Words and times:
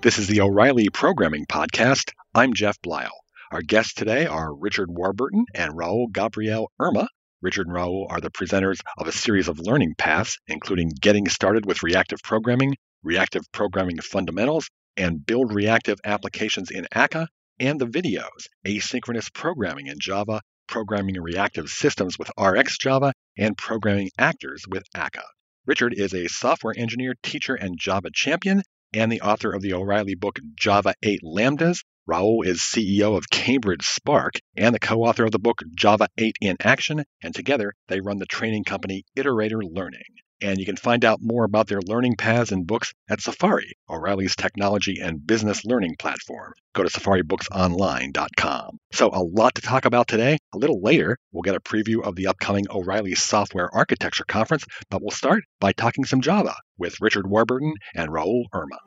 This 0.00 0.16
is 0.16 0.28
the 0.28 0.42
O'Reilly 0.42 0.90
Programming 0.90 1.44
Podcast. 1.46 2.12
I'm 2.32 2.54
Jeff 2.54 2.80
Bleiel. 2.82 3.10
Our 3.50 3.62
guests 3.62 3.94
today 3.94 4.26
are 4.26 4.54
Richard 4.54 4.88
Warburton 4.92 5.44
and 5.56 5.76
Raoul-Gabriel 5.76 6.70
Urma. 6.80 7.08
Richard 7.42 7.66
and 7.66 7.74
Raoul 7.74 8.06
are 8.08 8.20
the 8.20 8.30
presenters 8.30 8.78
of 8.96 9.08
a 9.08 9.12
series 9.12 9.48
of 9.48 9.58
learning 9.58 9.96
paths, 9.98 10.38
including 10.46 10.92
Getting 11.00 11.28
Started 11.28 11.66
with 11.66 11.82
Reactive 11.82 12.22
Programming, 12.22 12.76
Reactive 13.02 13.42
Programming 13.50 13.98
Fundamentals, 13.98 14.70
and 14.96 15.26
Build 15.26 15.52
Reactive 15.52 15.98
Applications 16.04 16.70
in 16.70 16.86
akka, 16.94 17.26
and 17.58 17.80
the 17.80 17.86
videos, 17.86 18.46
Asynchronous 18.64 19.34
Programming 19.34 19.88
in 19.88 19.98
Java, 19.98 20.42
Programming 20.68 21.20
Reactive 21.20 21.68
Systems 21.68 22.16
with 22.16 22.30
RxJava, 22.38 23.10
and 23.36 23.58
Programming 23.58 24.10
Actors 24.16 24.62
with 24.68 24.84
akka. 24.94 25.24
Richard 25.66 25.92
is 25.92 26.14
a 26.14 26.28
software 26.28 26.74
engineer, 26.76 27.14
teacher, 27.24 27.56
and 27.56 27.76
Java 27.76 28.10
champion, 28.14 28.62
and 28.92 29.12
the 29.12 29.20
author 29.20 29.52
of 29.52 29.62
the 29.62 29.74
O'Reilly 29.74 30.14
book 30.14 30.38
Java 30.54 30.94
8 31.02 31.20
Lambdas. 31.22 31.84
Raoul 32.06 32.42
is 32.42 32.60
CEO 32.60 33.16
of 33.16 33.28
Cambridge 33.28 33.84
Spark 33.84 34.40
and 34.56 34.74
the 34.74 34.78
co 34.78 35.04
author 35.04 35.24
of 35.24 35.32
the 35.32 35.38
book 35.38 35.62
Java 35.74 36.08
8 36.16 36.36
in 36.40 36.56
Action, 36.60 37.04
and 37.22 37.34
together 37.34 37.74
they 37.88 38.00
run 38.00 38.18
the 38.18 38.26
training 38.26 38.64
company 38.64 39.04
Iteratr 39.16 39.60
Learning. 39.62 40.00
And 40.40 40.58
you 40.58 40.66
can 40.66 40.76
find 40.76 41.04
out 41.04 41.18
more 41.20 41.44
about 41.44 41.66
their 41.66 41.80
learning 41.80 42.16
paths 42.16 42.52
and 42.52 42.66
books 42.66 42.92
at 43.08 43.20
Safari, 43.20 43.72
O'Reilly's 43.90 44.36
technology 44.36 45.00
and 45.00 45.26
business 45.26 45.64
learning 45.64 45.96
platform. 45.98 46.52
Go 46.74 46.84
to 46.84 46.90
safaribooksonline.com. 46.90 48.78
So, 48.92 49.10
a 49.12 49.22
lot 49.22 49.56
to 49.56 49.62
talk 49.62 49.84
about 49.84 50.06
today. 50.06 50.38
A 50.54 50.58
little 50.58 50.80
later, 50.80 51.18
we'll 51.32 51.42
get 51.42 51.56
a 51.56 51.60
preview 51.60 52.02
of 52.02 52.14
the 52.14 52.28
upcoming 52.28 52.66
O'Reilly 52.70 53.16
Software 53.16 53.68
Architecture 53.74 54.24
Conference, 54.24 54.64
but 54.90 55.02
we'll 55.02 55.10
start 55.10 55.42
by 55.60 55.72
talking 55.72 56.04
some 56.04 56.20
Java 56.20 56.54
with 56.78 57.00
Richard 57.00 57.28
Warburton 57.28 57.74
and 57.96 58.12
Raoul 58.12 58.46
Urma. 58.54 58.78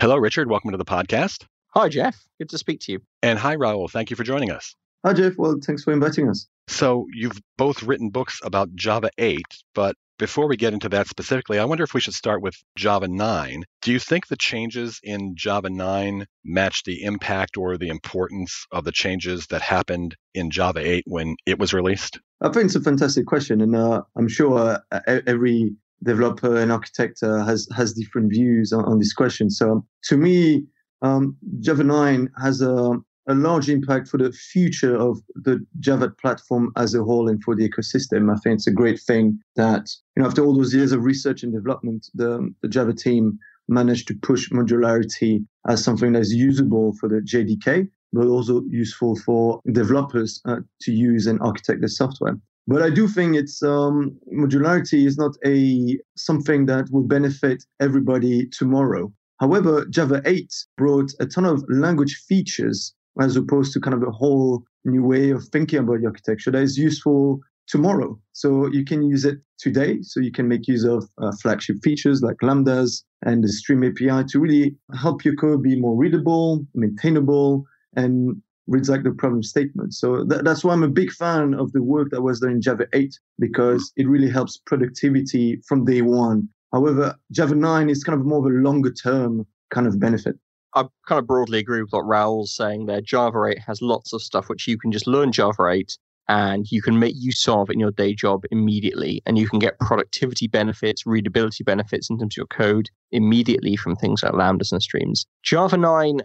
Hello, 0.00 0.16
Richard. 0.16 0.48
Welcome 0.48 0.70
to 0.70 0.76
the 0.76 0.84
podcast. 0.84 1.46
Hi, 1.74 1.88
Jeff. 1.88 2.16
Good 2.38 2.50
to 2.50 2.58
speak 2.58 2.80
to 2.82 2.92
you. 2.92 3.00
And 3.22 3.38
hi, 3.38 3.54
Raoul. 3.54 3.88
Thank 3.88 4.10
you 4.10 4.16
for 4.16 4.24
joining 4.24 4.50
us. 4.50 4.74
Hi, 5.04 5.12
Jeff. 5.12 5.34
Well, 5.36 5.56
thanks 5.64 5.84
for 5.84 5.92
inviting 5.92 6.28
us. 6.28 6.46
So, 6.68 7.06
you've 7.12 7.40
both 7.56 7.82
written 7.82 8.10
books 8.10 8.40
about 8.42 8.74
Java 8.74 9.10
8, 9.18 9.42
but 9.74 9.94
before 10.18 10.48
we 10.48 10.56
get 10.56 10.72
into 10.72 10.88
that 10.88 11.08
specifically, 11.08 11.58
I 11.58 11.64
wonder 11.64 11.84
if 11.84 11.94
we 11.94 12.00
should 12.00 12.14
start 12.14 12.40
with 12.40 12.54
Java 12.76 13.06
9. 13.06 13.64
Do 13.82 13.92
you 13.92 13.98
think 13.98 14.26
the 14.26 14.36
changes 14.36 14.98
in 15.02 15.36
Java 15.36 15.68
9 15.68 16.26
match 16.44 16.84
the 16.84 17.02
impact 17.04 17.56
or 17.56 17.76
the 17.76 17.88
importance 17.88 18.66
of 18.72 18.84
the 18.84 18.92
changes 18.92 19.46
that 19.48 19.62
happened 19.62 20.16
in 20.34 20.50
Java 20.50 20.80
8 20.80 21.04
when 21.06 21.36
it 21.46 21.58
was 21.58 21.74
released? 21.74 22.18
I 22.40 22.48
think 22.48 22.66
it's 22.66 22.76
a 22.76 22.80
fantastic 22.80 23.26
question, 23.26 23.60
and 23.60 23.76
uh, 23.76 24.02
I'm 24.16 24.28
sure 24.28 24.78
uh, 24.90 25.00
every 25.06 25.74
developer 26.02 26.56
and 26.56 26.70
architect 26.70 27.22
uh, 27.22 27.44
has 27.44 27.66
has 27.74 27.94
different 27.94 28.30
views 28.30 28.72
on, 28.72 28.84
on 28.84 28.98
this 28.98 29.14
question. 29.14 29.50
So 29.50 29.86
to 30.04 30.16
me, 30.16 30.66
um, 31.02 31.36
Java 31.60 31.84
9 31.84 32.30
has 32.42 32.60
a, 32.60 32.96
a 33.28 33.34
large 33.34 33.68
impact 33.68 34.08
for 34.08 34.18
the 34.18 34.32
future 34.32 34.96
of 34.96 35.20
the 35.34 35.64
Java 35.80 36.10
platform 36.10 36.72
as 36.76 36.94
a 36.94 37.02
whole 37.02 37.28
and 37.28 37.42
for 37.42 37.56
the 37.56 37.68
ecosystem. 37.68 38.32
I 38.32 38.38
think 38.40 38.56
it's 38.56 38.66
a 38.66 38.72
great 38.72 39.00
thing 39.00 39.40
that 39.56 39.90
you 40.16 40.22
know 40.22 40.28
after 40.28 40.44
all 40.44 40.56
those 40.56 40.74
years 40.74 40.92
of 40.92 41.04
research 41.04 41.42
and 41.42 41.52
development, 41.52 42.08
the, 42.14 42.52
the 42.62 42.68
Java 42.68 42.92
team 42.92 43.38
managed 43.68 44.06
to 44.08 44.14
push 44.14 44.50
modularity 44.50 45.44
as 45.68 45.82
something 45.82 46.12
that's 46.12 46.32
usable 46.32 46.94
for 47.00 47.08
the 47.08 47.16
JDK, 47.16 47.88
but 48.12 48.26
also 48.26 48.62
useful 48.68 49.16
for 49.16 49.60
developers 49.72 50.40
uh, 50.44 50.58
to 50.82 50.92
use 50.92 51.26
and 51.26 51.40
architect 51.40 51.80
the 51.80 51.88
software. 51.88 52.38
But 52.68 52.82
I 52.82 52.90
do 52.90 53.06
think 53.06 53.36
it's 53.36 53.62
um, 53.62 54.16
modularity 54.32 55.06
is 55.06 55.16
not 55.16 55.36
a 55.44 55.98
something 56.16 56.66
that 56.66 56.90
will 56.90 57.02
benefit 57.02 57.64
everybody 57.80 58.46
tomorrow. 58.46 59.12
However, 59.38 59.84
Java 59.86 60.22
8 60.24 60.52
brought 60.76 61.12
a 61.20 61.26
ton 61.26 61.44
of 61.44 61.62
language 61.68 62.24
features 62.26 62.94
as 63.20 63.36
opposed 63.36 63.72
to 63.72 63.80
kind 63.80 63.94
of 63.94 64.02
a 64.02 64.12
whole 64.12 64.64
new 64.84 65.02
way 65.02 65.30
of 65.30 65.44
thinking 65.48 65.78
about 65.78 66.00
the 66.00 66.06
architecture 66.06 66.50
that 66.50 66.62
is 66.62 66.78
useful 66.78 67.40
tomorrow. 67.66 68.18
So 68.32 68.66
you 68.68 68.84
can 68.84 69.02
use 69.02 69.24
it 69.24 69.38
today. 69.58 69.98
So 70.02 70.20
you 70.20 70.30
can 70.30 70.48
make 70.48 70.68
use 70.68 70.84
of 70.84 71.08
uh, 71.18 71.32
flagship 71.42 71.76
features 71.82 72.22
like 72.22 72.36
Lambdas 72.42 73.02
and 73.24 73.42
the 73.42 73.48
Stream 73.48 73.82
API 73.84 74.24
to 74.28 74.38
really 74.38 74.76
help 74.94 75.24
your 75.24 75.34
code 75.34 75.62
be 75.62 75.78
more 75.78 75.96
readable, 75.96 76.64
maintainable, 76.74 77.64
and 77.96 78.40
reads 78.66 78.88
like 78.88 79.04
the 79.04 79.12
problem 79.12 79.42
statement. 79.42 79.94
So 79.94 80.26
th- 80.26 80.42
that's 80.42 80.64
why 80.64 80.72
I'm 80.72 80.82
a 80.82 80.88
big 80.88 81.12
fan 81.12 81.54
of 81.54 81.72
the 81.72 81.82
work 81.82 82.10
that 82.10 82.22
was 82.22 82.40
done 82.40 82.50
in 82.50 82.62
Java 82.62 82.86
8 82.92 83.18
because 83.38 83.92
it 83.96 84.08
really 84.08 84.30
helps 84.30 84.58
productivity 84.58 85.60
from 85.66 85.84
day 85.84 86.02
one. 86.02 86.48
However, 86.72 87.14
Java 87.30 87.54
9 87.54 87.88
is 87.88 88.04
kind 88.04 88.18
of 88.18 88.26
more 88.26 88.38
of 88.38 88.46
a 88.46 88.56
longer 88.56 88.92
term 88.92 89.46
kind 89.70 89.86
of 89.86 89.98
benefit. 89.98 90.36
I 90.76 90.84
kind 91.08 91.18
of 91.18 91.26
broadly 91.26 91.58
agree 91.58 91.80
with 91.80 91.90
what 91.90 92.06
Raoul's 92.06 92.54
saying 92.54 92.84
there. 92.84 93.00
Java 93.00 93.46
8 93.46 93.58
has 93.60 93.80
lots 93.80 94.12
of 94.12 94.20
stuff 94.20 94.50
which 94.50 94.68
you 94.68 94.76
can 94.76 94.92
just 94.92 95.06
learn 95.06 95.32
Java 95.32 95.68
8 95.68 95.96
and 96.28 96.70
you 96.70 96.82
can 96.82 96.98
make 96.98 97.14
use 97.16 97.48
of 97.48 97.70
in 97.70 97.80
your 97.80 97.92
day 97.92 98.14
job 98.14 98.44
immediately. 98.50 99.22
And 99.24 99.38
you 99.38 99.48
can 99.48 99.58
get 99.58 99.80
productivity 99.80 100.48
benefits, 100.48 101.06
readability 101.06 101.64
benefits 101.64 102.10
in 102.10 102.18
terms 102.18 102.34
of 102.34 102.36
your 102.36 102.46
code 102.46 102.90
immediately 103.10 103.76
from 103.76 103.96
things 103.96 104.22
like 104.22 104.32
Lambdas 104.32 104.70
and 104.70 104.82
streams. 104.82 105.24
Java 105.42 105.78
9 105.78 106.20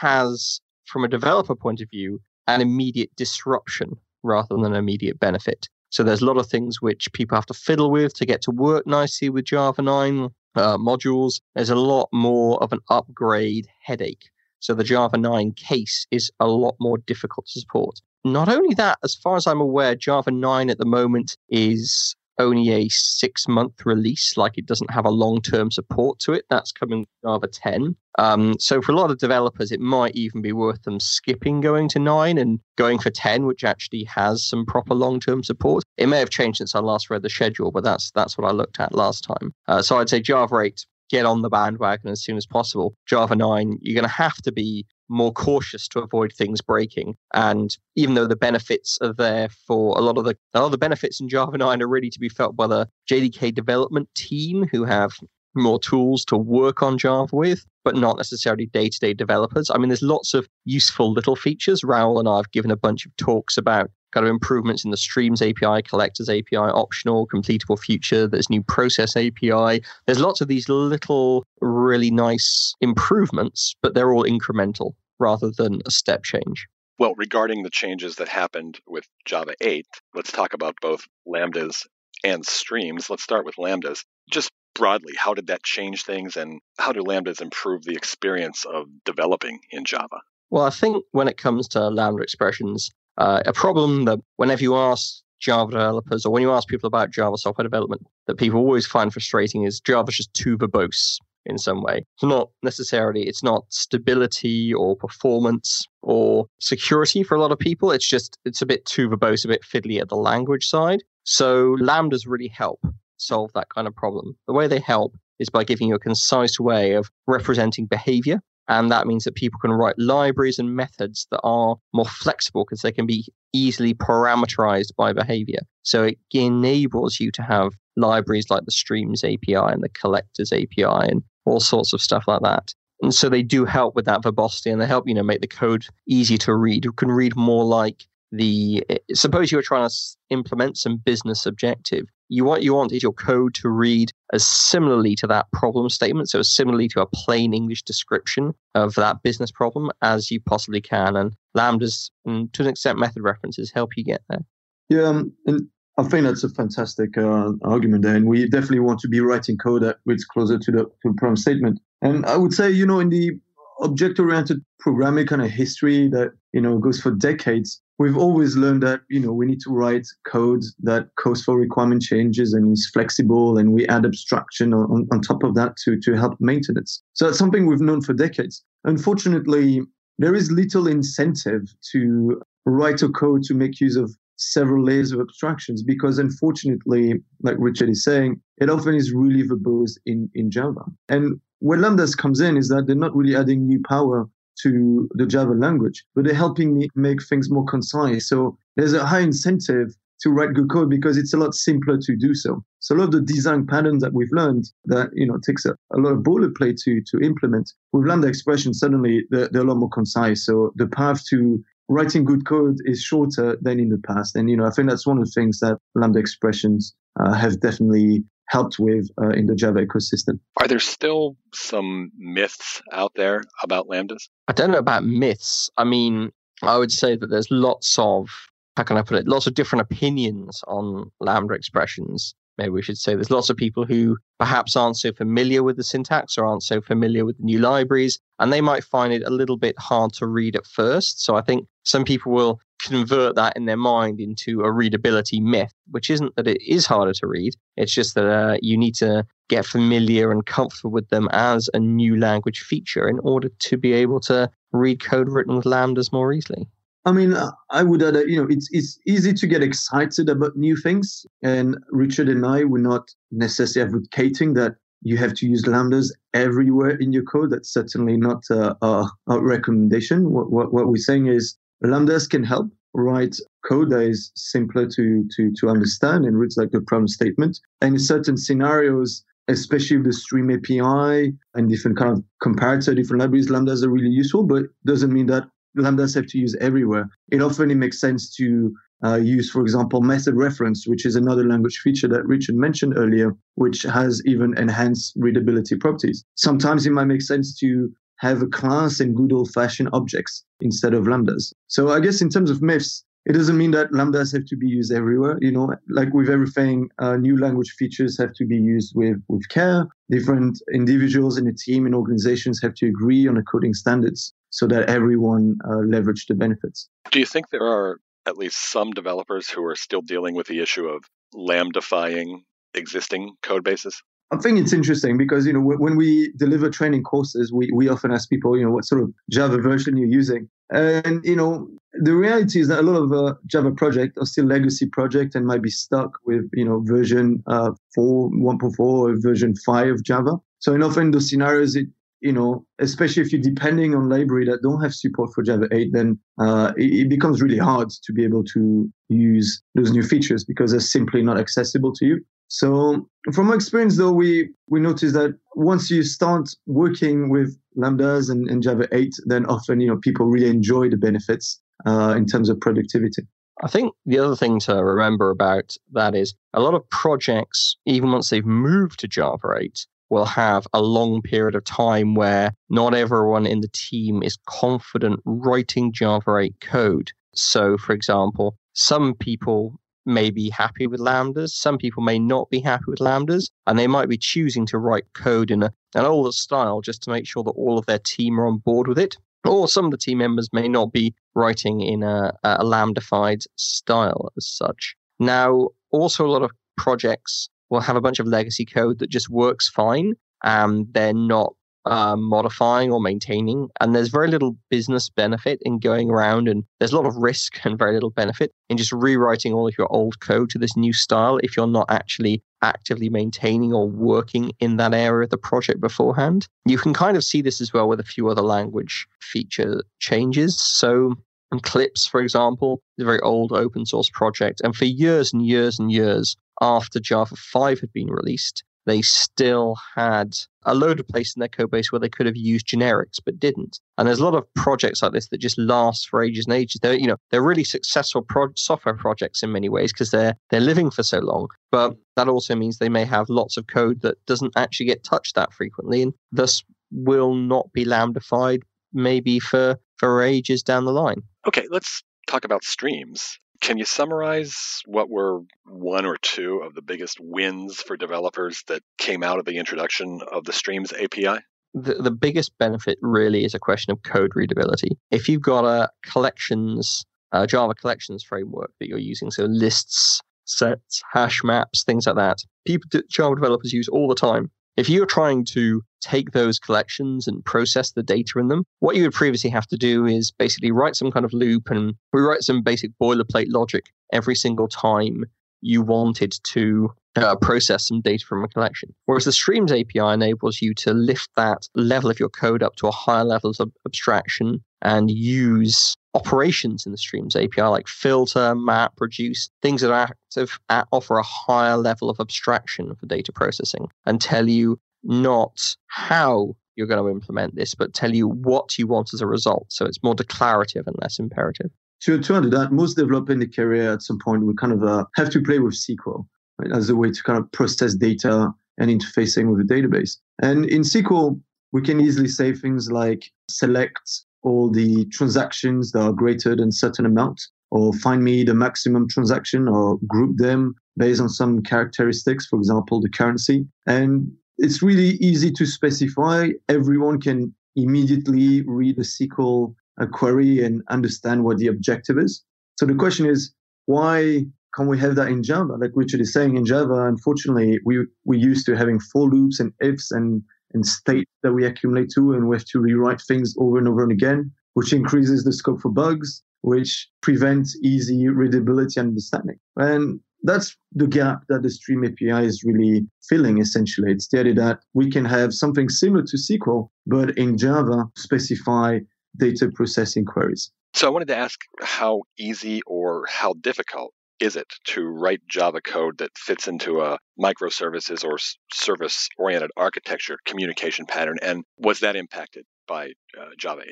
has 0.00 0.60
from 0.86 1.04
a 1.04 1.08
developer 1.08 1.54
point 1.54 1.80
of 1.80 1.88
view, 1.88 2.20
an 2.48 2.60
immediate 2.60 3.10
disruption 3.16 3.96
rather 4.24 4.48
than 4.50 4.64
an 4.64 4.74
immediate 4.74 5.20
benefit. 5.20 5.68
So 5.90 6.02
there's 6.02 6.22
a 6.22 6.26
lot 6.26 6.38
of 6.38 6.46
things 6.48 6.82
which 6.82 7.12
people 7.12 7.36
have 7.36 7.46
to 7.46 7.54
fiddle 7.54 7.90
with 7.90 8.14
to 8.14 8.26
get 8.26 8.42
to 8.42 8.50
work 8.50 8.84
nicely 8.84 9.28
with 9.28 9.44
Java 9.44 9.80
9 9.80 10.28
uh, 10.54 10.76
modules. 10.78 11.40
There's 11.54 11.70
a 11.70 11.76
lot 11.76 12.08
more 12.12 12.62
of 12.62 12.72
an 12.72 12.80
upgrade 12.90 13.66
headache. 13.80 14.30
So 14.60 14.74
the 14.74 14.84
Java 14.84 15.18
9 15.18 15.52
case 15.52 16.06
is 16.10 16.30
a 16.38 16.46
lot 16.46 16.76
more 16.78 16.98
difficult 16.98 17.46
to 17.46 17.60
support. 17.60 18.00
Not 18.24 18.48
only 18.48 18.74
that, 18.76 18.98
as 19.02 19.16
far 19.16 19.36
as 19.36 19.46
I'm 19.46 19.60
aware, 19.60 19.96
Java 19.96 20.30
9 20.30 20.70
at 20.70 20.78
the 20.78 20.84
moment 20.84 21.36
is 21.48 22.14
only 22.38 22.70
a 22.70 22.88
six 22.88 23.46
month 23.48 23.84
release, 23.84 24.36
like 24.36 24.56
it 24.56 24.66
doesn't 24.66 24.90
have 24.90 25.04
a 25.04 25.10
long 25.10 25.40
term 25.40 25.70
support 25.70 26.18
to 26.20 26.32
it. 26.32 26.44
That's 26.50 26.72
coming 26.72 27.00
with 27.00 27.08
Java 27.24 27.48
10. 27.48 27.96
Um, 28.18 28.54
so 28.58 28.82
for 28.82 28.92
a 28.92 28.96
lot 28.96 29.10
of 29.10 29.18
developers, 29.18 29.72
it 29.72 29.80
might 29.80 30.14
even 30.14 30.42
be 30.42 30.52
worth 30.52 30.82
them 30.82 31.00
skipping 31.00 31.60
going 31.60 31.88
to 31.90 31.98
9 31.98 32.36
and 32.36 32.60
going 32.76 32.98
for 32.98 33.10
10, 33.10 33.46
which 33.46 33.64
actually 33.64 34.04
has 34.04 34.44
some 34.44 34.66
proper 34.66 34.94
long 34.94 35.20
term 35.20 35.42
support. 35.42 35.84
It 35.96 36.08
may 36.08 36.18
have 36.18 36.30
changed 36.30 36.58
since 36.58 36.74
I 36.74 36.80
last 36.80 37.10
read 37.10 37.22
the 37.22 37.30
schedule, 37.30 37.70
but 37.70 37.84
that's 37.84 38.10
that's 38.12 38.36
what 38.36 38.48
I 38.48 38.52
looked 38.52 38.80
at 38.80 38.94
last 38.94 39.24
time. 39.24 39.54
Uh, 39.68 39.82
so 39.82 39.98
I'd 39.98 40.08
say 40.08 40.20
Java 40.20 40.58
8 40.58 40.86
get 41.10 41.26
on 41.26 41.42
the 41.42 41.50
bandwagon 41.50 42.10
as 42.10 42.24
soon 42.24 42.36
as 42.36 42.46
possible. 42.46 42.94
Java 43.06 43.36
9, 43.36 43.78
you're 43.82 43.94
going 43.94 44.08
to 44.08 44.14
have 44.14 44.36
to 44.36 44.50
be 44.50 44.86
more 45.12 45.32
cautious 45.32 45.86
to 45.88 46.00
avoid 46.00 46.32
things 46.32 46.60
breaking. 46.60 47.16
And 47.34 47.76
even 47.96 48.14
though 48.14 48.26
the 48.26 48.36
benefits 48.36 48.98
are 49.02 49.12
there 49.12 49.48
for 49.66 49.96
a 49.96 50.00
lot 50.00 50.18
of 50.18 50.24
the 50.24 50.36
a 50.54 50.60
lot 50.60 50.66
of 50.66 50.72
the 50.72 50.78
benefits 50.78 51.20
in 51.20 51.28
Java 51.28 51.58
9 51.58 51.82
are 51.82 51.88
really 51.88 52.10
to 52.10 52.20
be 52.20 52.28
felt 52.28 52.56
by 52.56 52.66
the 52.66 52.88
JDK 53.10 53.54
development 53.54 54.08
team 54.14 54.66
who 54.72 54.84
have 54.84 55.12
more 55.54 55.78
tools 55.78 56.24
to 56.24 56.36
work 56.36 56.82
on 56.82 56.96
Java 56.96 57.36
with, 57.36 57.66
but 57.84 57.94
not 57.94 58.16
necessarily 58.16 58.66
day 58.66 58.88
to 58.88 58.98
day 58.98 59.12
developers. 59.12 59.70
I 59.70 59.78
mean, 59.78 59.88
there's 59.88 60.02
lots 60.02 60.34
of 60.34 60.48
useful 60.64 61.12
little 61.12 61.36
features. 61.36 61.84
Raoul 61.84 62.18
and 62.18 62.28
I 62.28 62.36
have 62.36 62.50
given 62.52 62.70
a 62.70 62.76
bunch 62.76 63.04
of 63.04 63.14
talks 63.16 63.58
about 63.58 63.90
kind 64.12 64.26
of 64.26 64.30
improvements 64.30 64.84
in 64.84 64.90
the 64.90 64.96
Streams 64.96 65.42
API, 65.42 65.82
Collectors 65.82 66.28
API, 66.28 66.56
optional, 66.56 67.26
completable 67.26 67.78
future. 67.78 68.26
There's 68.26 68.50
new 68.50 68.62
Process 68.62 69.16
API. 69.16 69.82
There's 70.06 70.20
lots 70.20 70.40
of 70.40 70.48
these 70.48 70.68
little, 70.68 71.44
really 71.60 72.10
nice 72.10 72.74
improvements, 72.80 73.74
but 73.82 73.94
they're 73.94 74.12
all 74.12 74.24
incremental 74.24 74.92
rather 75.22 75.50
than 75.50 75.80
a 75.86 75.90
step 75.90 76.24
change. 76.24 76.66
Well, 76.98 77.14
regarding 77.16 77.62
the 77.62 77.70
changes 77.70 78.16
that 78.16 78.28
happened 78.28 78.78
with 78.86 79.06
Java 79.24 79.54
8, 79.60 79.86
let's 80.14 80.32
talk 80.32 80.52
about 80.52 80.74
both 80.82 81.06
lambdas 81.26 81.86
and 82.22 82.44
streams. 82.44 83.08
Let's 83.08 83.22
start 83.22 83.46
with 83.46 83.56
lambdas. 83.56 84.04
Just 84.30 84.50
broadly, 84.74 85.14
how 85.16 85.34
did 85.34 85.46
that 85.46 85.62
change 85.62 86.04
things 86.04 86.36
and 86.36 86.60
how 86.78 86.92
do 86.92 87.02
lambdas 87.02 87.40
improve 87.40 87.84
the 87.84 87.94
experience 87.94 88.64
of 88.64 88.86
developing 89.04 89.60
in 89.70 89.84
Java? 89.84 90.20
Well, 90.50 90.64
I 90.64 90.70
think 90.70 91.04
when 91.12 91.28
it 91.28 91.38
comes 91.38 91.68
to 91.68 91.88
lambda 91.88 92.22
expressions, 92.22 92.90
uh, 93.16 93.42
a 93.46 93.52
problem 93.52 94.04
that 94.04 94.20
whenever 94.36 94.62
you 94.62 94.76
ask 94.76 95.22
Java 95.40 95.72
developers 95.72 96.24
or 96.24 96.32
when 96.32 96.42
you 96.42 96.52
ask 96.52 96.68
people 96.68 96.86
about 96.86 97.10
Java 97.10 97.36
software 97.36 97.64
development 97.64 98.06
that 98.26 98.36
people 98.36 98.60
always 98.60 98.86
find 98.86 99.12
frustrating 99.12 99.64
is 99.64 99.80
Java's 99.80 100.16
just 100.16 100.32
too 100.34 100.56
verbose 100.56 101.18
in 101.46 101.58
some 101.58 101.82
way. 101.82 102.04
So 102.16 102.28
not 102.28 102.50
necessarily, 102.62 103.26
it's 103.26 103.42
not 103.42 103.64
stability 103.68 104.72
or 104.72 104.96
performance 104.96 105.86
or 106.02 106.46
security 106.60 107.22
for 107.22 107.36
a 107.36 107.40
lot 107.40 107.52
of 107.52 107.58
people. 107.58 107.90
It's 107.90 108.08
just, 108.08 108.38
it's 108.44 108.62
a 108.62 108.66
bit 108.66 108.84
too 108.84 109.08
verbose, 109.08 109.44
a 109.44 109.48
bit 109.48 109.62
fiddly 109.62 110.00
at 110.00 110.08
the 110.08 110.16
language 110.16 110.66
side. 110.66 111.02
So 111.24 111.76
lambdas 111.76 112.22
really 112.26 112.48
help 112.48 112.80
solve 113.16 113.52
that 113.54 113.68
kind 113.68 113.86
of 113.86 113.94
problem. 113.94 114.36
The 114.46 114.52
way 114.52 114.66
they 114.66 114.80
help 114.80 115.16
is 115.38 115.48
by 115.48 115.64
giving 115.64 115.88
you 115.88 115.94
a 115.94 116.00
concise 116.00 116.58
way 116.58 116.92
of 116.92 117.10
representing 117.26 117.86
behavior 117.86 118.40
and 118.68 118.90
that 118.90 119.06
means 119.06 119.24
that 119.24 119.34
people 119.34 119.58
can 119.60 119.72
write 119.72 119.98
libraries 119.98 120.58
and 120.58 120.74
methods 120.74 121.26
that 121.30 121.40
are 121.42 121.76
more 121.92 122.06
flexible 122.06 122.64
because 122.64 122.82
they 122.82 122.92
can 122.92 123.06
be 123.06 123.26
easily 123.52 123.92
parameterized 123.92 124.94
by 124.96 125.12
behavior. 125.12 125.60
So 125.82 126.04
it 126.04 126.18
enables 126.32 127.18
you 127.18 127.30
to 127.32 127.42
have 127.42 127.72
libraries 127.96 128.50
like 128.50 128.64
the 128.64 128.70
Streams 128.70 129.24
API 129.24 129.54
and 129.54 129.82
the 129.82 129.88
Collectors 129.88 130.52
API 130.52 130.84
and 130.84 131.22
all 131.44 131.60
sorts 131.60 131.92
of 131.92 132.00
stuff 132.00 132.24
like 132.26 132.42
that. 132.42 132.74
And 133.02 133.12
so 133.12 133.28
they 133.28 133.42
do 133.42 133.64
help 133.64 133.96
with 133.96 134.04
that 134.04 134.22
verbosity 134.22 134.70
and 134.70 134.80
they 134.80 134.86
help, 134.86 135.08
you 135.08 135.14
know, 135.14 135.24
make 135.24 135.40
the 135.40 135.48
code 135.48 135.86
easy 136.06 136.38
to 136.38 136.54
read. 136.54 136.84
You 136.84 136.92
can 136.92 137.10
read 137.10 137.34
more 137.34 137.64
like 137.64 138.04
the 138.32 138.84
suppose 139.12 139.52
you're 139.52 139.62
trying 139.62 139.88
to 139.88 139.94
implement 140.30 140.78
some 140.78 140.96
business 140.96 141.44
objective 141.44 142.06
you 142.30 142.44
what 142.44 142.62
you 142.62 142.72
want 142.72 142.92
is 142.92 143.02
your 143.02 143.12
code 143.12 143.54
to 143.54 143.68
read 143.68 144.10
as 144.32 144.44
similarly 144.44 145.14
to 145.14 145.26
that 145.26 145.46
problem 145.52 145.90
statement 145.90 146.30
so 146.30 146.38
as 146.38 146.50
similarly 146.50 146.88
to 146.88 147.00
a 147.02 147.06
plain 147.06 147.52
english 147.52 147.82
description 147.82 148.54
of 148.74 148.94
that 148.94 149.22
business 149.22 149.50
problem 149.50 149.90
as 150.00 150.30
you 150.30 150.40
possibly 150.40 150.80
can 150.80 151.14
and 151.14 151.36
lambdas 151.56 152.10
and 152.24 152.50
to 152.54 152.62
an 152.62 152.68
extent 152.68 152.98
method 152.98 153.22
references 153.22 153.70
help 153.70 153.90
you 153.96 154.02
get 154.02 154.22
there 154.30 154.44
yeah 154.88 155.02
um, 155.02 155.32
and 155.46 155.68
I 155.98 156.04
think 156.04 156.24
that's 156.24 156.44
a 156.44 156.48
fantastic 156.48 157.18
uh, 157.18 157.52
argument 157.64 158.02
there, 158.02 158.16
and 158.16 158.26
we 158.26 158.48
definitely 158.48 158.80
want 158.80 159.00
to 159.00 159.08
be 159.08 159.20
writing 159.20 159.58
code 159.58 159.82
that 159.82 159.98
reads 160.06 160.24
closer 160.24 160.58
to 160.58 160.70
the, 160.70 160.84
to 160.84 160.90
the 161.04 161.14
problem 161.14 161.36
statement. 161.36 161.80
And 162.00 162.24
I 162.26 162.36
would 162.36 162.54
say, 162.54 162.70
you 162.70 162.86
know, 162.86 162.98
in 162.98 163.10
the 163.10 163.32
object-oriented 163.80 164.64
programming 164.78 165.26
kind 165.26 165.42
of 165.42 165.50
history 165.50 166.08
that 166.08 166.32
you 166.52 166.60
know 166.60 166.78
goes 166.78 167.00
for 167.00 167.10
decades, 167.10 167.80
we've 168.02 168.16
always 168.16 168.56
learned 168.56 168.82
that 168.82 169.00
you 169.08 169.20
know 169.20 169.32
we 169.32 169.46
need 169.46 169.60
to 169.60 169.70
write 169.70 170.06
code 170.26 170.64
that 170.82 171.08
codes 171.16 171.42
for 171.44 171.56
requirement 171.56 172.02
changes 172.02 172.52
and 172.52 172.72
is 172.72 172.90
flexible 172.92 173.58
and 173.58 173.72
we 173.72 173.86
add 173.86 174.04
abstraction 174.04 174.74
on, 174.74 175.06
on 175.12 175.20
top 175.20 175.42
of 175.42 175.54
that 175.54 175.76
to, 175.76 175.98
to 176.00 176.14
help 176.14 176.34
maintenance 176.40 177.02
so 177.12 177.26
that's 177.26 177.38
something 177.38 177.66
we've 177.66 177.80
known 177.80 178.00
for 178.00 178.12
decades 178.12 178.64
unfortunately 178.84 179.82
there 180.18 180.34
is 180.34 180.50
little 180.50 180.86
incentive 180.88 181.72
to 181.92 182.40
write 182.66 183.02
a 183.02 183.08
code 183.08 183.42
to 183.44 183.54
make 183.54 183.80
use 183.80 183.96
of 183.96 184.14
several 184.50 184.84
layers 184.84 185.12
of 185.12 185.20
abstractions 185.20 185.82
because 185.82 186.18
unfortunately 186.18 187.14
like 187.42 187.56
richard 187.58 187.88
is 187.88 188.04
saying 188.04 188.40
it 188.58 188.70
often 188.70 188.94
is 188.94 189.12
really 189.12 189.42
verbose 189.42 189.92
in, 190.06 190.28
in 190.34 190.50
java 190.50 190.82
and 191.08 191.40
where 191.60 191.78
lambdas 191.78 192.16
comes 192.16 192.40
in 192.40 192.56
is 192.56 192.68
that 192.68 192.86
they're 192.86 192.96
not 192.96 193.14
really 193.14 193.36
adding 193.36 193.66
new 193.66 193.80
power 193.88 194.28
to 194.62 195.08
the 195.14 195.26
Java 195.26 195.52
language, 195.52 196.04
but 196.14 196.24
they're 196.24 196.34
helping 196.34 196.76
me 196.76 196.88
make 196.94 197.22
things 197.26 197.50
more 197.50 197.64
concise. 197.64 198.28
So 198.28 198.56
there's 198.76 198.92
a 198.92 199.04
high 199.04 199.20
incentive 199.20 199.94
to 200.20 200.30
write 200.30 200.54
good 200.54 200.70
code 200.70 200.88
because 200.88 201.16
it's 201.16 201.34
a 201.34 201.36
lot 201.36 201.54
simpler 201.54 201.98
to 201.98 202.16
do 202.16 202.34
so. 202.34 202.64
So 202.78 202.94
a 202.94 202.96
lot 202.96 203.04
of 203.06 203.12
the 203.12 203.20
design 203.20 203.66
patterns 203.66 204.02
that 204.02 204.12
we've 204.12 204.30
learned 204.30 204.66
that, 204.84 205.10
you 205.14 205.26
know, 205.26 205.38
takes 205.44 205.64
a, 205.64 205.74
a 205.92 205.98
lot 205.98 206.12
of 206.12 206.20
boilerplate 206.20 206.80
to, 206.84 207.02
to 207.10 207.24
implement. 207.24 207.72
With 207.92 208.06
Lambda 208.06 208.28
expression, 208.28 208.72
suddenly 208.72 209.24
they're, 209.30 209.48
they're 209.48 209.62
a 209.62 209.66
lot 209.66 209.78
more 209.78 209.90
concise. 209.90 210.46
So 210.46 210.72
the 210.76 210.86
path 210.86 211.24
to 211.30 211.62
writing 211.88 212.24
good 212.24 212.46
code 212.46 212.76
is 212.84 213.02
shorter 213.02 213.58
than 213.60 213.80
in 213.80 213.88
the 213.88 213.98
past. 213.98 214.36
And, 214.36 214.50
you 214.50 214.56
know, 214.56 214.64
I 214.64 214.70
think 214.70 214.88
that's 214.88 215.06
one 215.06 215.18
of 215.18 215.24
the 215.24 215.30
things 215.30 215.60
that 215.60 215.78
Lambda 215.94 216.18
expressions 216.18 216.94
uh, 217.20 217.32
have 217.34 217.60
definitely 217.60 218.24
helped 218.48 218.78
with 218.78 219.08
uh, 219.20 219.30
in 219.30 219.46
the 219.46 219.54
Java 219.54 219.84
ecosystem. 219.84 220.38
Are 220.60 220.68
there 220.68 220.78
still 220.78 221.36
some 221.54 222.12
myths 222.16 222.82
out 222.92 223.12
there 223.16 223.42
about 223.62 223.88
lambdas? 223.88 224.28
I 224.48 224.52
don't 224.52 224.70
know 224.70 224.78
about 224.78 225.04
myths. 225.04 225.70
I 225.78 225.84
mean, 225.84 226.30
I 226.62 226.76
would 226.78 226.92
say 226.92 227.16
that 227.16 227.28
there's 227.28 227.50
lots 227.50 227.98
of 227.98 228.28
how 228.76 228.84
can 228.84 228.96
I 228.96 229.02
put 229.02 229.18
it? 229.18 229.28
Lots 229.28 229.46
of 229.46 229.54
different 229.54 229.82
opinions 229.82 230.62
on 230.66 231.10
lambda 231.20 231.54
expressions. 231.54 232.34
Maybe 232.58 232.70
we 232.70 232.82
should 232.82 232.98
say 232.98 233.14
there's 233.14 233.30
lots 233.30 233.50
of 233.50 233.56
people 233.56 233.84
who 233.84 234.18
perhaps 234.38 234.76
aren't 234.76 234.98
so 234.98 235.12
familiar 235.12 235.62
with 235.62 235.76
the 235.76 235.84
syntax 235.84 236.36
or 236.36 236.44
aren't 236.44 236.62
so 236.62 236.80
familiar 236.80 237.24
with 237.24 237.38
the 237.38 237.44
new 237.44 237.58
libraries, 237.58 238.18
and 238.38 238.52
they 238.52 238.60
might 238.60 238.84
find 238.84 239.12
it 239.12 239.22
a 239.24 239.30
little 239.30 239.56
bit 239.56 239.78
hard 239.78 240.12
to 240.14 240.26
read 240.26 240.56
at 240.56 240.66
first. 240.66 241.24
So 241.24 241.36
I 241.36 241.40
think 241.40 241.66
some 241.84 242.04
people 242.04 242.32
will 242.32 242.60
convert 242.82 243.36
that 243.36 243.56
in 243.56 243.66
their 243.66 243.76
mind 243.76 244.20
into 244.20 244.62
a 244.62 244.72
readability 244.72 245.40
myth, 245.40 245.72
which 245.90 246.10
isn't 246.10 246.34
that 246.36 246.48
it 246.48 246.60
is 246.66 246.84
harder 246.84 247.12
to 247.14 247.26
read. 247.26 247.54
It's 247.76 247.94
just 247.94 248.14
that 248.16 248.26
uh, 248.26 248.56
you 248.60 248.76
need 248.76 248.94
to 248.96 249.24
get 249.48 249.64
familiar 249.64 250.30
and 250.30 250.44
comfortable 250.44 250.90
with 250.90 251.08
them 251.08 251.28
as 251.32 251.70
a 251.74 251.78
new 251.78 252.18
language 252.18 252.60
feature 252.60 253.08
in 253.08 253.18
order 253.20 253.50
to 253.60 253.76
be 253.76 253.92
able 253.92 254.20
to 254.20 254.50
read 254.72 255.02
code 255.02 255.28
written 255.28 255.56
with 255.56 255.64
lambdas 255.64 256.12
more 256.12 256.32
easily. 256.32 256.66
I 257.04 257.12
mean, 257.12 257.32
uh, 257.32 257.50
I 257.70 257.82
would 257.82 258.02
add, 258.02 258.14
that, 258.14 258.28
you 258.28 258.40
know, 258.40 258.46
it's 258.48 258.68
it's 258.70 258.98
easy 259.06 259.32
to 259.32 259.46
get 259.46 259.62
excited 259.62 260.28
about 260.28 260.56
new 260.56 260.76
things, 260.76 261.26
and 261.42 261.76
Richard 261.90 262.28
and 262.28 262.46
I 262.46 262.64
were 262.64 262.78
not 262.78 263.10
necessarily 263.32 263.88
advocating 263.88 264.54
that 264.54 264.76
you 265.02 265.16
have 265.16 265.34
to 265.34 265.48
use 265.48 265.64
lambdas 265.64 266.12
everywhere 266.32 266.90
in 266.90 267.12
your 267.12 267.24
code. 267.24 267.50
That's 267.50 267.72
certainly 267.72 268.16
not 268.16 268.44
uh, 268.50 268.74
a, 268.82 269.06
a 269.28 269.40
recommendation. 269.40 270.30
What, 270.30 270.50
what, 270.50 270.72
what 270.72 270.86
we're 270.86 270.96
saying 270.96 271.26
is 271.26 271.56
Lambdas 271.84 272.30
can 272.30 272.44
help 272.44 272.70
write 272.94 273.36
code 273.66 273.90
that 273.90 274.02
is 274.02 274.30
simpler 274.36 274.86
to, 274.86 275.26
to, 275.36 275.52
to 275.58 275.68
understand 275.68 276.24
and 276.24 276.38
reads 276.38 276.56
like 276.56 276.72
a 276.74 276.80
problem 276.80 277.08
statement. 277.08 277.58
And 277.80 277.94
in 277.94 278.00
certain 278.00 278.36
scenarios, 278.36 279.24
especially 279.48 279.96
with 279.96 280.06
the 280.06 280.12
Stream 280.12 280.50
API 280.50 281.32
and 281.54 281.68
different 281.68 281.96
kind 281.96 282.10
of 282.10 282.22
comparator, 282.42 282.94
different 282.94 283.20
libraries, 283.20 283.48
Lambdas 283.48 283.82
are 283.82 283.90
really 283.90 284.08
useful, 284.08 284.44
but 284.44 284.64
doesn't 284.84 285.12
mean 285.12 285.26
that 285.26 285.48
Lambdas 285.76 286.14
have 286.14 286.26
to 286.28 286.38
use 286.38 286.56
everywhere. 286.60 287.08
It 287.30 287.42
often 287.42 287.76
makes 287.78 288.00
sense 288.00 288.34
to 288.36 288.74
uh, 289.04 289.16
use, 289.16 289.50
for 289.50 289.62
example, 289.62 290.00
method 290.00 290.36
reference, 290.36 290.86
which 290.86 291.04
is 291.04 291.16
another 291.16 291.44
language 291.44 291.78
feature 291.78 292.08
that 292.08 292.26
Richard 292.26 292.54
mentioned 292.54 292.94
earlier, 292.96 293.34
which 293.56 293.82
has 293.82 294.22
even 294.26 294.56
enhanced 294.56 295.14
readability 295.16 295.76
properties. 295.76 296.24
Sometimes 296.36 296.86
it 296.86 296.92
might 296.92 297.06
make 297.06 297.22
sense 297.22 297.56
to 297.58 297.90
have 298.18 298.42
a 298.42 298.46
class 298.46 299.00
and 299.00 299.16
good 299.16 299.32
old 299.32 299.50
fashioned 299.52 299.88
objects 299.92 300.44
instead 300.60 300.94
of 300.94 301.04
lambdas. 301.04 301.52
So 301.66 301.88
I 301.88 301.98
guess 301.98 302.20
in 302.22 302.28
terms 302.28 302.50
of 302.50 302.62
myths, 302.62 303.04
it 303.26 303.32
doesn't 303.32 303.56
mean 303.56 303.72
that 303.72 303.90
lambdas 303.90 304.32
have 304.32 304.46
to 304.46 304.56
be 304.56 304.68
used 304.68 304.92
everywhere. 304.92 305.38
You 305.40 305.52
know, 305.52 305.74
like 305.88 306.12
with 306.12 306.28
everything, 306.28 306.88
uh, 306.98 307.16
new 307.16 307.36
language 307.36 307.70
features 307.78 308.16
have 308.18 308.32
to 308.34 308.44
be 308.44 308.56
used 308.56 308.92
with, 308.94 309.16
with 309.28 309.48
care. 309.48 309.86
Different 310.10 310.60
individuals 310.72 311.38
in 311.38 311.46
a 311.48 311.52
team 311.52 311.86
and 311.86 311.94
organizations 311.94 312.60
have 312.62 312.74
to 312.74 312.86
agree 312.86 313.26
on 313.26 313.34
the 313.34 313.42
coding 313.42 313.74
standards 313.74 314.32
so 314.52 314.66
that 314.68 314.88
everyone 314.88 315.56
uh, 315.68 315.78
leverage 315.78 316.26
the 316.26 316.34
benefits. 316.34 316.88
Do 317.10 317.18
you 317.18 317.26
think 317.26 317.48
there 317.48 317.66
are 317.66 317.98
at 318.26 318.36
least 318.36 318.70
some 318.70 318.92
developers 318.92 319.48
who 319.48 319.64
are 319.64 319.74
still 319.74 320.02
dealing 320.02 320.34
with 320.34 320.46
the 320.46 320.60
issue 320.60 320.86
of 320.86 321.02
lambdafying 321.34 322.42
existing 322.74 323.32
code 323.42 323.64
bases? 323.64 324.02
I 324.30 324.36
think 324.36 324.58
it's 324.58 324.72
interesting 324.72 325.18
because 325.18 325.46
you 325.46 325.52
know 325.52 325.60
when 325.60 325.96
we 325.96 326.32
deliver 326.38 326.70
training 326.70 327.02
courses, 327.02 327.52
we, 327.52 327.70
we 327.74 327.88
often 327.88 328.12
ask 328.12 328.30
people, 328.30 328.56
you 328.56 328.64
know, 328.64 328.70
what 328.70 328.86
sort 328.86 329.02
of 329.02 329.12
Java 329.30 329.58
version 329.58 329.96
you're 329.96 330.08
using, 330.08 330.48
and 330.70 331.22
you 331.24 331.36
know 331.36 331.68
the 331.94 332.14
reality 332.14 332.60
is 332.60 332.68
that 332.68 332.80
a 332.80 332.82
lot 332.82 332.96
of 332.96 333.12
uh, 333.12 333.34
Java 333.46 333.72
projects 333.72 334.16
are 334.18 334.24
still 334.24 334.46
legacy 334.46 334.86
projects 334.86 335.34
and 335.34 335.46
might 335.46 335.60
be 335.60 335.70
stuck 335.70 336.18
with 336.24 336.48
you 336.54 336.64
know 336.64 336.80
version 336.84 337.42
uh, 337.46 337.72
four, 337.94 338.30
1.4 338.30 338.78
or 338.78 339.14
version 339.20 339.54
five 339.66 339.88
of 339.88 340.04
Java. 340.04 340.36
So 340.60 340.74
in 340.74 340.82
often 340.82 341.10
those 341.10 341.28
scenarios, 341.28 341.76
it 341.76 341.88
you 342.22 342.32
know, 342.32 342.64
especially 342.78 343.22
if 343.22 343.32
you're 343.32 343.42
depending 343.42 343.94
on 343.94 344.08
library 344.08 344.46
that 344.46 344.62
don't 344.62 344.80
have 344.80 344.94
support 344.94 345.34
for 345.34 345.42
Java 345.42 345.66
8, 345.72 345.92
then 345.92 346.18
uh, 346.40 346.72
it, 346.76 347.00
it, 347.00 347.08
becomes 347.08 347.42
really 347.42 347.58
hard 347.58 347.90
to 347.90 348.12
be 348.12 348.22
able 348.22 348.44
to 348.44 348.90
use 349.08 349.60
those 349.74 349.90
new 349.90 350.04
features 350.04 350.44
because 350.44 350.70
they're 350.70 350.80
simply 350.80 351.22
not 351.22 351.38
accessible 351.38 351.92
to 351.94 352.06
you. 352.06 352.24
So 352.46 353.08
from 353.32 353.48
my 353.48 353.54
experience, 353.54 353.96
though, 353.96 354.12
we 354.12 354.50
we 354.68 354.78
noticed 354.78 355.14
that 355.14 355.36
once 355.56 355.90
you 355.90 356.02
start 356.02 356.50
working 356.66 357.28
with 357.28 357.58
lambdas 357.76 358.30
and, 358.30 358.48
and 358.48 358.62
Java 358.62 358.86
8, 358.92 359.14
then 359.26 359.46
often 359.46 359.80
you 359.80 359.88
know 359.88 359.96
people 359.96 360.26
really 360.26 360.48
enjoy 360.48 360.90
the 360.90 360.96
benefits 360.96 361.60
uh, 361.86 362.14
in 362.16 362.26
terms 362.26 362.48
of 362.48 362.60
productivity. 362.60 363.22
I 363.62 363.68
think 363.68 363.94
the 364.06 364.18
other 364.18 364.36
thing 364.36 364.60
to 364.60 364.84
remember 364.84 365.30
about 365.30 365.76
that 365.92 366.14
is 366.14 366.34
a 366.52 366.60
lot 366.60 366.74
of 366.74 366.88
projects, 366.90 367.76
even 367.86 368.10
once 368.12 368.30
they've 368.30 368.44
moved 368.44 369.00
to 369.00 369.08
Java 369.08 369.56
8, 369.60 369.86
will 370.10 370.24
have 370.24 370.66
a 370.72 370.82
long 370.82 371.22
period 371.22 371.54
of 371.54 371.64
time 371.64 372.14
where 372.14 372.52
not 372.68 372.94
everyone 372.94 373.46
in 373.46 373.60
the 373.60 373.68
team 373.68 374.22
is 374.22 374.38
confident 374.46 375.20
writing 375.24 375.92
Java 375.92 376.36
8 376.36 376.54
code. 376.60 377.12
So, 377.34 377.78
for 377.78 377.92
example, 377.94 378.56
some 378.74 379.14
people 379.14 379.78
may 380.04 380.30
be 380.30 380.50
happy 380.50 380.86
with 380.86 381.00
lambdas. 381.00 381.50
Some 381.50 381.78
people 381.78 382.02
may 382.02 382.18
not 382.18 382.50
be 382.50 382.60
happy 382.60 382.84
with 382.88 382.98
lambdas, 382.98 383.50
and 383.66 383.78
they 383.78 383.86
might 383.86 384.08
be 384.08 384.18
choosing 384.18 384.66
to 384.66 384.78
write 384.78 385.04
code 385.14 385.50
in 385.50 385.62
a, 385.62 385.72
an 385.94 386.04
older 386.04 386.32
style 386.32 386.80
just 386.80 387.02
to 387.04 387.10
make 387.10 387.26
sure 387.26 387.44
that 387.44 387.50
all 387.50 387.78
of 387.78 387.86
their 387.86 388.00
team 388.00 388.40
are 388.40 388.46
on 388.46 388.58
board 388.58 388.88
with 388.88 388.98
it. 388.98 389.16
Or 389.44 389.66
some 389.66 389.86
of 389.86 389.90
the 389.90 389.96
team 389.96 390.18
members 390.18 390.48
may 390.52 390.68
not 390.68 390.92
be 390.92 391.14
writing 391.34 391.80
in 391.80 392.02
a, 392.02 392.32
a 392.44 392.64
lambdafied 392.64 393.44
style 393.56 394.30
as 394.36 394.46
such. 394.46 394.94
Now, 395.18 395.70
also 395.90 396.26
a 396.26 396.30
lot 396.30 396.42
of 396.42 396.52
projects 396.76 397.48
will 397.72 397.80
have 397.80 397.96
a 397.96 398.00
bunch 398.02 398.20
of 398.20 398.26
legacy 398.26 398.66
code 398.66 398.98
that 398.98 399.08
just 399.08 399.30
works 399.30 399.68
fine 399.68 400.12
and 400.44 400.86
they're 400.92 401.14
not 401.14 401.54
um, 401.86 402.22
modifying 402.22 402.92
or 402.92 403.00
maintaining. 403.00 403.68
And 403.80 403.94
there's 403.94 404.08
very 404.08 404.28
little 404.28 404.56
business 404.70 405.08
benefit 405.08 405.58
in 405.62 405.78
going 405.78 406.10
around, 406.10 406.48
and 406.48 406.64
there's 406.78 406.92
a 406.92 406.96
lot 406.96 407.06
of 407.06 407.16
risk 407.16 407.58
and 407.64 407.78
very 407.78 407.94
little 407.94 408.10
benefit 408.10 408.52
in 408.68 408.76
just 408.76 408.92
rewriting 408.92 409.54
all 409.54 409.66
of 409.66 409.76
your 409.78 409.90
old 409.90 410.20
code 410.20 410.50
to 410.50 410.58
this 410.58 410.76
new 410.76 410.92
style 410.92 411.38
if 411.38 411.56
you're 411.56 411.66
not 411.66 411.86
actually 411.88 412.42
actively 412.62 413.08
maintaining 413.08 413.72
or 413.72 413.88
working 413.88 414.52
in 414.60 414.76
that 414.76 414.94
area 414.94 415.24
of 415.24 415.30
the 415.30 415.38
project 415.38 415.80
beforehand. 415.80 416.46
You 416.66 416.78
can 416.78 416.92
kind 416.92 417.16
of 417.16 417.24
see 417.24 417.40
this 417.40 417.60
as 417.60 417.72
well 417.72 417.88
with 417.88 417.98
a 417.98 418.04
few 418.04 418.28
other 418.28 418.42
language 418.42 419.08
feature 419.20 419.82
changes. 419.98 420.60
So, 420.60 421.14
Eclipse, 421.52 422.06
for 422.06 422.20
example, 422.20 422.80
is 422.96 423.02
a 423.02 423.06
very 423.06 423.20
old 423.20 423.50
open 423.50 423.86
source 423.86 424.08
project. 424.10 424.60
And 424.62 424.76
for 424.76 424.84
years 424.84 425.32
and 425.32 425.44
years 425.44 425.78
and 425.78 425.90
years 425.90 426.36
after 426.62 427.00
Java 427.00 427.34
5 427.36 427.80
had 427.80 427.92
been 427.92 428.10
released, 428.10 428.62
they 428.86 429.02
still 429.02 429.76
had 429.94 430.36
a 430.64 430.74
load 430.74 431.00
of 431.00 431.08
places 431.08 431.36
in 431.36 431.40
their 431.40 431.48
code 431.48 431.70
base 431.70 431.92
where 431.92 432.00
they 432.00 432.08
could 432.08 432.26
have 432.26 432.36
used 432.36 432.66
generics 432.66 433.18
but 433.24 433.38
didn't. 433.38 433.80
And 433.98 434.08
there's 434.08 434.20
a 434.20 434.24
lot 434.24 434.34
of 434.34 434.44
projects 434.54 435.02
like 435.02 435.12
this 435.12 435.28
that 435.28 435.38
just 435.38 435.58
last 435.58 436.08
for 436.08 436.22
ages 436.22 436.46
and 436.46 436.54
ages. 436.54 436.80
They're 436.80 436.94
you 436.94 437.06
know 437.06 437.16
they're 437.30 437.42
really 437.42 437.64
successful 437.64 438.22
pro- 438.22 438.48
software 438.56 438.94
projects 438.94 439.42
in 439.42 439.52
many 439.52 439.68
ways 439.68 439.92
because 439.92 440.10
they're 440.10 440.34
they're 440.50 440.60
living 440.60 440.90
for 440.90 441.02
so 441.02 441.18
long. 441.18 441.48
But 441.70 441.96
that 442.16 442.28
also 442.28 442.54
means 442.54 442.78
they 442.78 442.88
may 442.88 443.04
have 443.04 443.28
lots 443.28 443.56
of 443.56 443.66
code 443.66 444.02
that 444.02 444.24
doesn't 444.26 444.52
actually 444.56 444.86
get 444.86 445.04
touched 445.04 445.34
that 445.34 445.52
frequently 445.52 446.02
and 446.02 446.14
thus 446.32 446.62
will 446.90 447.34
not 447.34 447.72
be 447.72 447.84
lambdafied 447.84 448.62
maybe 448.92 449.38
for 449.38 449.78
for 449.96 450.22
ages 450.22 450.62
down 450.62 450.84
the 450.84 450.92
line. 450.92 451.22
Okay, 451.46 451.66
let's 451.70 452.02
talk 452.26 452.44
about 452.44 452.64
streams. 452.64 453.38
Can 453.62 453.78
you 453.78 453.84
summarize 453.84 454.82
what 454.86 455.08
were 455.08 455.40
one 455.64 456.04
or 456.04 456.16
two 456.16 456.58
of 456.64 456.74
the 456.74 456.82
biggest 456.82 457.18
wins 457.20 457.80
for 457.80 457.96
developers 457.96 458.64
that 458.66 458.82
came 458.98 459.22
out 459.22 459.38
of 459.38 459.44
the 459.44 459.56
introduction 459.56 460.20
of 460.32 460.44
the 460.44 460.52
Streams 460.52 460.92
API? 460.92 461.38
The, 461.72 461.94
the 461.94 462.10
biggest 462.10 462.58
benefit 462.58 462.98
really 463.00 463.44
is 463.44 463.54
a 463.54 463.60
question 463.60 463.92
of 463.92 464.02
code 464.02 464.32
readability. 464.34 464.98
If 465.12 465.28
you've 465.28 465.42
got 465.42 465.64
a 465.64 465.88
collections, 466.02 467.04
a 467.30 467.46
Java 467.46 467.74
collections 467.74 468.24
framework 468.24 468.72
that 468.80 468.88
you're 468.88 468.98
using, 468.98 469.30
so 469.30 469.44
lists, 469.44 470.20
sets, 470.44 471.00
hash 471.12 471.44
maps, 471.44 471.84
things 471.84 472.08
like 472.08 472.16
that, 472.16 472.38
people, 472.66 472.90
Java 473.08 473.36
developers 473.36 473.72
use 473.72 473.88
all 473.88 474.08
the 474.08 474.16
time. 474.16 474.50
If 474.76 474.88
you're 474.88 475.06
trying 475.06 475.44
to 475.46 475.82
take 476.00 476.32
those 476.32 476.58
collections 476.58 477.28
and 477.28 477.44
process 477.44 477.92
the 477.92 478.02
data 478.02 478.38
in 478.38 478.48
them, 478.48 478.64
what 478.80 478.96
you 478.96 479.02
would 479.02 479.12
previously 479.12 479.50
have 479.50 479.66
to 479.68 479.76
do 479.76 480.06
is 480.06 480.32
basically 480.32 480.72
write 480.72 480.96
some 480.96 481.10
kind 481.10 481.24
of 481.24 481.32
loop 481.32 481.70
and 481.70 481.94
rewrite 482.12 482.42
some 482.42 482.62
basic 482.62 482.90
boilerplate 483.00 483.48
logic 483.48 483.86
every 484.12 484.34
single 484.34 484.68
time 484.68 485.24
you 485.60 485.82
wanted 485.82 486.34
to 486.44 486.90
uh, 487.16 487.36
process 487.36 487.86
some 487.86 488.00
data 488.00 488.24
from 488.26 488.44
a 488.44 488.48
collection. 488.48 488.94
Whereas 489.04 489.26
the 489.26 489.32
Streams 489.32 489.70
API 489.70 490.00
enables 490.00 490.62
you 490.62 490.74
to 490.74 490.92
lift 490.92 491.28
that 491.36 491.68
level 491.74 492.10
of 492.10 492.18
your 492.18 492.30
code 492.30 492.62
up 492.62 492.76
to 492.76 492.88
a 492.88 492.92
higher 492.92 493.24
level 493.24 493.52
of 493.58 493.70
abstraction 493.86 494.64
and 494.82 495.10
use 495.10 495.96
operations 496.14 496.84
in 496.84 496.92
the 496.92 496.98
Streams 496.98 497.34
API 497.34 497.62
like 497.62 497.88
filter, 497.88 498.54
map, 498.54 498.92
reduce, 499.00 499.50
things 499.62 499.80
that 499.80 499.90
are 499.90 500.08
active 500.08 500.58
at, 500.68 500.86
offer 500.92 501.18
a 501.18 501.22
higher 501.22 501.76
level 501.76 502.10
of 502.10 502.20
abstraction 502.20 502.94
for 502.96 503.06
data 503.06 503.32
processing 503.32 503.88
and 504.06 504.20
tell 504.20 504.48
you 504.48 504.78
not 505.02 505.74
how 505.86 506.54
you're 506.76 506.86
going 506.86 507.02
to 507.02 507.10
implement 507.10 507.54
this, 507.54 507.74
but 507.74 507.94
tell 507.94 508.14
you 508.14 508.28
what 508.28 508.78
you 508.78 508.86
want 508.86 509.12
as 509.12 509.20
a 509.20 509.26
result. 509.26 509.66
So 509.68 509.84
it's 509.86 510.02
more 510.02 510.14
declarative 510.14 510.86
and 510.86 510.96
less 511.00 511.18
imperative. 511.18 511.70
To, 512.02 512.18
to 512.18 512.40
to 512.40 512.48
that, 512.48 512.72
most 512.72 512.96
developers 512.96 513.34
in 513.34 513.40
the 513.40 513.46
career 513.46 513.92
at 513.92 514.02
some 514.02 514.18
point 514.18 514.44
will 514.44 514.54
kind 514.54 514.72
of 514.72 514.82
uh, 514.82 515.04
have 515.16 515.30
to 515.30 515.40
play 515.40 515.60
with 515.60 515.74
SQL 515.74 516.26
right, 516.58 516.72
as 516.72 516.90
a 516.90 516.96
way 516.96 517.10
to 517.10 517.22
kind 517.22 517.38
of 517.38 517.50
process 517.52 517.94
data 517.94 518.52
and 518.78 518.90
interfacing 518.90 519.50
with 519.50 519.60
a 519.60 519.74
database. 519.74 520.16
And 520.40 520.64
in 520.66 520.82
SQL, 520.82 521.40
we 521.72 521.82
can 521.82 522.00
easily 522.00 522.28
say 522.28 522.52
things 522.54 522.90
like 522.90 523.30
select 523.48 524.24
all 524.42 524.70
the 524.70 525.04
transactions 525.06 525.92
that 525.92 526.00
are 526.00 526.12
greater 526.12 526.56
than 526.56 526.72
certain 526.72 527.06
amount, 527.06 527.40
or 527.70 527.92
find 527.94 528.22
me 528.22 528.44
the 528.44 528.54
maximum 528.54 529.08
transaction, 529.08 529.68
or 529.68 529.98
group 530.06 530.36
them 530.36 530.74
based 530.96 531.20
on 531.20 531.28
some 531.28 531.62
characteristics, 531.62 532.46
for 532.46 532.58
example, 532.58 533.00
the 533.00 533.08
currency. 533.08 533.66
And 533.86 534.30
it's 534.58 534.82
really 534.82 535.16
easy 535.16 535.50
to 535.52 535.66
specify. 535.66 536.50
Everyone 536.68 537.20
can 537.20 537.54
immediately 537.76 538.62
read 538.62 538.98
a 538.98 539.02
SQL 539.02 539.74
a 539.98 540.06
query 540.06 540.64
and 540.64 540.82
understand 540.88 541.44
what 541.44 541.58
the 541.58 541.66
objective 541.68 542.18
is. 542.18 542.42
So 542.76 542.86
the 542.86 542.94
question 542.94 543.26
is, 543.26 543.52
why 543.86 544.46
can't 544.74 544.88
we 544.88 544.98
have 544.98 545.16
that 545.16 545.28
in 545.28 545.42
Java? 545.42 545.74
Like 545.74 545.90
Richard 545.94 546.20
is 546.20 546.32
saying 546.32 546.56
in 546.56 546.64
Java, 546.64 547.06
unfortunately, 547.06 547.78
we 547.84 548.06
we 548.24 548.38
used 548.38 548.66
to 548.66 548.76
having 548.76 548.98
for 548.98 549.28
loops 549.28 549.60
and 549.60 549.72
ifs 549.80 550.10
and 550.10 550.42
and 550.74 550.86
state 550.86 551.28
that 551.42 551.52
we 551.52 551.64
accumulate 551.66 552.10
to, 552.14 552.32
and 552.32 552.48
we 552.48 552.56
have 552.56 552.64
to 552.66 552.80
rewrite 552.80 553.20
things 553.20 553.54
over 553.58 553.78
and 553.78 553.88
over 553.88 554.02
and 554.02 554.12
again, 554.12 554.50
which 554.74 554.92
increases 554.92 555.44
the 555.44 555.52
scope 555.52 555.80
for 555.80 555.90
bugs, 555.90 556.42
which 556.62 557.08
prevents 557.20 557.78
easy 557.82 558.28
readability 558.28 559.00
and 559.00 559.10
understanding. 559.10 559.58
And 559.76 560.20
that's 560.44 560.76
the 560.92 561.06
gap 561.06 561.42
that 561.48 561.62
the 561.62 561.70
Stream 561.70 562.04
API 562.04 562.46
is 562.46 562.64
really 562.64 563.06
filling, 563.28 563.58
essentially. 563.58 564.12
It's 564.12 564.28
the 564.28 564.40
idea 564.40 564.54
that 564.54 564.80
we 564.94 565.10
can 565.10 565.24
have 565.24 565.54
something 565.54 565.88
similar 565.88 566.24
to 566.24 566.36
SQL, 566.36 566.88
but 567.06 567.36
in 567.38 567.56
Java 567.56 568.06
specify 568.16 569.00
data 569.36 569.70
processing 569.74 570.24
queries. 570.24 570.70
So 570.94 571.06
I 571.06 571.10
wanted 571.10 571.28
to 571.28 571.36
ask 571.36 571.60
how 571.80 572.22
easy 572.38 572.82
or 572.86 573.24
how 573.26 573.54
difficult 573.54 574.12
is 574.42 574.56
it 574.56 574.66
to 574.84 575.04
write 575.04 575.40
Java 575.48 575.80
code 575.80 576.18
that 576.18 576.36
fits 576.36 576.66
into 576.66 577.00
a 577.00 577.16
microservices 577.40 578.24
or 578.24 578.38
service 578.72 579.28
oriented 579.38 579.70
architecture 579.76 580.36
communication 580.44 581.06
pattern? 581.06 581.38
And 581.40 581.62
was 581.78 582.00
that 582.00 582.16
impacted 582.16 582.64
by 582.88 583.12
uh, 583.40 583.50
Java 583.56 583.82
8? 583.82 583.88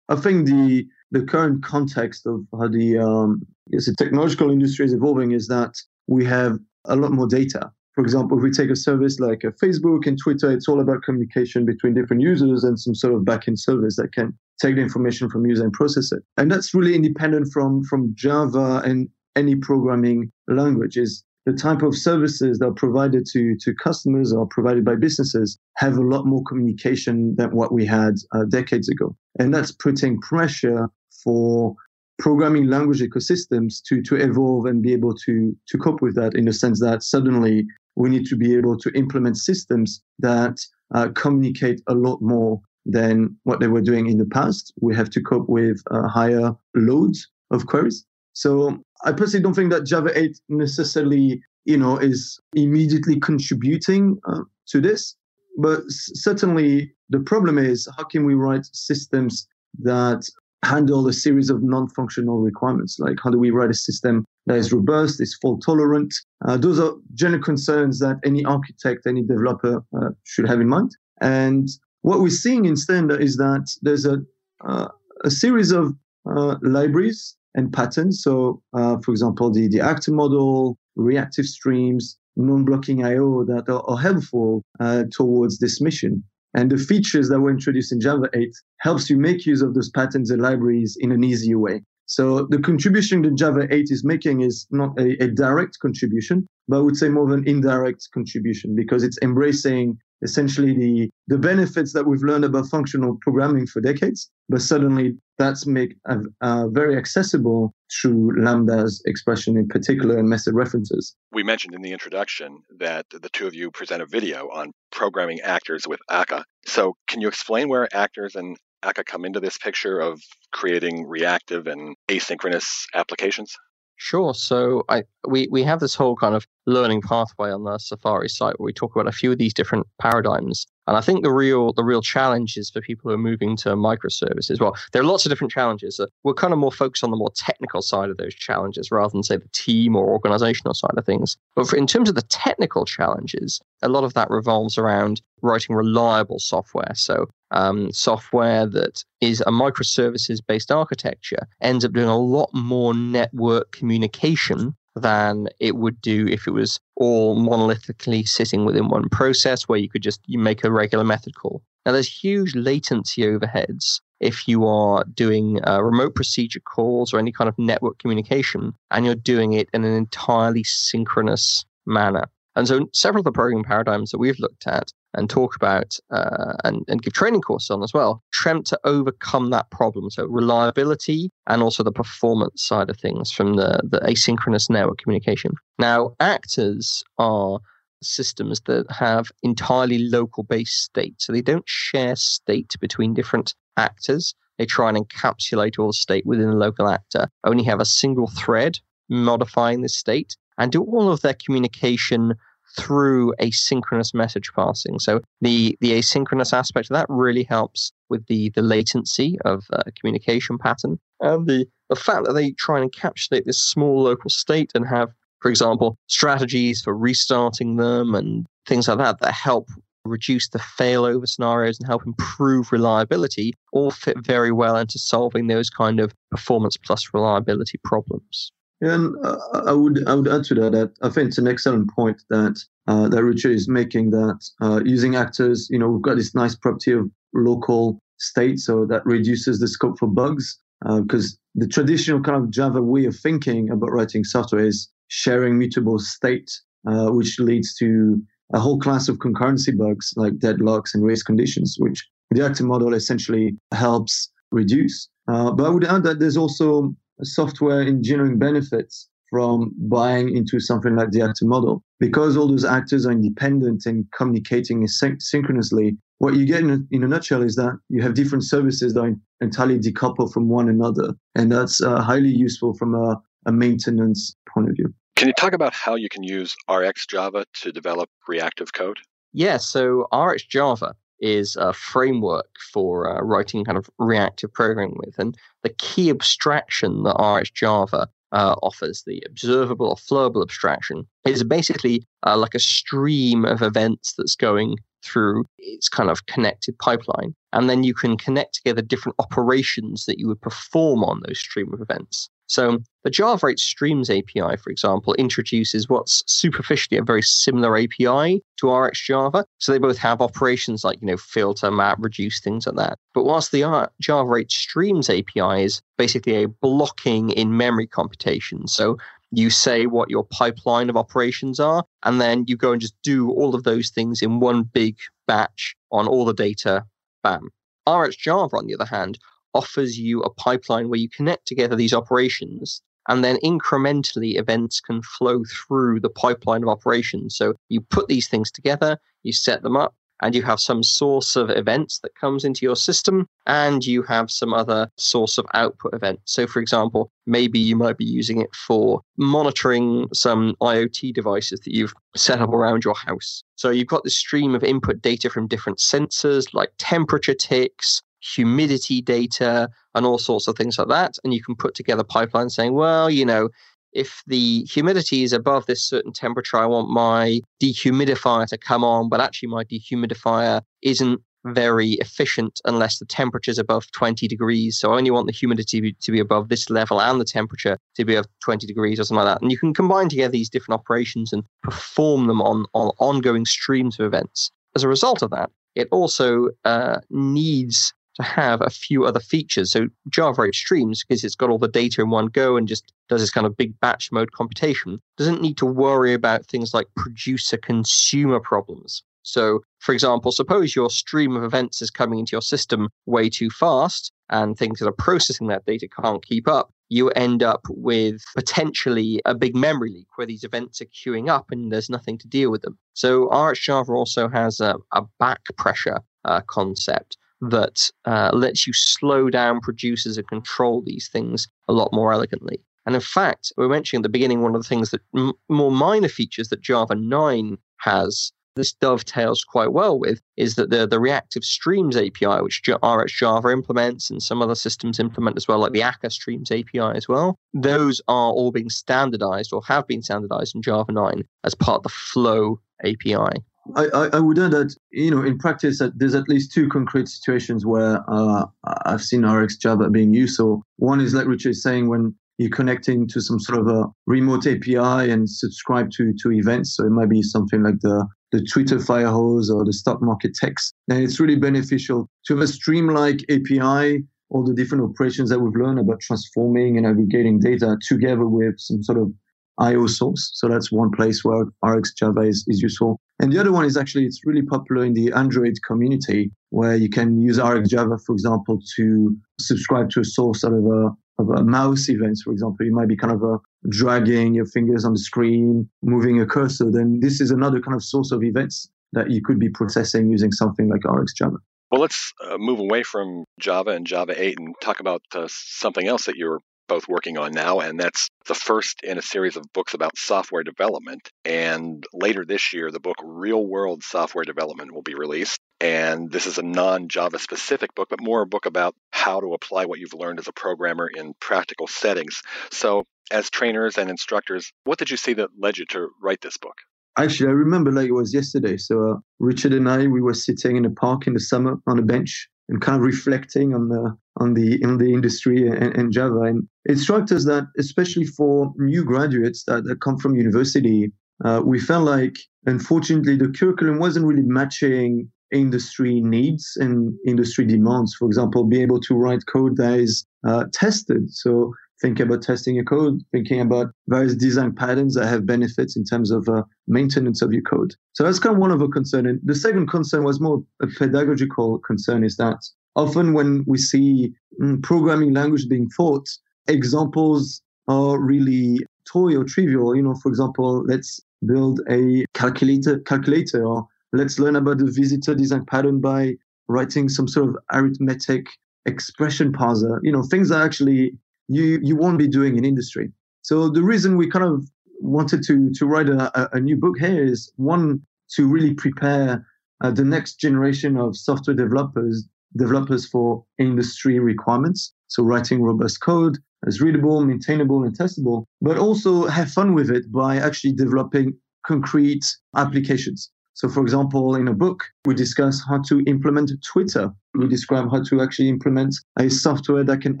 I 0.10 0.16
think 0.16 0.46
the 0.46 0.86
the 1.10 1.22
current 1.22 1.64
context 1.64 2.26
of 2.26 2.40
how 2.52 2.68
the 2.68 2.98
um, 2.98 3.42
yes, 3.70 3.86
the 3.86 3.94
technological 3.96 4.50
industry 4.50 4.86
is 4.86 4.92
evolving 4.92 5.32
is 5.32 5.48
that 5.48 5.74
we 6.06 6.24
have 6.26 6.58
a 6.84 6.94
lot 6.94 7.12
more 7.12 7.26
data. 7.26 7.72
For 7.94 8.02
example, 8.02 8.36
if 8.38 8.44
we 8.44 8.50
take 8.50 8.70
a 8.70 8.76
service 8.76 9.18
like 9.18 9.42
a 9.44 9.52
Facebook 9.64 10.06
and 10.06 10.18
Twitter, 10.18 10.50
it's 10.50 10.68
all 10.68 10.80
about 10.80 11.02
communication 11.02 11.64
between 11.64 11.94
different 11.94 12.22
users 12.22 12.62
and 12.64 12.78
some 12.78 12.94
sort 12.94 13.14
of 13.14 13.22
backend 13.22 13.58
service 13.58 13.96
that 13.96 14.12
can 14.12 14.36
take 14.60 14.74
the 14.76 14.82
information 14.82 15.30
from 15.30 15.46
user 15.46 15.64
and 15.64 15.72
process 15.72 16.12
it. 16.12 16.22
And 16.36 16.50
that's 16.50 16.74
really 16.74 16.94
independent 16.94 17.52
from, 17.52 17.84
from 17.84 18.12
Java 18.16 18.82
and 18.84 19.08
any 19.36 19.56
programming 19.56 20.30
language 20.48 20.96
is 20.96 21.24
the 21.46 21.52
type 21.52 21.82
of 21.82 21.96
services 21.96 22.58
that 22.58 22.66
are 22.66 22.72
provided 22.72 23.26
to, 23.32 23.56
to 23.60 23.74
customers 23.74 24.32
or 24.32 24.46
provided 24.46 24.84
by 24.84 24.94
businesses 24.94 25.58
have 25.76 25.96
a 25.96 26.02
lot 26.02 26.26
more 26.26 26.42
communication 26.44 27.34
than 27.36 27.50
what 27.50 27.72
we 27.72 27.84
had 27.84 28.14
uh, 28.34 28.44
decades 28.44 28.88
ago. 28.88 29.14
And 29.38 29.52
that's 29.52 29.72
putting 29.72 30.20
pressure 30.20 30.88
for 31.22 31.74
programming 32.18 32.68
language 32.68 33.00
ecosystems 33.00 33.82
to, 33.88 34.00
to 34.02 34.16
evolve 34.16 34.66
and 34.66 34.82
be 34.82 34.92
able 34.92 35.14
to, 35.26 35.54
to 35.68 35.78
cope 35.78 36.00
with 36.00 36.14
that 36.14 36.34
in 36.34 36.46
the 36.46 36.52
sense 36.52 36.80
that 36.80 37.02
suddenly 37.02 37.66
we 37.96 38.08
need 38.08 38.26
to 38.26 38.36
be 38.36 38.56
able 38.56 38.78
to 38.78 38.90
implement 38.94 39.36
systems 39.36 40.02
that 40.20 40.58
uh, 40.94 41.08
communicate 41.14 41.82
a 41.88 41.94
lot 41.94 42.22
more 42.22 42.60
than 42.86 43.36
what 43.44 43.60
they 43.60 43.66
were 43.66 43.80
doing 43.80 44.08
in 44.08 44.18
the 44.18 44.26
past. 44.26 44.72
We 44.80 44.94
have 44.94 45.10
to 45.10 45.20
cope 45.20 45.48
with 45.48 45.82
uh, 45.90 46.08
higher 46.08 46.52
loads 46.74 47.28
of 47.50 47.66
queries. 47.66 48.04
So 48.34 48.82
I 49.04 49.12
personally 49.12 49.42
don't 49.42 49.54
think 49.54 49.70
that 49.70 49.84
Java 49.84 50.18
8 50.18 50.40
necessarily, 50.48 51.42
you 51.64 51.76
know, 51.76 51.98
is 51.98 52.40
immediately 52.54 53.20
contributing 53.20 54.18
uh, 54.26 54.40
to 54.68 54.80
this. 54.80 55.14
But 55.58 55.82
certainly 55.88 56.92
the 57.10 57.20
problem 57.20 57.58
is 57.58 57.88
how 57.96 58.04
can 58.04 58.24
we 58.24 58.34
write 58.34 58.66
systems 58.72 59.46
that 59.82 60.26
handle 60.64 61.06
a 61.06 61.12
series 61.12 61.50
of 61.50 61.62
non-functional 61.62 62.38
requirements? 62.40 62.98
Like 62.98 63.18
how 63.22 63.30
do 63.30 63.38
we 63.38 63.50
write 63.50 63.70
a 63.70 63.74
system 63.74 64.24
that 64.46 64.56
is 64.56 64.72
robust, 64.72 65.20
is 65.20 65.36
fault 65.40 65.62
tolerant? 65.64 66.14
Uh, 66.46 66.56
those 66.56 66.80
are 66.80 66.94
general 67.12 67.42
concerns 67.42 67.98
that 68.00 68.18
any 68.24 68.44
architect, 68.44 69.06
any 69.06 69.22
developer 69.22 69.84
uh, 69.96 70.10
should 70.24 70.48
have 70.48 70.60
in 70.60 70.68
mind. 70.68 70.96
And 71.20 71.68
what 72.02 72.20
we're 72.20 72.30
seeing 72.30 72.64
instead 72.64 73.10
is 73.12 73.36
that 73.36 73.70
there's 73.82 74.06
a, 74.06 74.22
uh, 74.66 74.88
a 75.24 75.30
series 75.30 75.72
of 75.72 75.94
uh, 76.26 76.56
libraries 76.62 77.36
and 77.54 77.72
patterns. 77.72 78.22
So, 78.22 78.60
uh, 78.72 78.98
for 79.04 79.12
example, 79.12 79.50
the, 79.50 79.68
the 79.68 79.80
actor 79.80 80.12
model, 80.12 80.76
reactive 80.96 81.46
streams, 81.46 82.16
non-blocking 82.36 83.04
I/O 83.04 83.44
that 83.44 83.68
are, 83.68 83.82
are 83.88 83.98
helpful 83.98 84.62
uh, 84.80 85.04
towards 85.10 85.58
this 85.58 85.80
mission. 85.80 86.24
And 86.54 86.70
the 86.70 86.78
features 86.78 87.28
that 87.28 87.40
were 87.40 87.50
introduced 87.50 87.92
in 87.92 88.00
Java 88.00 88.28
8 88.32 88.50
helps 88.78 89.10
you 89.10 89.18
make 89.18 89.44
use 89.44 89.60
of 89.60 89.74
those 89.74 89.90
patterns 89.90 90.30
and 90.30 90.40
libraries 90.40 90.96
in 91.00 91.10
an 91.10 91.24
easier 91.24 91.58
way. 91.58 91.82
So 92.06 92.46
the 92.50 92.58
contribution 92.58 93.22
that 93.22 93.34
Java 93.34 93.66
8 93.70 93.86
is 93.90 94.04
making 94.04 94.42
is 94.42 94.66
not 94.70 94.98
a, 94.98 95.22
a 95.24 95.28
direct 95.28 95.78
contribution, 95.80 96.46
but 96.68 96.78
I 96.78 96.80
would 96.80 96.96
say 96.96 97.08
more 97.08 97.24
of 97.24 97.36
an 97.36 97.48
indirect 97.48 98.08
contribution 98.12 98.76
because 98.76 99.02
it's 99.02 99.18
embracing 99.22 99.98
essentially 100.22 100.74
the, 100.74 101.10
the 101.28 101.38
benefits 101.38 101.92
that 101.92 102.06
we've 102.06 102.22
learned 102.22 102.44
about 102.44 102.66
functional 102.66 103.18
programming 103.20 103.66
for 103.66 103.80
decades, 103.80 104.30
but 104.48 104.60
suddenly 104.62 105.16
that's 105.38 105.66
made 105.66 105.96
uh, 106.08 106.18
uh, 106.40 106.68
very 106.68 106.96
accessible 106.96 107.74
through 108.00 108.42
Lambda's 108.42 109.02
expression 109.06 109.56
in 109.56 109.68
particular 109.68 110.18
and 110.18 110.28
method 110.28 110.54
references. 110.54 111.14
We 111.32 111.42
mentioned 111.42 111.74
in 111.74 111.82
the 111.82 111.92
introduction 111.92 112.62
that 112.78 113.06
the 113.10 113.28
two 113.30 113.46
of 113.46 113.54
you 113.54 113.70
present 113.70 114.02
a 114.02 114.06
video 114.06 114.48
on 114.50 114.72
programming 114.92 115.40
actors 115.40 115.86
with 115.86 116.00
Akka. 116.10 116.44
So 116.66 116.94
can 117.08 117.20
you 117.20 117.28
explain 117.28 117.68
where 117.68 117.88
actors 117.94 118.34
and 118.34 118.56
Akka 118.82 119.04
come 119.04 119.24
into 119.24 119.40
this 119.40 119.58
picture 119.58 119.98
of 119.98 120.20
creating 120.52 121.06
reactive 121.06 121.66
and 121.66 121.96
asynchronous 122.08 122.84
applications? 122.94 123.56
Sure. 123.96 124.34
So 124.34 124.84
I 124.88 125.04
we 125.26 125.48
we 125.50 125.62
have 125.62 125.80
this 125.80 125.94
whole 125.94 126.16
kind 126.16 126.34
of 126.34 126.46
learning 126.66 127.02
pathway 127.02 127.50
on 127.50 127.64
the 127.64 127.78
Safari 127.78 128.28
site 128.28 128.58
where 128.58 128.66
we 128.66 128.72
talk 128.72 128.94
about 128.94 129.08
a 129.08 129.12
few 129.12 129.32
of 129.32 129.38
these 129.38 129.54
different 129.54 129.86
paradigms. 130.00 130.66
And 130.86 130.96
I 130.96 131.00
think 131.00 131.22
the 131.22 131.32
real 131.32 131.72
the 131.72 131.84
real 131.84 132.02
challenge 132.02 132.56
is 132.56 132.70
for 132.70 132.80
people 132.80 133.08
who 133.08 133.14
are 133.14 133.18
moving 133.18 133.56
to 133.58 133.70
microservices. 133.70 134.60
Well, 134.60 134.76
there 134.92 135.00
are 135.00 135.06
lots 135.06 135.24
of 135.24 135.30
different 135.30 135.52
challenges. 135.52 135.98
Uh, 135.98 136.06
we're 136.24 136.34
kind 136.34 136.52
of 136.52 136.58
more 136.58 136.72
focused 136.72 137.04
on 137.04 137.10
the 137.10 137.16
more 137.16 137.32
technical 137.34 137.80
side 137.80 138.10
of 138.10 138.18
those 138.18 138.34
challenges 138.34 138.90
rather 138.90 139.10
than 139.10 139.22
say 139.22 139.38
the 139.38 139.48
team 139.52 139.96
or 139.96 140.10
organizational 140.10 140.74
side 140.74 140.92
of 140.96 141.06
things. 141.06 141.38
But 141.56 141.68
for, 141.68 141.76
in 141.76 141.86
terms 141.86 142.10
of 142.10 142.16
the 142.16 142.22
technical 142.22 142.84
challenges, 142.84 143.62
a 143.82 143.88
lot 143.88 144.04
of 144.04 144.12
that 144.14 144.28
revolves 144.28 144.76
around 144.76 145.22
writing 145.40 145.74
reliable 145.74 146.38
software. 146.38 146.92
So 146.94 147.28
um, 147.50 147.90
software 147.92 148.66
that 148.66 149.04
is 149.20 149.40
a 149.42 149.50
microservices 149.50 150.40
based 150.46 150.70
architecture 150.70 151.46
ends 151.62 151.84
up 151.84 151.92
doing 151.92 152.08
a 152.08 152.18
lot 152.18 152.50
more 152.52 152.92
network 152.92 153.72
communication 153.72 154.74
than 154.96 155.48
it 155.58 155.76
would 155.76 156.00
do 156.00 156.26
if 156.28 156.46
it 156.46 156.52
was 156.52 156.80
all 156.96 157.36
monolithically 157.36 158.26
sitting 158.26 158.64
within 158.64 158.88
one 158.88 159.08
process 159.08 159.64
where 159.64 159.78
you 159.78 159.88
could 159.88 160.02
just 160.02 160.20
you 160.26 160.38
make 160.38 160.64
a 160.64 160.70
regular 160.70 161.04
method 161.04 161.34
call. 161.34 161.62
Now, 161.84 161.92
there's 161.92 162.08
huge 162.08 162.54
latency 162.54 163.22
overheads 163.22 164.00
if 164.20 164.48
you 164.48 164.66
are 164.66 165.04
doing 165.14 165.60
uh, 165.66 165.82
remote 165.82 166.14
procedure 166.14 166.60
calls 166.60 167.12
or 167.12 167.18
any 167.18 167.32
kind 167.32 167.48
of 167.48 167.58
network 167.58 167.98
communication 167.98 168.72
and 168.90 169.04
you're 169.04 169.14
doing 169.14 169.52
it 169.52 169.68
in 169.74 169.84
an 169.84 169.92
entirely 169.92 170.64
synchronous 170.64 171.64
manner. 171.84 172.28
And 172.56 172.68
so, 172.68 172.88
several 172.92 173.20
of 173.20 173.24
the 173.24 173.32
programming 173.32 173.64
paradigms 173.64 174.12
that 174.12 174.18
we've 174.18 174.38
looked 174.38 174.66
at 174.66 174.92
and 175.14 175.30
talk 175.30 175.56
about 175.56 175.96
uh, 176.10 176.54
and, 176.64 176.82
and 176.88 177.02
give 177.02 177.12
training 177.12 177.40
courses 177.40 177.70
on 177.70 177.82
as 177.82 177.92
well, 177.92 178.22
attempt 178.34 178.68
to 178.68 178.80
overcome 178.84 179.50
that 179.50 179.70
problem. 179.70 180.10
So, 180.10 180.26
reliability 180.26 181.30
and 181.46 181.62
also 181.62 181.82
the 181.82 181.92
performance 181.92 182.64
side 182.64 182.90
of 182.90 182.98
things 182.98 183.30
from 183.30 183.54
the, 183.54 183.80
the 183.84 184.00
asynchronous 184.00 184.70
network 184.70 184.98
communication. 184.98 185.52
Now, 185.78 186.14
actors 186.20 187.02
are 187.18 187.60
systems 188.02 188.60
that 188.66 188.90
have 188.90 189.30
entirely 189.42 189.98
local 189.98 190.42
based 190.42 190.82
state. 190.82 191.14
So, 191.18 191.32
they 191.32 191.42
don't 191.42 191.68
share 191.68 192.16
state 192.16 192.74
between 192.80 193.14
different 193.14 193.54
actors. 193.76 194.34
They 194.58 194.66
try 194.66 194.88
and 194.88 194.98
encapsulate 194.98 195.78
all 195.78 195.88
the 195.88 195.94
state 195.94 196.24
within 196.26 196.50
the 196.50 196.56
local 196.56 196.88
actor, 196.88 197.28
only 197.44 197.64
have 197.64 197.80
a 197.80 197.84
single 197.84 198.28
thread 198.28 198.78
modifying 199.08 199.82
the 199.82 199.88
state 199.88 200.36
and 200.58 200.70
do 200.70 200.82
all 200.82 201.10
of 201.10 201.20
their 201.22 201.34
communication 201.44 202.34
through 202.76 203.34
asynchronous 203.40 204.14
message 204.14 204.50
passing. 204.54 204.98
So 204.98 205.20
the 205.40 205.76
the 205.80 205.92
asynchronous 205.92 206.52
aspect 206.52 206.90
of 206.90 206.94
that 206.94 207.06
really 207.08 207.44
helps 207.44 207.92
with 208.08 208.26
the 208.26 208.50
the 208.50 208.62
latency 208.62 209.38
of 209.44 209.64
uh, 209.72 209.82
communication 209.98 210.58
pattern 210.58 210.98
and 211.20 211.46
the 211.46 211.66
the 211.88 211.96
fact 211.96 212.24
that 212.24 212.32
they 212.32 212.52
try 212.52 212.80
and 212.80 212.90
encapsulate 212.90 213.44
this 213.44 213.60
small 213.60 214.02
local 214.02 214.30
state 214.30 214.72
and 214.74 214.86
have, 214.86 215.10
for 215.40 215.50
example, 215.50 215.96
strategies 216.06 216.82
for 216.82 216.96
restarting 216.96 217.76
them 217.76 218.14
and 218.14 218.46
things 218.66 218.88
like 218.88 218.98
that 218.98 219.20
that 219.20 219.34
help 219.34 219.68
reduce 220.04 220.48
the 220.48 220.58
failover 220.58 221.26
scenarios 221.26 221.78
and 221.78 221.86
help 221.86 222.06
improve 222.06 222.72
reliability 222.72 223.52
all 223.72 223.90
fit 223.90 224.18
very 224.18 224.52
well 224.52 224.76
into 224.76 224.98
solving 224.98 225.46
those 225.46 225.70
kind 225.70 225.98
of 226.00 226.12
performance 226.30 226.76
plus 226.76 227.08
reliability 227.14 227.78
problems. 227.84 228.52
And 228.84 229.14
uh, 229.24 229.38
I 229.66 229.72
would 229.72 230.06
I 230.06 230.14
would 230.14 230.28
add 230.28 230.44
to 230.44 230.54
that 230.56 230.72
that 230.72 230.92
I 231.02 231.08
think 231.08 231.28
it's 231.28 231.38
an 231.38 231.48
excellent 231.48 231.90
point 231.90 232.22
that 232.30 232.62
uh, 232.86 233.08
that 233.08 233.24
Richard 233.24 233.52
is 233.52 233.68
making 233.68 234.10
that 234.10 234.40
uh, 234.60 234.80
using 234.84 235.16
actors, 235.16 235.68
you 235.70 235.78
know, 235.78 235.88
we've 235.88 236.02
got 236.02 236.16
this 236.16 236.34
nice 236.34 236.54
property 236.54 236.92
of 236.92 237.10
local 237.32 237.98
state, 238.18 238.58
so 238.60 238.84
that 238.86 239.04
reduces 239.06 239.58
the 239.60 239.68
scope 239.68 239.98
for 239.98 240.08
bugs 240.08 240.58
because 240.82 241.34
uh, 241.34 241.36
the 241.54 241.68
traditional 241.68 242.20
kind 242.20 242.36
of 242.36 242.50
Java 242.50 242.82
way 242.82 243.06
of 243.06 243.16
thinking 243.16 243.70
about 243.70 243.92
writing 243.92 244.24
software 244.24 244.66
is 244.66 244.88
sharing 245.08 245.58
mutable 245.58 245.98
state, 245.98 246.50
uh, 246.86 247.08
which 247.08 247.38
leads 247.38 247.74
to 247.76 248.20
a 248.52 248.60
whole 248.60 248.78
class 248.78 249.08
of 249.08 249.18
concurrency 249.18 249.76
bugs 249.76 250.12
like 250.16 250.34
deadlocks 250.34 250.94
and 250.94 251.04
race 251.04 251.22
conditions, 251.22 251.76
which 251.78 252.06
the 252.30 252.44
actor 252.44 252.64
model 252.64 252.94
essentially 252.94 253.56
helps 253.72 254.30
reduce. 254.50 255.08
Uh, 255.28 255.50
but 255.52 255.64
I 255.64 255.70
would 255.70 255.84
add 255.84 256.02
that 256.02 256.18
there's 256.18 256.36
also 256.36 256.94
software 257.22 257.82
engineering 257.82 258.38
benefits 258.38 259.08
from 259.30 259.72
buying 259.76 260.36
into 260.36 260.60
something 260.60 260.94
like 260.94 261.10
the 261.10 261.22
actor 261.22 261.44
model. 261.44 261.82
Because 261.98 262.36
all 262.36 262.46
those 262.46 262.64
actors 262.64 263.06
are 263.06 263.12
independent 263.12 263.86
and 263.86 264.04
communicating 264.16 264.86
synchronously, 264.86 265.96
what 266.18 266.34
you 266.34 266.46
get 266.46 266.60
in 266.60 266.70
a, 266.70 266.78
in 266.90 267.02
a 267.02 267.08
nutshell 267.08 267.42
is 267.42 267.56
that 267.56 267.78
you 267.88 268.00
have 268.02 268.14
different 268.14 268.44
services 268.44 268.94
that 268.94 269.00
are 269.00 269.14
entirely 269.40 269.78
decoupled 269.78 270.32
from 270.32 270.48
one 270.48 270.68
another. 270.68 271.14
And 271.34 271.50
that's 271.50 271.82
uh, 271.82 272.00
highly 272.00 272.28
useful 272.28 272.74
from 272.74 272.94
a, 272.94 273.20
a 273.46 273.52
maintenance 273.52 274.36
point 274.48 274.68
of 274.70 274.76
view. 274.76 274.94
Can 275.16 275.28
you 275.28 275.34
talk 275.34 275.52
about 275.52 275.74
how 275.74 275.94
you 275.94 276.08
can 276.08 276.22
use 276.22 276.56
RxJava 276.68 277.44
to 277.62 277.72
develop 277.72 278.10
reactive 278.28 278.72
code? 278.72 278.98
Yeah, 279.32 279.56
so 279.56 280.06
RxJava 280.12 280.92
is 281.20 281.56
a 281.56 281.72
framework 281.72 282.48
for 282.72 283.08
uh, 283.08 283.22
writing 283.22 283.64
kind 283.64 283.78
of 283.78 283.88
reactive 283.98 284.52
programming 284.52 284.96
with. 285.04 285.18
And 285.18 285.36
the 285.62 285.70
key 285.70 286.10
abstraction 286.10 287.02
that 287.04 287.16
RxJava 287.16 288.06
uh, 288.32 288.56
offers, 288.62 289.04
the 289.06 289.22
observable 289.26 289.88
or 289.88 289.96
flowable 289.96 290.42
abstraction, 290.42 291.06
is 291.24 291.44
basically 291.44 292.04
uh, 292.26 292.36
like 292.36 292.54
a 292.54 292.60
stream 292.60 293.44
of 293.44 293.62
events 293.62 294.14
that's 294.18 294.34
going 294.34 294.76
through 295.04 295.44
its 295.58 295.88
kind 295.88 296.10
of 296.10 296.26
connected 296.26 296.78
pipeline. 296.78 297.34
And 297.52 297.70
then 297.70 297.84
you 297.84 297.94
can 297.94 298.16
connect 298.16 298.54
together 298.54 298.82
different 298.82 299.16
operations 299.18 300.06
that 300.06 300.18
you 300.18 300.26
would 300.28 300.40
perform 300.40 301.04
on 301.04 301.20
those 301.26 301.38
stream 301.38 301.72
of 301.72 301.80
events. 301.80 302.28
So 302.46 302.78
the 303.04 303.10
Java 303.10 303.48
8 303.48 303.58
Streams 303.58 304.08
API, 304.08 304.56
for 304.56 304.70
example, 304.70 305.14
introduces 305.14 305.90
what's 305.90 306.24
superficially 306.26 306.98
a 306.98 307.02
very 307.02 307.20
similar 307.20 307.76
API 307.76 308.42
to 308.56 308.66
RxJava. 308.66 309.44
So 309.58 309.72
they 309.72 309.78
both 309.78 309.98
have 309.98 310.22
operations 310.22 310.84
like, 310.84 311.00
you 311.02 311.06
know, 311.06 311.18
filter, 311.18 311.70
map, 311.70 311.98
reduce, 312.00 312.40
things 312.40 312.66
like 312.66 312.76
that. 312.76 312.98
But 313.12 313.24
whilst 313.24 313.52
the 313.52 313.90
Java 314.00 314.34
8 314.34 314.50
Streams 314.50 315.10
API 315.10 315.64
is 315.64 315.82
basically 315.98 316.42
a 316.42 316.48
blocking 316.48 317.28
in 317.30 317.56
memory 317.56 317.86
computation. 317.86 318.66
So 318.66 318.96
you 319.30 319.50
say 319.50 319.84
what 319.84 320.08
your 320.08 320.24
pipeline 320.24 320.88
of 320.88 320.96
operations 320.96 321.60
are, 321.60 321.84
and 322.04 322.20
then 322.20 322.44
you 322.46 322.56
go 322.56 322.72
and 322.72 322.80
just 322.80 322.94
do 323.02 323.30
all 323.32 323.54
of 323.54 323.64
those 323.64 323.90
things 323.90 324.22
in 324.22 324.40
one 324.40 324.62
big 324.62 324.96
batch 325.26 325.76
on 325.92 326.08
all 326.08 326.24
the 326.24 326.32
data. 326.32 326.84
Bam. 327.22 327.50
RxJava, 327.86 328.54
on 328.54 328.66
the 328.66 328.74
other 328.74 328.86
hand, 328.86 329.18
offers 329.52 329.98
you 329.98 330.22
a 330.22 330.30
pipeline 330.30 330.88
where 330.88 330.98
you 330.98 331.08
connect 331.10 331.46
together 331.46 331.76
these 331.76 331.92
operations 331.92 332.80
and 333.08 333.24
then 333.24 333.36
incrementally 333.44 334.38
events 334.38 334.80
can 334.80 335.02
flow 335.02 335.42
through 335.44 336.00
the 336.00 336.10
pipeline 336.10 336.62
of 336.62 336.68
operations. 336.68 337.36
So 337.36 337.54
you 337.68 337.80
put 337.80 338.08
these 338.08 338.28
things 338.28 338.50
together, 338.50 338.98
you 339.22 339.32
set 339.32 339.62
them 339.62 339.76
up, 339.76 339.94
and 340.22 340.34
you 340.34 340.42
have 340.42 340.60
some 340.60 340.82
source 340.82 341.36
of 341.36 341.50
events 341.50 341.98
that 342.00 342.14
comes 342.14 342.44
into 342.44 342.64
your 342.64 342.76
system, 342.76 343.28
and 343.46 343.84
you 343.84 344.02
have 344.02 344.30
some 344.30 344.54
other 344.54 344.90
source 344.96 345.38
of 345.38 345.46
output 345.54 345.92
event. 345.92 346.20
So, 346.24 346.46
for 346.46 346.60
example, 346.60 347.10
maybe 347.26 347.58
you 347.58 347.76
might 347.76 347.98
be 347.98 348.04
using 348.04 348.40
it 348.40 348.54
for 348.54 349.02
monitoring 349.18 350.08
some 350.14 350.54
IoT 350.62 351.12
devices 351.14 351.60
that 351.60 351.74
you've 351.74 351.94
set 352.16 352.40
up 352.40 352.50
around 352.50 352.84
your 352.84 352.94
house. 352.94 353.42
So, 353.56 353.70
you've 353.70 353.88
got 353.88 354.04
this 354.04 354.16
stream 354.16 354.54
of 354.54 354.64
input 354.64 355.02
data 355.02 355.28
from 355.28 355.48
different 355.48 355.78
sensors 355.78 356.54
like 356.54 356.70
temperature 356.78 357.34
ticks, 357.34 358.02
humidity 358.24 359.02
data 359.02 359.68
and 359.94 360.06
all 360.06 360.18
sorts 360.18 360.48
of 360.48 360.56
things 360.56 360.78
like 360.78 360.88
that. 360.88 361.18
And 361.24 361.34
you 361.34 361.42
can 361.42 361.54
put 361.54 361.74
together 361.74 362.04
pipelines 362.04 362.52
saying, 362.52 362.74
well, 362.74 363.10
you 363.10 363.24
know, 363.24 363.48
if 363.92 364.22
the 364.26 364.64
humidity 364.64 365.22
is 365.22 365.32
above 365.32 365.66
this 365.66 365.82
certain 365.82 366.12
temperature, 366.12 366.56
I 366.56 366.66
want 366.66 366.88
my 366.88 367.40
dehumidifier 367.62 368.46
to 368.48 368.58
come 368.58 368.82
on, 368.82 369.08
but 369.08 369.20
actually 369.20 369.50
my 369.50 369.64
dehumidifier 369.64 370.62
isn't 370.82 371.20
very 371.46 371.92
efficient 371.94 372.60
unless 372.64 372.98
the 372.98 373.04
temperature 373.04 373.50
is 373.50 373.58
above 373.58 373.90
20 373.92 374.26
degrees. 374.26 374.78
So 374.78 374.92
I 374.92 374.96
only 374.96 375.10
want 375.10 375.26
the 375.26 375.32
humidity 375.32 375.94
to 376.00 376.12
be 376.12 376.18
above 376.18 376.48
this 376.48 376.70
level 376.70 377.00
and 377.00 377.20
the 377.20 377.24
temperature 377.24 377.78
to 377.96 378.04
be 378.04 378.14
above 378.14 378.30
20 378.42 378.66
degrees 378.66 378.98
or 378.98 379.04
something 379.04 379.24
like 379.24 379.34
that. 379.34 379.42
And 379.42 379.52
you 379.52 379.58
can 379.58 379.74
combine 379.74 380.08
together 380.08 380.32
these 380.32 380.48
different 380.48 380.80
operations 380.80 381.32
and 381.32 381.44
perform 381.62 382.26
them 382.26 382.40
on, 382.40 382.64
on 382.72 382.92
ongoing 382.98 383.44
streams 383.44 384.00
of 384.00 384.06
events. 384.06 384.50
As 384.74 384.82
a 384.82 384.88
result 384.88 385.22
of 385.22 385.30
that, 385.30 385.50
it 385.74 385.88
also 385.90 386.48
uh, 386.64 387.00
needs 387.10 387.92
to 388.16 388.22
have 388.22 388.60
a 388.60 388.70
few 388.70 389.04
other 389.04 389.20
features. 389.20 389.72
So 389.72 389.88
Java 390.08 390.42
8 390.42 390.54
Streams, 390.54 391.04
because 391.04 391.24
it's 391.24 391.34
got 391.34 391.50
all 391.50 391.58
the 391.58 391.68
data 391.68 392.00
in 392.00 392.10
one 392.10 392.26
go 392.26 392.56
and 392.56 392.68
just 392.68 392.92
does 393.08 393.20
this 393.20 393.30
kind 393.30 393.46
of 393.46 393.56
big 393.56 393.78
batch 393.80 394.10
mode 394.12 394.32
computation, 394.32 395.00
doesn't 395.16 395.42
need 395.42 395.56
to 395.58 395.66
worry 395.66 396.14
about 396.14 396.46
things 396.46 396.72
like 396.72 396.86
producer 396.96 397.56
consumer 397.56 398.40
problems. 398.40 399.02
So, 399.24 399.60
for 399.78 399.92
example, 399.92 400.32
suppose 400.32 400.76
your 400.76 400.90
stream 400.90 401.34
of 401.34 401.44
events 401.44 401.80
is 401.80 401.90
coming 401.90 402.18
into 402.18 402.32
your 402.32 402.42
system 402.42 402.88
way 403.06 403.30
too 403.30 403.50
fast 403.50 404.12
and 404.28 404.56
things 404.56 404.78
that 404.78 404.88
are 404.88 404.92
processing 404.92 405.46
that 405.48 405.64
data 405.64 405.88
can't 405.88 406.24
keep 406.24 406.46
up. 406.46 406.72
You 406.90 407.08
end 407.10 407.42
up 407.42 407.62
with 407.70 408.22
potentially 408.36 409.22
a 409.24 409.34
big 409.34 409.56
memory 409.56 409.90
leak 409.90 410.08
where 410.16 410.26
these 410.26 410.44
events 410.44 410.82
are 410.82 410.86
queuing 410.86 411.30
up 411.30 411.50
and 411.50 411.72
there's 411.72 411.88
nothing 411.88 412.18
to 412.18 412.28
deal 412.28 412.50
with 412.50 412.62
them. 412.62 412.78
So, 412.92 413.28
RxJava 413.28 413.88
also 413.88 414.28
has 414.28 414.60
a, 414.60 414.76
a 414.92 415.02
back 415.18 415.40
pressure 415.56 416.00
uh, 416.26 416.42
concept 416.42 417.16
that 417.50 417.90
uh, 418.04 418.30
lets 418.32 418.66
you 418.66 418.72
slow 418.72 419.30
down 419.30 419.60
producers 419.60 420.16
and 420.16 420.28
control 420.28 420.82
these 420.84 421.08
things 421.08 421.48
a 421.68 421.72
lot 421.72 421.90
more 421.92 422.12
elegantly. 422.12 422.60
And 422.86 422.94
in 422.94 423.00
fact, 423.00 423.52
we 423.56 423.64
were 423.64 423.72
mentioning 423.72 424.00
at 424.00 424.02
the 424.04 424.08
beginning 424.10 424.42
one 424.42 424.54
of 424.54 424.62
the 424.62 424.68
things 424.68 424.90
that 424.90 425.00
m- 425.16 425.32
more 425.48 425.70
minor 425.70 426.08
features 426.08 426.48
that 426.48 426.60
Java 426.60 426.94
9 426.94 427.56
has 427.78 428.32
this 428.56 428.72
dovetails 428.72 429.42
quite 429.42 429.72
well 429.72 429.98
with 429.98 430.20
is 430.36 430.54
that 430.54 430.70
the, 430.70 430.86
the 430.86 431.00
reactive 431.00 431.44
streams 431.44 431.96
API, 431.96 432.40
which 432.40 432.62
RxJava 432.62 433.52
implements 433.52 434.10
and 434.10 434.22
some 434.22 434.40
other 434.40 434.54
systems 434.54 435.00
implement 435.00 435.36
as 435.36 435.48
well, 435.48 435.58
like 435.58 435.72
the 435.72 435.82
Akka 435.82 436.10
streams 436.10 436.50
API 436.50 436.78
as 436.78 437.08
well, 437.08 437.36
those 437.52 438.00
are 438.08 438.30
all 438.30 438.52
being 438.52 438.70
standardized 438.70 439.52
or 439.52 439.62
have 439.66 439.86
been 439.86 440.02
standardized 440.02 440.54
in 440.54 440.62
Java 440.62 440.92
9 440.92 441.24
as 441.44 441.54
part 441.54 441.78
of 441.78 441.82
the 441.82 441.88
Flow 441.88 442.60
API. 442.84 443.42
I, 443.76 444.10
I, 444.12 444.20
would 444.20 444.38
add 444.38 444.50
that 444.50 444.74
you 444.92 445.10
know 445.10 445.22
in 445.22 445.38
practice 445.38 445.80
there's 445.94 446.14
at 446.14 446.28
least 446.28 446.52
two 446.52 446.68
concrete 446.68 447.08
situations 447.08 447.64
where 447.64 448.04
uh, 448.08 448.46
I've 448.84 449.02
seen 449.02 449.22
RxJava 449.22 449.90
being 449.90 450.12
used. 450.12 450.36
So 450.36 450.62
one 450.76 451.00
is 451.00 451.14
like 451.14 451.26
Richard 451.26 451.50
is 451.50 451.62
saying 451.62 451.88
when 451.88 452.14
you're 452.38 452.50
connecting 452.50 453.06
to 453.08 453.20
some 453.20 453.38
sort 453.40 453.60
of 453.60 453.68
a 453.68 453.86
remote 454.06 454.46
API 454.46 455.10
and 455.10 455.28
subscribe 455.28 455.90
to 455.92 456.12
to 456.22 456.32
events. 456.32 456.76
So 456.76 456.84
it 456.84 456.90
might 456.90 457.08
be 457.08 457.22
something 457.22 457.62
like 457.62 457.80
the 457.80 458.06
the 458.32 458.44
Twitter 458.52 458.78
firehose 458.78 459.48
or 459.48 459.64
the 459.64 459.72
stock 459.72 460.02
market 460.02 460.34
text. 460.34 460.74
And 460.90 461.02
it's 461.02 461.20
really 461.20 461.36
beneficial 461.36 462.08
to 462.26 462.34
have 462.34 462.42
a 462.42 462.48
stream-like 462.48 463.20
API, 463.30 464.02
all 464.30 464.42
the 464.44 464.54
different 464.54 464.82
operations 464.82 465.30
that 465.30 465.38
we've 465.38 465.54
learned 465.54 465.78
about 465.78 466.00
transforming 466.00 466.76
and 466.76 466.84
aggregating 466.84 467.38
data 467.38 467.76
together 467.86 468.26
with 468.26 468.58
some 468.58 468.82
sort 468.82 468.98
of 468.98 469.12
IO 469.60 469.86
source. 469.86 470.32
So 470.34 470.48
that's 470.48 470.72
one 470.72 470.90
place 470.90 471.24
where 471.24 471.46
RxJava 471.64 472.28
is, 472.28 472.44
is 472.48 472.60
useful. 472.60 473.00
And 473.20 473.32
the 473.32 473.40
other 473.40 473.52
one 473.52 473.64
is 473.64 473.76
actually, 473.76 474.06
it's 474.06 474.20
really 474.24 474.42
popular 474.42 474.84
in 474.84 474.94
the 474.94 475.12
Android 475.12 475.54
community 475.66 476.32
where 476.50 476.76
you 476.76 476.90
can 476.90 477.20
use 477.20 477.38
RxJava, 477.38 478.00
for 478.04 478.12
example, 478.12 478.58
to 478.76 479.16
subscribe 479.40 479.90
to 479.90 480.00
a 480.00 480.04
source 480.04 480.44
out 480.44 480.52
of 480.52 480.64
a 480.64 480.90
of 481.18 481.28
a 481.30 481.44
mouse 481.44 481.88
events, 481.88 482.22
for 482.22 482.32
example, 482.32 482.66
you 482.66 482.74
might 482.74 482.88
be 482.88 482.96
kind 482.96 483.12
of 483.12 483.22
uh, 483.22 483.38
dragging 483.68 484.34
your 484.34 484.46
fingers 484.46 484.84
on 484.84 484.94
the 484.94 484.98
screen, 484.98 485.68
moving 485.82 486.20
a 486.20 486.26
cursor. 486.26 486.70
Then 486.70 486.98
this 487.00 487.20
is 487.20 487.30
another 487.30 487.60
kind 487.60 487.74
of 487.74 487.84
source 487.84 488.10
of 488.10 488.24
events 488.24 488.68
that 488.92 489.10
you 489.10 489.22
could 489.22 489.38
be 489.38 489.48
processing 489.48 490.10
using 490.10 490.32
something 490.32 490.68
like 490.68 490.80
RxJava. 490.80 491.36
Well, 491.70 491.80
let's 491.80 492.12
uh, 492.24 492.36
move 492.38 492.60
away 492.60 492.82
from 492.82 493.24
Java 493.40 493.70
and 493.70 493.86
Java 493.86 494.14
8 494.16 494.38
and 494.38 494.54
talk 494.60 494.80
about 494.80 495.02
uh, 495.14 495.26
something 495.28 495.86
else 495.86 496.06
that 496.06 496.16
you're 496.16 496.40
both 496.68 496.88
working 496.88 497.18
on 497.18 497.32
now, 497.32 497.60
and 497.60 497.78
that's 497.78 498.08
the 498.26 498.34
first 498.34 498.80
in 498.82 498.98
a 498.98 499.02
series 499.02 499.36
of 499.36 499.44
books 499.52 499.74
about 499.74 499.96
software 499.96 500.42
development. 500.42 501.10
And 501.24 501.84
later 501.92 502.24
this 502.24 502.52
year, 502.52 502.70
the 502.70 502.80
book 502.80 502.96
Real 503.02 503.44
World 503.44 503.82
Software 503.82 504.24
Development 504.24 504.72
will 504.72 504.82
be 504.82 504.94
released. 504.94 505.40
And 505.60 506.10
this 506.10 506.26
is 506.26 506.38
a 506.38 506.42
non 506.42 506.88
Java 506.88 507.18
specific 507.18 507.74
book, 507.74 507.88
but 507.88 508.00
more 508.00 508.22
a 508.22 508.26
book 508.26 508.46
about 508.46 508.74
how 508.90 509.20
to 509.20 509.34
apply 509.34 509.66
what 509.66 509.78
you've 509.78 509.94
learned 509.94 510.18
as 510.18 510.28
a 510.28 510.32
programmer 510.32 510.88
in 510.94 511.14
practical 511.20 511.66
settings. 511.66 512.22
So, 512.50 512.84
as 513.10 513.30
trainers 513.30 513.78
and 513.78 513.90
instructors, 513.90 514.50
what 514.64 514.78
did 514.78 514.90
you 514.90 514.96
see 514.96 515.14
that 515.14 515.30
led 515.38 515.58
you 515.58 515.66
to 515.66 515.88
write 516.02 516.20
this 516.20 516.36
book? 516.38 516.56
Actually, 516.96 517.30
I 517.30 517.32
remember 517.32 517.72
like 517.72 517.88
it 517.88 517.92
was 517.92 518.14
yesterday. 518.14 518.56
So, 518.56 518.92
uh, 518.92 518.94
Richard 519.18 519.52
and 519.52 519.68
I, 519.68 519.86
we 519.86 520.00
were 520.00 520.14
sitting 520.14 520.56
in 520.56 520.64
a 520.64 520.70
park 520.70 521.06
in 521.06 521.14
the 521.14 521.20
summer 521.20 521.56
on 521.66 521.78
a 521.78 521.82
bench 521.82 522.28
and 522.48 522.60
kind 522.60 522.76
of 522.76 522.82
reflecting 522.82 523.54
on 523.54 523.68
the 523.68 523.96
on 524.18 524.34
the 524.34 524.62
in 524.62 524.78
the 524.78 524.92
industry 524.92 525.46
and, 525.48 525.76
and 525.76 525.92
Java. 525.92 526.20
And 526.22 526.48
it 526.64 526.78
struck 526.78 527.10
us 527.12 527.24
that 527.26 527.46
especially 527.58 528.06
for 528.06 528.52
new 528.56 528.84
graduates 528.84 529.44
that, 529.44 529.64
that 529.64 529.80
come 529.80 529.98
from 529.98 530.16
university, 530.16 530.92
uh, 531.24 531.42
we 531.44 531.58
felt 531.60 531.84
like 531.84 532.16
unfortunately 532.46 533.16
the 533.16 533.28
curriculum 533.28 533.78
wasn't 533.78 534.06
really 534.06 534.22
matching 534.22 535.10
industry 535.32 536.00
needs 536.00 536.56
and 536.60 536.94
industry 537.06 537.44
demands. 537.44 537.94
For 537.94 538.06
example, 538.06 538.44
be 538.44 538.62
able 538.62 538.80
to 538.80 538.94
write 538.94 539.22
code 539.32 539.56
that 539.56 539.78
is 539.78 540.06
uh, 540.26 540.44
tested. 540.52 541.10
So 541.12 541.52
think 541.82 541.98
about 542.00 542.22
testing 542.22 542.54
your 542.54 542.64
code, 542.64 543.00
thinking 543.12 543.40
about 543.40 543.72
various 543.88 544.14
design 544.14 544.54
patterns 544.54 544.94
that 544.94 545.06
have 545.06 545.26
benefits 545.26 545.76
in 545.76 545.84
terms 545.84 546.10
of 546.10 546.28
uh, 546.28 546.42
maintenance 546.68 547.20
of 547.20 547.32
your 547.32 547.42
code. 547.42 547.74
So 547.92 548.04
that's 548.04 548.18
kind 548.18 548.36
of 548.36 548.40
one 548.40 548.52
of 548.52 548.62
a 548.62 548.68
concern. 548.68 549.06
And 549.06 549.20
the 549.24 549.34
second 549.34 549.66
concern 549.68 550.04
was 550.04 550.20
more 550.20 550.42
a 550.62 550.66
pedagogical 550.66 551.58
concern 551.58 552.04
is 552.04 552.16
that 552.16 552.38
often 552.76 553.12
when 553.12 553.44
we 553.46 553.58
see 553.58 554.12
mm, 554.40 554.62
programming 554.62 555.12
language 555.12 555.48
being 555.48 555.68
taught, 555.76 556.08
examples 556.48 557.42
are 557.68 557.98
really 557.98 558.58
toy 558.90 559.16
or 559.16 559.24
trivial. 559.24 559.74
You 559.74 559.82
know, 559.82 559.94
for 560.02 560.08
example, 560.08 560.64
let's 560.64 561.00
build 561.26 561.60
a 561.70 562.04
calculator, 562.14 562.80
calculator, 562.80 563.44
or 563.44 563.66
let's 563.92 564.18
learn 564.18 564.36
about 564.36 564.58
the 564.58 564.70
visitor 564.70 565.14
design 565.14 565.44
pattern 565.46 565.80
by 565.80 566.14
writing 566.48 566.88
some 566.88 567.08
sort 567.08 567.28
of 567.28 567.36
arithmetic 567.52 568.26
expression 568.66 569.32
parser. 569.32 569.78
You 569.82 569.92
know, 569.92 570.02
things 570.02 570.28
that 570.28 570.42
actually 570.42 570.98
you 571.28 571.58
you 571.62 571.76
won't 571.76 571.98
be 571.98 572.08
doing 572.08 572.36
in 572.36 572.44
industry. 572.44 572.92
So 573.22 573.48
the 573.48 573.62
reason 573.62 573.96
we 573.96 574.10
kind 574.10 574.24
of 574.24 574.46
wanted 574.80 575.22
to 575.24 575.50
to 575.52 575.66
write 575.66 575.88
a, 575.88 576.36
a 576.36 576.40
new 576.40 576.56
book 576.56 576.78
here 576.78 577.02
is 577.02 577.32
one 577.36 577.80
to 578.10 578.26
really 578.26 578.54
prepare 578.54 579.26
uh, 579.62 579.70
the 579.70 579.84
next 579.84 580.20
generation 580.20 580.76
of 580.76 580.96
software 580.96 581.34
developers 581.34 582.06
developers 582.36 582.86
for 582.86 583.24
industry 583.38 583.98
requirements. 583.98 584.72
So 584.88 585.02
writing 585.02 585.42
robust 585.42 585.80
code 585.80 586.18
as 586.46 586.60
readable, 586.60 587.04
maintainable, 587.04 587.64
and 587.64 587.76
testable, 587.76 588.24
but 588.40 588.58
also 588.58 589.06
have 589.06 589.30
fun 589.30 589.54
with 589.54 589.70
it 589.70 589.90
by 589.90 590.16
actually 590.16 590.52
developing 590.52 591.14
concrete 591.46 592.04
applications. 592.36 593.10
So, 593.36 593.48
for 593.48 593.62
example, 593.62 594.14
in 594.14 594.28
a 594.28 594.32
book, 594.32 594.62
we 594.84 594.94
discuss 594.94 595.42
how 595.48 595.60
to 595.62 595.82
implement 595.88 596.30
Twitter. 596.52 596.92
We 597.14 597.26
describe 597.26 597.68
how 597.68 597.82
to 597.82 598.00
actually 598.00 598.28
implement 598.28 598.76
a 598.96 599.10
software 599.10 599.64
that 599.64 599.80
can 599.80 600.00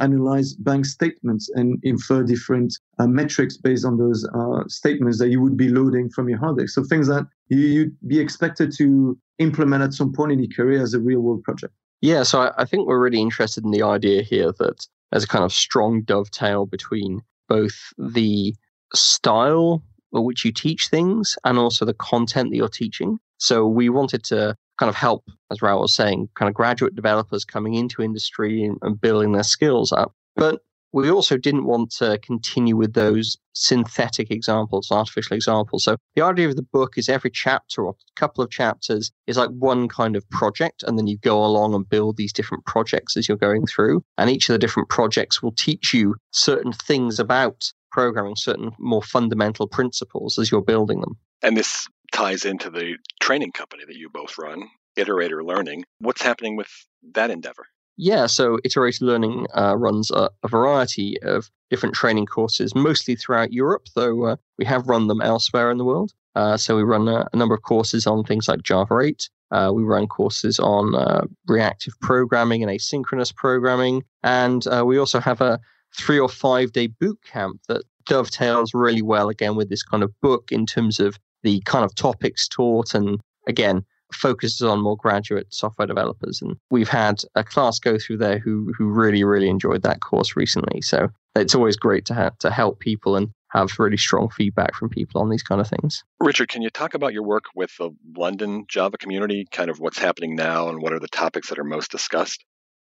analyze 0.00 0.54
bank 0.54 0.86
statements 0.86 1.50
and 1.54 1.80
infer 1.82 2.22
different 2.22 2.78
uh, 3.00 3.08
metrics 3.08 3.56
based 3.56 3.84
on 3.84 3.98
those 3.98 4.24
uh, 4.34 4.62
statements 4.68 5.18
that 5.18 5.30
you 5.30 5.40
would 5.40 5.56
be 5.56 5.68
loading 5.68 6.10
from 6.10 6.28
your 6.28 6.38
hard 6.38 6.58
disk. 6.58 6.74
So, 6.74 6.84
things 6.84 7.08
that 7.08 7.26
you, 7.48 7.80
would 7.80 8.08
be 8.08 8.20
expected 8.20 8.72
to 8.78 9.18
implement 9.40 9.82
at 9.82 9.94
some 9.94 10.12
point 10.12 10.30
in 10.30 10.38
your 10.38 10.52
career 10.54 10.80
as 10.80 10.94
a 10.94 11.00
real 11.00 11.20
world 11.20 11.42
project. 11.42 11.74
Yeah, 12.04 12.22
so 12.22 12.42
I, 12.42 12.52
I 12.58 12.64
think 12.66 12.86
we're 12.86 13.02
really 13.02 13.22
interested 13.22 13.64
in 13.64 13.70
the 13.70 13.82
idea 13.82 14.20
here 14.20 14.52
that 14.58 14.86
there's 15.10 15.24
a 15.24 15.26
kind 15.26 15.42
of 15.42 15.54
strong 15.54 16.02
dovetail 16.02 16.66
between 16.66 17.22
both 17.48 17.94
the 17.96 18.54
style 18.94 19.82
which 20.10 20.44
you 20.44 20.52
teach 20.52 20.88
things 20.88 21.34
and 21.46 21.58
also 21.58 21.86
the 21.86 21.94
content 21.94 22.50
that 22.50 22.56
you're 22.56 22.68
teaching. 22.68 23.18
So 23.38 23.66
we 23.66 23.88
wanted 23.88 24.22
to 24.24 24.54
kind 24.78 24.90
of 24.90 24.94
help, 24.94 25.24
as 25.50 25.62
Raoul 25.62 25.80
was 25.80 25.94
saying, 25.94 26.28
kind 26.34 26.50
of 26.50 26.54
graduate 26.54 26.94
developers 26.94 27.42
coming 27.46 27.72
into 27.72 28.02
industry 28.02 28.62
and, 28.62 28.76
and 28.82 29.00
building 29.00 29.32
their 29.32 29.42
skills 29.42 29.90
up. 29.90 30.12
But 30.36 30.60
we 30.94 31.10
also 31.10 31.36
didn't 31.36 31.64
want 31.64 31.90
to 31.90 32.18
continue 32.22 32.76
with 32.76 32.92
those 32.92 33.36
synthetic 33.54 34.30
examples, 34.30 34.92
artificial 34.92 35.34
examples. 35.34 35.82
So 35.82 35.96
the 36.14 36.22
idea 36.22 36.48
of 36.48 36.54
the 36.54 36.62
book 36.62 36.96
is 36.96 37.08
every 37.08 37.30
chapter 37.30 37.84
or 37.84 37.90
a 37.90 38.14
couple 38.14 38.44
of 38.44 38.50
chapters 38.50 39.10
is 39.26 39.36
like 39.36 39.50
one 39.50 39.88
kind 39.88 40.14
of 40.14 40.28
project, 40.30 40.84
and 40.84 40.96
then 40.96 41.08
you 41.08 41.18
go 41.18 41.44
along 41.44 41.74
and 41.74 41.88
build 41.88 42.16
these 42.16 42.32
different 42.32 42.64
projects 42.64 43.16
as 43.16 43.28
you're 43.28 43.36
going 43.36 43.66
through. 43.66 44.04
And 44.18 44.30
each 44.30 44.48
of 44.48 44.52
the 44.52 44.58
different 44.58 44.88
projects 44.88 45.42
will 45.42 45.52
teach 45.52 45.92
you 45.92 46.14
certain 46.30 46.72
things 46.72 47.18
about 47.18 47.72
programming, 47.90 48.36
certain 48.36 48.70
more 48.78 49.02
fundamental 49.02 49.66
principles 49.66 50.38
as 50.38 50.52
you're 50.52 50.62
building 50.62 51.00
them. 51.00 51.18
And 51.42 51.56
this 51.56 51.88
ties 52.12 52.44
into 52.44 52.70
the 52.70 52.98
training 53.20 53.50
company 53.50 53.82
that 53.84 53.96
you 53.96 54.10
both 54.10 54.38
run, 54.38 54.68
Iteratr 54.96 55.44
Learning. 55.44 55.84
What's 55.98 56.22
happening 56.22 56.54
with 56.54 56.70
that 57.14 57.32
endeavor? 57.32 57.66
Yeah, 57.96 58.26
so 58.26 58.58
Iteratr 58.66 59.02
Learning 59.02 59.46
uh, 59.56 59.76
runs 59.76 60.10
a, 60.10 60.28
a, 60.42 60.48
variety 60.48 61.20
of 61.22 61.48
different 61.70 61.94
training 61.94 62.26
courses, 62.26 62.74
mostly 62.74 63.14
throughout 63.14 63.52
Europe, 63.52 63.86
though 63.94 64.24
uh, 64.24 64.36
we 64.58 64.64
have 64.64 64.88
run 64.88 65.06
them 65.06 65.20
elsewhere 65.20 65.70
in 65.70 65.78
the 65.78 65.84
world. 65.84 66.12
Uh, 66.34 66.56
so 66.56 66.76
we 66.76 66.82
run 66.82 67.06
a, 67.06 67.28
a, 67.32 67.36
number 67.36 67.54
of 67.54 67.62
courses 67.62 68.06
on 68.06 68.24
things 68.24 68.48
like 68.48 68.62
Java 68.62 68.98
8. 68.98 69.30
Uh, 69.52 69.70
we 69.72 69.84
run 69.84 70.08
courses 70.08 70.58
on 70.58 70.96
uh, 70.96 71.24
reactive 71.46 71.94
programming 72.00 72.64
and 72.64 72.72
asynchronous 72.72 73.34
programming. 73.34 74.02
And 74.24 74.66
uh, 74.66 74.84
we 74.84 74.98
also 74.98 75.20
have 75.20 75.40
a 75.40 75.60
three 75.96 76.18
or 76.18 76.28
five 76.28 76.72
day 76.72 76.88
boot 76.88 77.18
camp 77.24 77.60
that 77.68 77.84
dovetails 78.06 78.74
really 78.74 79.02
well, 79.02 79.28
again, 79.28 79.54
with 79.54 79.68
this 79.68 79.84
kind 79.84 80.02
of 80.02 80.12
book 80.20 80.50
in 80.50 80.66
terms 80.66 80.98
of 80.98 81.16
the 81.44 81.60
kind 81.60 81.84
of 81.84 81.94
topics 81.94 82.48
taught 82.48 82.94
and, 82.94 83.20
again, 83.46 83.84
focuses 84.14 84.62
on 84.62 84.80
more 84.80 84.96
graduate 84.96 85.46
software 85.50 85.86
developers. 85.86 86.40
And 86.42 86.56
we've 86.70 86.88
had 86.88 87.22
a 87.34 87.44
class 87.44 87.78
go 87.78 87.98
through 87.98 88.18
there 88.18 88.38
who 88.38 88.72
who 88.76 88.86
really 88.86 89.24
really 89.24 89.48
enjoyed 89.48 89.82
that 89.82 90.00
course 90.00 90.36
recently. 90.36 90.80
So 90.80 91.08
it's 91.36 91.54
always 91.54 91.76
great 91.76 92.04
to 92.06 92.14
have 92.14 92.38
to 92.38 92.50
help 92.50 92.80
people 92.80 93.16
and 93.16 93.30
have 93.50 93.78
really 93.78 93.96
strong 93.96 94.28
feedback 94.30 94.74
from 94.74 94.88
people 94.88 95.20
on 95.20 95.30
these 95.30 95.42
kind 95.42 95.60
of 95.60 95.68
things. 95.68 96.02
Richard, 96.18 96.48
can 96.48 96.60
you 96.60 96.70
talk 96.70 96.94
about 96.94 97.12
your 97.12 97.22
work 97.22 97.44
with 97.54 97.70
the 97.78 97.90
London 98.16 98.64
Java 98.68 98.98
community, 98.98 99.46
kind 99.50 99.70
of 99.70 99.78
what's 99.78 99.98
happening 99.98 100.34
now 100.34 100.68
and 100.68 100.82
what 100.82 100.92
are 100.92 100.98
the 100.98 101.08
topics 101.08 101.48
that 101.48 101.58
are 101.58 101.64
most 101.64 101.90
discussed? 101.90 102.44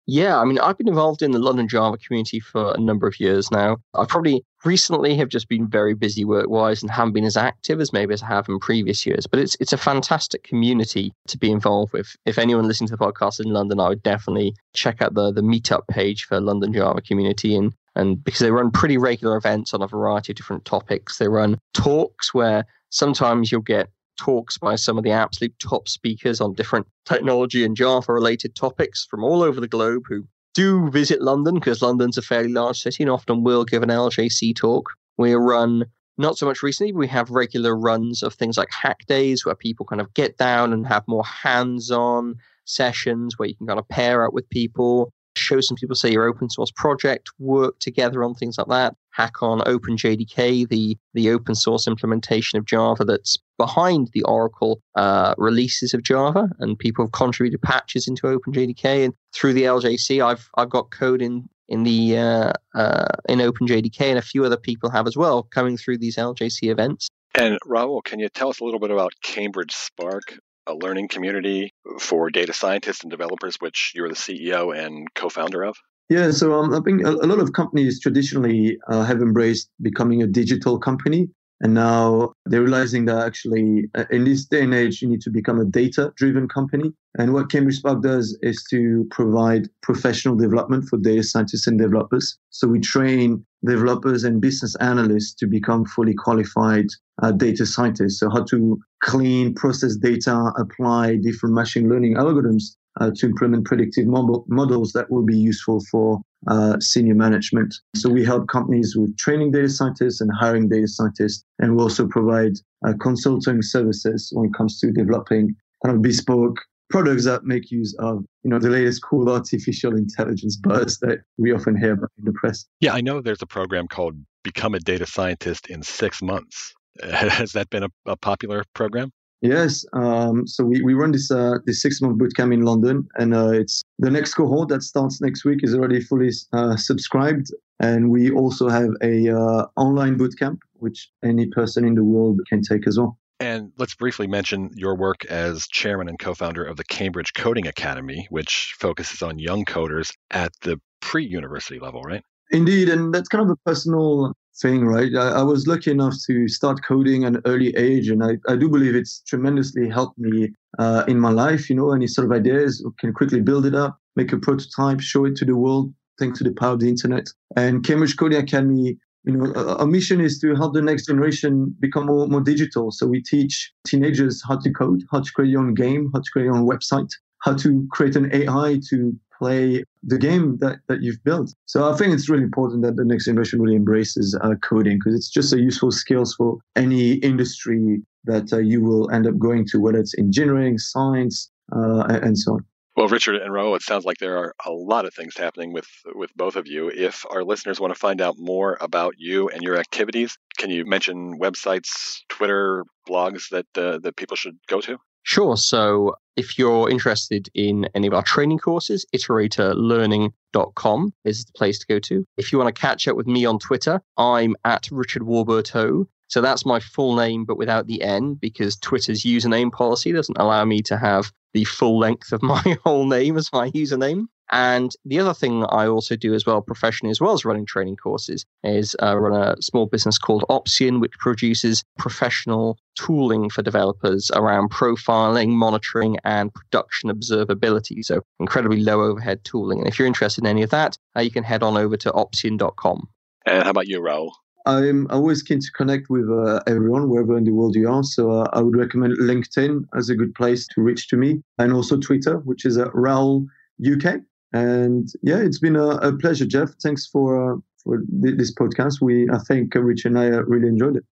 Yeah, 0.07 0.37
I 0.37 0.45
mean, 0.45 0.59
I've 0.59 0.77
been 0.77 0.87
involved 0.87 1.23
in 1.23 1.31
the 1.31 1.39
London 1.39 1.67
Java 1.67 1.97
community 1.97 2.39
for 2.39 2.73
a 2.75 2.79
number 2.79 3.07
of 3.07 3.19
years 3.19 3.49
now. 3.49 3.77
I 3.95 4.05
probably 4.05 4.45
recently 4.63 5.15
have 5.17 5.29
just 5.29 5.49
been 5.49 5.67
very 5.67 5.95
busy 5.95 6.23
work 6.23 6.47
wise 6.47 6.83
and 6.83 6.91
haven't 6.91 7.13
been 7.13 7.25
as 7.25 7.37
active 7.37 7.81
as 7.81 7.91
maybe 7.91 8.13
as 8.13 8.21
I 8.21 8.27
have 8.27 8.47
in 8.47 8.59
previous 8.59 9.05
years. 9.05 9.25
But 9.25 9.39
it's 9.39 9.57
it's 9.59 9.73
a 9.73 9.77
fantastic 9.77 10.43
community 10.43 11.11
to 11.27 11.39
be 11.39 11.49
involved 11.49 11.93
with. 11.93 12.15
If 12.25 12.37
anyone 12.37 12.67
listening 12.67 12.89
to 12.89 12.95
the 12.95 13.03
podcast 13.03 13.43
in 13.43 13.51
London, 13.51 13.79
I 13.79 13.89
would 13.89 14.03
definitely 14.03 14.55
check 14.73 15.01
out 15.01 15.15
the 15.15 15.31
the 15.31 15.41
meetup 15.41 15.87
page 15.87 16.25
for 16.25 16.39
London 16.39 16.71
Java 16.71 17.01
community 17.01 17.55
and 17.55 17.73
And 17.95 18.23
because 18.23 18.39
they 18.39 18.51
run 18.51 18.71
pretty 18.71 18.97
regular 18.97 19.37
events 19.37 19.73
on 19.73 19.81
a 19.81 19.87
variety 19.87 20.33
of 20.33 20.37
different 20.37 20.65
topics, 20.65 21.17
they 21.17 21.29
run 21.29 21.57
talks 21.73 22.33
where 22.33 22.65
sometimes 22.89 23.51
you'll 23.51 23.61
get 23.61 23.89
talks 24.17 24.57
by 24.57 24.75
some 24.75 24.97
of 24.97 25.03
the 25.03 25.11
absolute 25.11 25.53
top 25.59 25.87
speakers 25.87 26.41
on 26.41 26.53
different 26.53 26.87
technology 27.05 27.63
and 27.63 27.75
Java 27.75 28.13
related 28.13 28.55
topics 28.55 29.05
from 29.09 29.23
all 29.23 29.41
over 29.41 29.59
the 29.59 29.67
globe 29.67 30.03
who 30.07 30.25
do 30.53 30.89
visit 30.89 31.21
London 31.21 31.55
because 31.55 31.81
London's 31.81 32.17
a 32.17 32.21
fairly 32.21 32.49
large 32.49 32.79
city 32.79 33.03
and 33.03 33.11
often 33.11 33.43
will 33.43 33.65
give 33.65 33.83
an 33.83 33.89
LJC 33.89 34.55
talk. 34.55 34.89
We 35.17 35.33
run 35.33 35.85
not 36.17 36.37
so 36.37 36.45
much 36.45 36.63
recently, 36.63 36.93
but 36.93 36.99
we 36.99 37.07
have 37.07 37.29
regular 37.29 37.77
runs 37.77 38.23
of 38.23 38.33
things 38.33 38.57
like 38.57 38.71
hack 38.71 39.05
days 39.07 39.45
where 39.45 39.55
people 39.55 39.85
kind 39.85 39.99
of 39.99 40.13
get 40.13 40.37
down 40.37 40.71
and 40.71 40.87
have 40.87 41.03
more 41.07 41.25
hands 41.25 41.91
on 41.91 42.35
sessions 42.63 43.37
where 43.37 43.49
you 43.49 43.55
can 43.55 43.67
kind 43.67 43.79
of 43.79 43.87
pair 43.89 44.25
up 44.25 44.33
with 44.33 44.49
people 44.49 45.11
show 45.37 45.61
some 45.61 45.75
people, 45.75 45.95
say, 45.95 46.11
your 46.11 46.27
open 46.27 46.49
source 46.49 46.71
project, 46.71 47.29
work 47.39 47.79
together 47.79 48.23
on 48.23 48.33
things 48.33 48.57
like 48.57 48.67
that. 48.67 48.95
Hack 49.15 49.41
on 49.41 49.61
OpenJDK, 49.61 50.67
the, 50.67 50.97
the 51.13 51.29
open 51.29 51.55
source 51.55 51.87
implementation 51.87 52.59
of 52.59 52.65
Java 52.65 53.05
that's 53.05 53.37
behind 53.57 54.09
the 54.13 54.23
Oracle 54.23 54.81
uh, 54.95 55.33
releases 55.37 55.93
of 55.93 56.03
Java, 56.03 56.49
and 56.59 56.77
people 56.77 57.05
have 57.05 57.13
contributed 57.13 57.61
patches 57.61 58.07
into 58.09 58.23
OpenJDK. 58.23 59.05
And 59.05 59.13
through 59.33 59.53
the 59.53 59.63
LJC, 59.63 60.23
I've 60.23 60.49
I've 60.57 60.69
got 60.69 60.91
code 60.91 61.21
in 61.21 61.47
in 61.69 61.83
the 61.83 62.17
uh, 62.17 62.53
uh, 62.73 63.07
in 63.29 63.39
OpenJDK, 63.39 64.01
and 64.01 64.19
a 64.19 64.21
few 64.21 64.43
other 64.43 64.57
people 64.57 64.89
have 64.89 65.07
as 65.07 65.15
well 65.15 65.43
coming 65.43 65.77
through 65.77 65.99
these 65.99 66.17
LJC 66.17 66.69
events. 66.69 67.07
And 67.33 67.57
Raoul, 67.65 68.01
can 68.01 68.19
you 68.19 68.27
tell 68.29 68.49
us 68.49 68.59
a 68.59 68.65
little 68.65 68.79
bit 68.79 68.91
about 68.91 69.13
Cambridge 69.21 69.73
Spark? 69.73 70.37
a 70.67 70.73
learning 70.73 71.07
community 71.07 71.71
for 71.99 72.31
data 72.31 72.51
scientists 72.51 73.03
and 73.03 73.11
developers, 73.11 73.57
which 73.57 73.91
you're 73.93 74.09
the 74.09 74.15
CEO 74.15 74.75
and 74.75 75.07
co-founder 75.13 75.63
of? 75.63 75.77
Yeah, 76.09 76.29
so 76.31 76.53
um, 76.53 76.73
I 76.73 76.81
think 76.81 77.03
a, 77.03 77.09
a, 77.09 77.25
lot 77.25 77.39
of 77.39 77.53
companies 77.53 77.99
traditionally 77.99 78.77
uh, 78.89 79.03
have 79.03 79.21
embraced 79.21 79.69
becoming 79.81 80.21
a 80.21 80.27
digital 80.27 80.77
company. 80.77 81.29
And 81.61 81.73
now 81.73 82.33
they're 82.45 82.61
realizing 82.61 83.05
that 83.05 83.25
actually, 83.25 83.85
uh, 83.95 84.03
in 84.11 84.25
this 84.25 84.45
day 84.45 84.61
and 84.61 84.73
age, 84.73 85.01
you 85.01 85.07
need 85.07 85.21
to 85.21 85.31
become 85.31 85.59
a 85.59 85.65
data 85.65 86.11
driven 86.17 86.47
company. 86.47 86.91
And 87.17 87.33
what 87.33 87.49
Cambridge 87.49 87.77
Spark 87.77 88.03
does 88.03 88.37
is 88.41 88.63
to 88.69 89.07
provide 89.09 89.69
professional 89.81 90.35
development 90.35 90.89
for 90.89 90.97
data 90.97 91.23
scientists 91.23 91.65
and 91.65 91.79
developers. 91.79 92.37
So 92.49 92.67
we 92.67 92.81
train 92.81 93.43
developers 93.65 94.25
and 94.25 94.41
business 94.41 94.75
analysts 94.75 95.33
to 95.35 95.47
become 95.47 95.85
fully 95.85 96.13
qualified 96.13 96.87
uh, 97.23 97.31
data 97.31 97.65
scientists. 97.65 98.19
So 98.19 98.29
how 98.29 98.43
to 98.43 98.77
clean, 99.01 99.55
process 99.55 99.95
data, 99.95 100.51
apply 100.57 101.15
different 101.15 101.55
machine 101.55 101.89
learning 101.89 102.15
algorithms 102.15 102.75
uh, 102.99 103.11
to 103.15 103.25
implement 103.25 103.65
predictive 103.65 104.07
model, 104.07 104.45
models 104.47 104.93
that 104.93 105.09
will 105.11 105.23
be 105.23 105.37
useful 105.37 105.81
for 105.91 106.21
uh, 106.47 106.79
senior 106.79 107.15
management. 107.15 107.73
So 107.95 108.09
we 108.09 108.23
help 108.23 108.47
companies 108.47 108.95
with 108.95 109.17
training 109.17 109.51
data 109.51 109.69
scientists 109.69 110.21
and 110.21 110.31
hiring 110.33 110.69
data 110.69 110.87
scientists, 110.87 111.43
and 111.59 111.75
we 111.75 111.83
also 111.83 112.07
provide 112.07 112.53
uh, 112.87 112.93
consulting 112.99 113.61
services 113.61 114.29
when 114.33 114.45
it 114.45 114.53
comes 114.53 114.79
to 114.79 114.91
developing 114.91 115.55
kind 115.83 115.95
of 115.95 116.01
bespoke 116.01 116.59
products 116.89 117.25
that 117.25 117.43
make 117.43 117.71
use 117.71 117.95
of 117.99 118.23
you 118.43 118.49
know 118.49 118.59
the 118.59 118.69
latest 118.69 119.03
cool 119.03 119.29
artificial 119.29 119.95
intelligence 119.95 120.55
buzz 120.55 120.99
that 120.99 121.19
we 121.37 121.51
often 121.51 121.75
hear 121.75 121.93
about 121.93 122.11
in 122.17 122.25
the 122.25 122.33
press. 122.33 122.65
Yeah, 122.79 122.93
I 122.93 123.01
know 123.01 123.21
there's 123.21 123.41
a 123.41 123.47
program 123.47 123.87
called 123.87 124.15
Become 124.43 124.75
a 124.75 124.79
Data 124.79 125.05
Scientist 125.05 125.67
in 125.67 125.83
Six 125.83 126.21
Months. 126.21 126.73
Has 127.03 127.53
that 127.53 127.69
been 127.69 127.83
a, 127.83 127.89
a 128.05 128.15
popular 128.15 128.63
program? 128.73 129.11
Yes. 129.41 129.85
Um, 129.93 130.47
so 130.47 130.63
we, 130.63 130.81
we 130.81 130.93
run 130.93 131.11
this 131.11 131.29
uh, 131.29 131.59
this 131.65 131.81
six 131.81 132.01
month 132.01 132.17
bootcamp 132.17 132.53
in 132.53 132.61
London, 132.61 133.07
and 133.15 133.33
uh, 133.33 133.51
it's 133.51 133.83
the 133.99 134.09
next 134.09 134.33
cohort 134.33 134.69
that 134.69 134.83
starts 134.83 135.21
next 135.21 135.45
week 135.45 135.59
is 135.63 135.75
already 135.75 136.01
fully 136.01 136.31
uh, 136.53 136.75
subscribed, 136.75 137.47
and 137.79 138.09
we 138.09 138.31
also 138.31 138.69
have 138.69 138.89
a 139.03 139.29
uh, 139.29 139.67
online 139.75 140.17
bootcamp 140.17 140.57
which 140.79 141.09
any 141.23 141.47
person 141.47 141.85
in 141.85 141.95
the 141.95 142.03
world 142.03 142.39
can 142.47 142.61
take 142.61 142.87
as 142.87 142.97
well. 142.97 143.17
And 143.39 143.71
let's 143.77 143.95
briefly 143.95 144.27
mention 144.27 144.71
your 144.75 144.95
work 144.95 145.25
as 145.25 145.67
chairman 145.67 146.07
and 146.07 146.17
co-founder 146.17 146.63
of 146.63 146.77
the 146.77 146.85
Cambridge 146.85 147.33
Coding 147.33 147.67
Academy, 147.67 148.27
which 148.29 148.73
focuses 148.79 149.21
on 149.21 149.39
young 149.39 149.65
coders 149.65 150.13
at 150.31 150.53
the 150.61 150.79
pre-university 151.01 151.79
level, 151.79 152.01
right? 152.01 152.23
Indeed, 152.51 152.89
and 152.89 153.13
that's 153.13 153.27
kind 153.27 153.43
of 153.43 153.49
a 153.49 153.55
personal 153.69 154.33
thing, 154.61 154.85
right? 154.85 155.13
I, 155.15 155.39
I, 155.39 155.43
was 155.43 155.67
lucky 155.67 155.91
enough 155.91 156.15
to 156.27 156.47
start 156.47 156.83
coding 156.83 157.25
at 157.25 157.35
an 157.35 157.41
early 157.45 157.75
age, 157.75 158.09
and 158.09 158.23
I, 158.23 158.37
I 158.47 158.55
do 158.55 158.69
believe 158.69 158.95
it's 158.95 159.21
tremendously 159.21 159.89
helped 159.89 160.17
me 160.17 160.53
uh, 160.79 161.03
in 161.07 161.19
my 161.19 161.31
life. 161.31 161.69
You 161.69 161.75
know, 161.75 161.91
any 161.91 162.07
sort 162.07 162.25
of 162.25 162.31
ideas 162.31 162.85
can 162.99 163.13
quickly 163.13 163.41
build 163.41 163.65
it 163.65 163.75
up, 163.75 163.97
make 164.15 164.31
a 164.31 164.37
prototype, 164.37 165.01
show 165.01 165.25
it 165.25 165.35
to 165.37 165.45
the 165.45 165.55
world, 165.55 165.93
thanks 166.19 166.37
to 166.39 166.43
the 166.43 166.53
power 166.53 166.73
of 166.73 166.79
the 166.79 166.89
internet. 166.89 167.27
And 167.55 167.83
Cambridge 167.83 168.17
Coding 168.17 168.39
Academy, 168.39 168.97
you 169.25 169.33
know, 169.33 169.53
our 169.53 169.87
mission 169.87 170.21
is 170.21 170.39
to 170.39 170.55
help 170.55 170.73
the 170.73 170.81
next 170.81 171.07
generation 171.07 171.75
become 171.79 172.05
more, 172.05 172.27
more 172.27 172.41
digital. 172.41 172.91
So 172.91 173.07
we 173.07 173.21
teach 173.21 173.71
teenagers 173.85 174.41
how 174.47 174.57
to 174.57 174.71
code, 174.71 175.03
how 175.11 175.21
to 175.21 175.31
create 175.31 175.49
your 175.49 175.61
own 175.61 175.73
game, 175.73 176.11
how 176.13 176.19
to 176.19 176.31
create 176.31 176.45
your 176.45 176.55
own 176.55 176.67
website, 176.67 177.09
how 177.41 177.55
to 177.55 177.87
create 177.91 178.15
an 178.15 178.33
AI 178.33 178.79
to 178.89 179.17
play 179.37 179.83
the 180.03 180.17
game 180.17 180.57
that, 180.57 180.79
that 180.87 181.01
you've 181.01 181.23
built. 181.23 181.53
So 181.65 181.91
I 181.91 181.95
think 181.95 182.13
it's 182.13 182.29
really 182.29 182.43
important 182.43 182.83
that 182.83 182.95
the 182.95 183.05
next 183.05 183.25
generation 183.25 183.61
really 183.61 183.75
embraces 183.75 184.37
uh, 184.41 184.55
coding 184.61 184.97
because 184.97 185.15
it's 185.15 185.29
just 185.29 185.53
a 185.53 185.59
useful 185.59 185.91
skills 185.91 186.35
for 186.35 186.57
any 186.75 187.13
industry 187.15 188.01
that 188.25 188.51
uh, 188.51 188.57
you 188.57 188.81
will 188.81 189.09
end 189.11 189.27
up 189.27 189.37
going 189.37 189.65
to, 189.67 189.79
whether 189.79 189.99
it's 189.99 190.17
engineering, 190.17 190.77
science, 190.77 191.51
uh, 191.75 192.05
and 192.07 192.37
so 192.37 192.53
on. 192.53 192.65
Well, 192.95 193.09
Richard 193.09 193.35
and 193.35 193.51
Ro, 193.51 193.75
it 193.75 193.81
sounds 193.81 194.05
like 194.05 194.19
there 194.19 194.37
are 194.37 194.55
a 194.65 194.71
lot 194.71 195.03
of 195.05 195.13
things 195.13 195.35
happening 195.35 195.73
with 195.73 195.87
with 196.13 196.33
both 196.33 196.55
of 196.55 196.65
you. 196.65 196.89
If 196.89 197.25
our 197.29 197.43
listeners 197.43 197.77
want 197.77 197.93
to 197.93 197.99
find 197.99 198.21
out 198.21 198.35
more 198.37 198.77
about 198.79 199.15
you 199.17 199.49
and 199.49 199.61
your 199.61 199.77
activities, 199.77 200.37
can 200.57 200.69
you 200.69 200.85
mention 200.85 201.37
websites, 201.37 202.19
Twitter, 202.29 202.85
blogs 203.07 203.49
that 203.49 203.65
uh, 203.75 203.97
that 203.99 204.15
people 204.15 204.37
should 204.37 204.57
go 204.67 204.79
to? 204.79 204.97
Sure. 205.25 205.57
So 205.57 206.15
if 206.35 206.59
you're 206.59 206.87
interested 206.87 207.49
in 207.55 207.89
any 207.95 208.05
of 208.05 208.13
our 208.13 208.21
training 208.21 208.59
courses, 208.59 209.07
iteratrlearning.com 209.13 211.13
is 211.23 211.45
the 211.45 211.51
place 211.53 211.79
to 211.79 211.87
go 211.87 211.99
to. 211.99 212.23
If 212.37 212.51
you 212.51 212.59
want 212.59 212.73
to 212.73 212.79
catch 212.79 213.07
up 213.07 213.17
with 213.17 213.25
me 213.25 213.43
on 213.43 213.57
Twitter, 213.57 214.01
I'm 214.17 214.55
at 214.63 214.87
Richard 214.91 215.23
Warburton. 215.23 216.05
So 216.27 216.41
that's 216.41 216.63
my 216.63 216.79
full 216.79 217.15
name, 217.15 217.45
but 217.45 217.57
without 217.57 217.87
the 217.87 218.03
N, 218.03 218.35
because 218.35 218.77
Twitter's 218.77 219.23
username 219.23 219.71
policy 219.71 220.11
doesn't 220.11 220.37
allow 220.37 220.63
me 220.63 220.83
to 220.83 220.97
have 220.97 221.31
the 221.55 221.63
full 221.63 221.97
length 221.97 222.33
of 222.33 222.43
my 222.53 222.77
whole 222.83 223.07
name 223.07 223.37
as 223.37 223.49
my 223.51 223.71
username. 223.71 224.27
And 224.51 224.91
the 225.05 225.19
other 225.19 225.33
thing 225.33 225.65
I 225.69 225.87
also 225.87 226.15
do 226.15 226.35
as 226.35 226.45
well 226.45 226.61
professionally, 226.61 227.09
as 227.09 227.19
well 227.19 227.33
as 227.33 227.45
running 227.45 227.65
training 227.65 227.95
courses, 227.95 228.45
is 228.63 228.95
uh, 229.01 229.17
run 229.17 229.41
a 229.41 229.59
small 229.59 229.87
business 229.87 230.19
called 230.19 230.45
Opsian, 230.51 231.01
which 231.01 231.13
produces 231.13 231.83
professional 231.97 232.77
tooling 232.95 233.49
for 233.49 233.63
developers 233.63 234.29
around 234.35 234.69
profiling, 234.69 235.49
monitoring, 235.49 236.17
and 236.23 236.53
production 236.53 237.09
observability. 237.09 238.05
So 238.05 238.21
incredibly 238.39 238.81
low 238.81 239.01
overhead 239.01 239.43
tooling. 239.45 239.79
And 239.79 239.87
if 239.87 239.97
you're 239.97 240.07
interested 240.07 240.43
in 240.43 240.47
any 240.47 240.61
of 240.61 240.69
that, 240.69 240.95
uh, 241.17 241.21
you 241.21 241.31
can 241.31 241.43
head 241.43 241.63
on 241.63 241.75
over 241.75 241.97
to 241.97 242.11
opsian.com. 242.11 243.07
And 243.47 243.63
how 243.63 243.71
about 243.71 243.87
your 243.87 244.03
Raoul? 244.03 244.35
I'm 244.65 245.07
always 245.11 245.43
keen 245.43 245.59
to 245.59 245.71
connect 245.71 246.09
with 246.09 246.29
uh, 246.29 246.61
everyone 246.65 247.09
wherever 247.09 247.37
in 247.37 247.43
the 247.43 247.51
world 247.51 247.75
you 247.75 247.89
are. 247.89 248.03
So 248.03 248.31
uh, 248.31 248.49
I 248.53 248.61
would 248.61 248.75
recommend 248.75 249.17
LinkedIn 249.19 249.85
as 249.95 250.09
a 250.09 250.15
good 250.15 250.33
place 250.33 250.67
to 250.69 250.81
reach 250.81 251.07
to 251.09 251.17
me, 251.17 251.41
and 251.59 251.71
also 251.71 251.97
Twitter, 251.97 252.39
which 252.39 252.65
is 252.65 252.77
uh, 252.77 252.89
Raoul 252.91 253.45
UK. 253.85 254.21
And 254.53 255.07
yeah, 255.21 255.37
it's 255.37 255.59
been 255.59 255.75
a, 255.75 255.89
a 255.97 256.17
pleasure, 256.17 256.45
Jeff. 256.45 256.69
Thanks 256.81 257.05
for 257.05 257.53
uh, 257.53 257.57
for 257.83 257.99
th- 258.23 258.37
this 258.37 258.53
podcast. 258.53 259.01
We, 259.01 259.29
I 259.29 259.37
think, 259.39 259.75
uh, 259.75 259.81
Rich 259.81 260.05
and 260.05 260.17
I 260.17 260.31
uh, 260.31 260.41
really 260.43 260.67
enjoyed 260.67 260.97
it. 260.97 261.05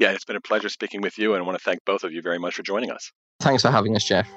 Yeah, 0.00 0.10
it's 0.10 0.24
been 0.24 0.36
a 0.36 0.40
pleasure 0.40 0.68
speaking 0.68 1.02
with 1.02 1.18
you, 1.18 1.34
and 1.34 1.42
I 1.42 1.46
want 1.46 1.58
to 1.58 1.64
thank 1.64 1.84
both 1.84 2.04
of 2.04 2.12
you 2.12 2.20
very 2.20 2.38
much 2.38 2.54
for 2.54 2.62
joining 2.62 2.90
us. 2.90 3.12
Thanks 3.40 3.62
for 3.62 3.70
having 3.70 3.94
us, 3.96 4.04
Jeff. 4.04 4.28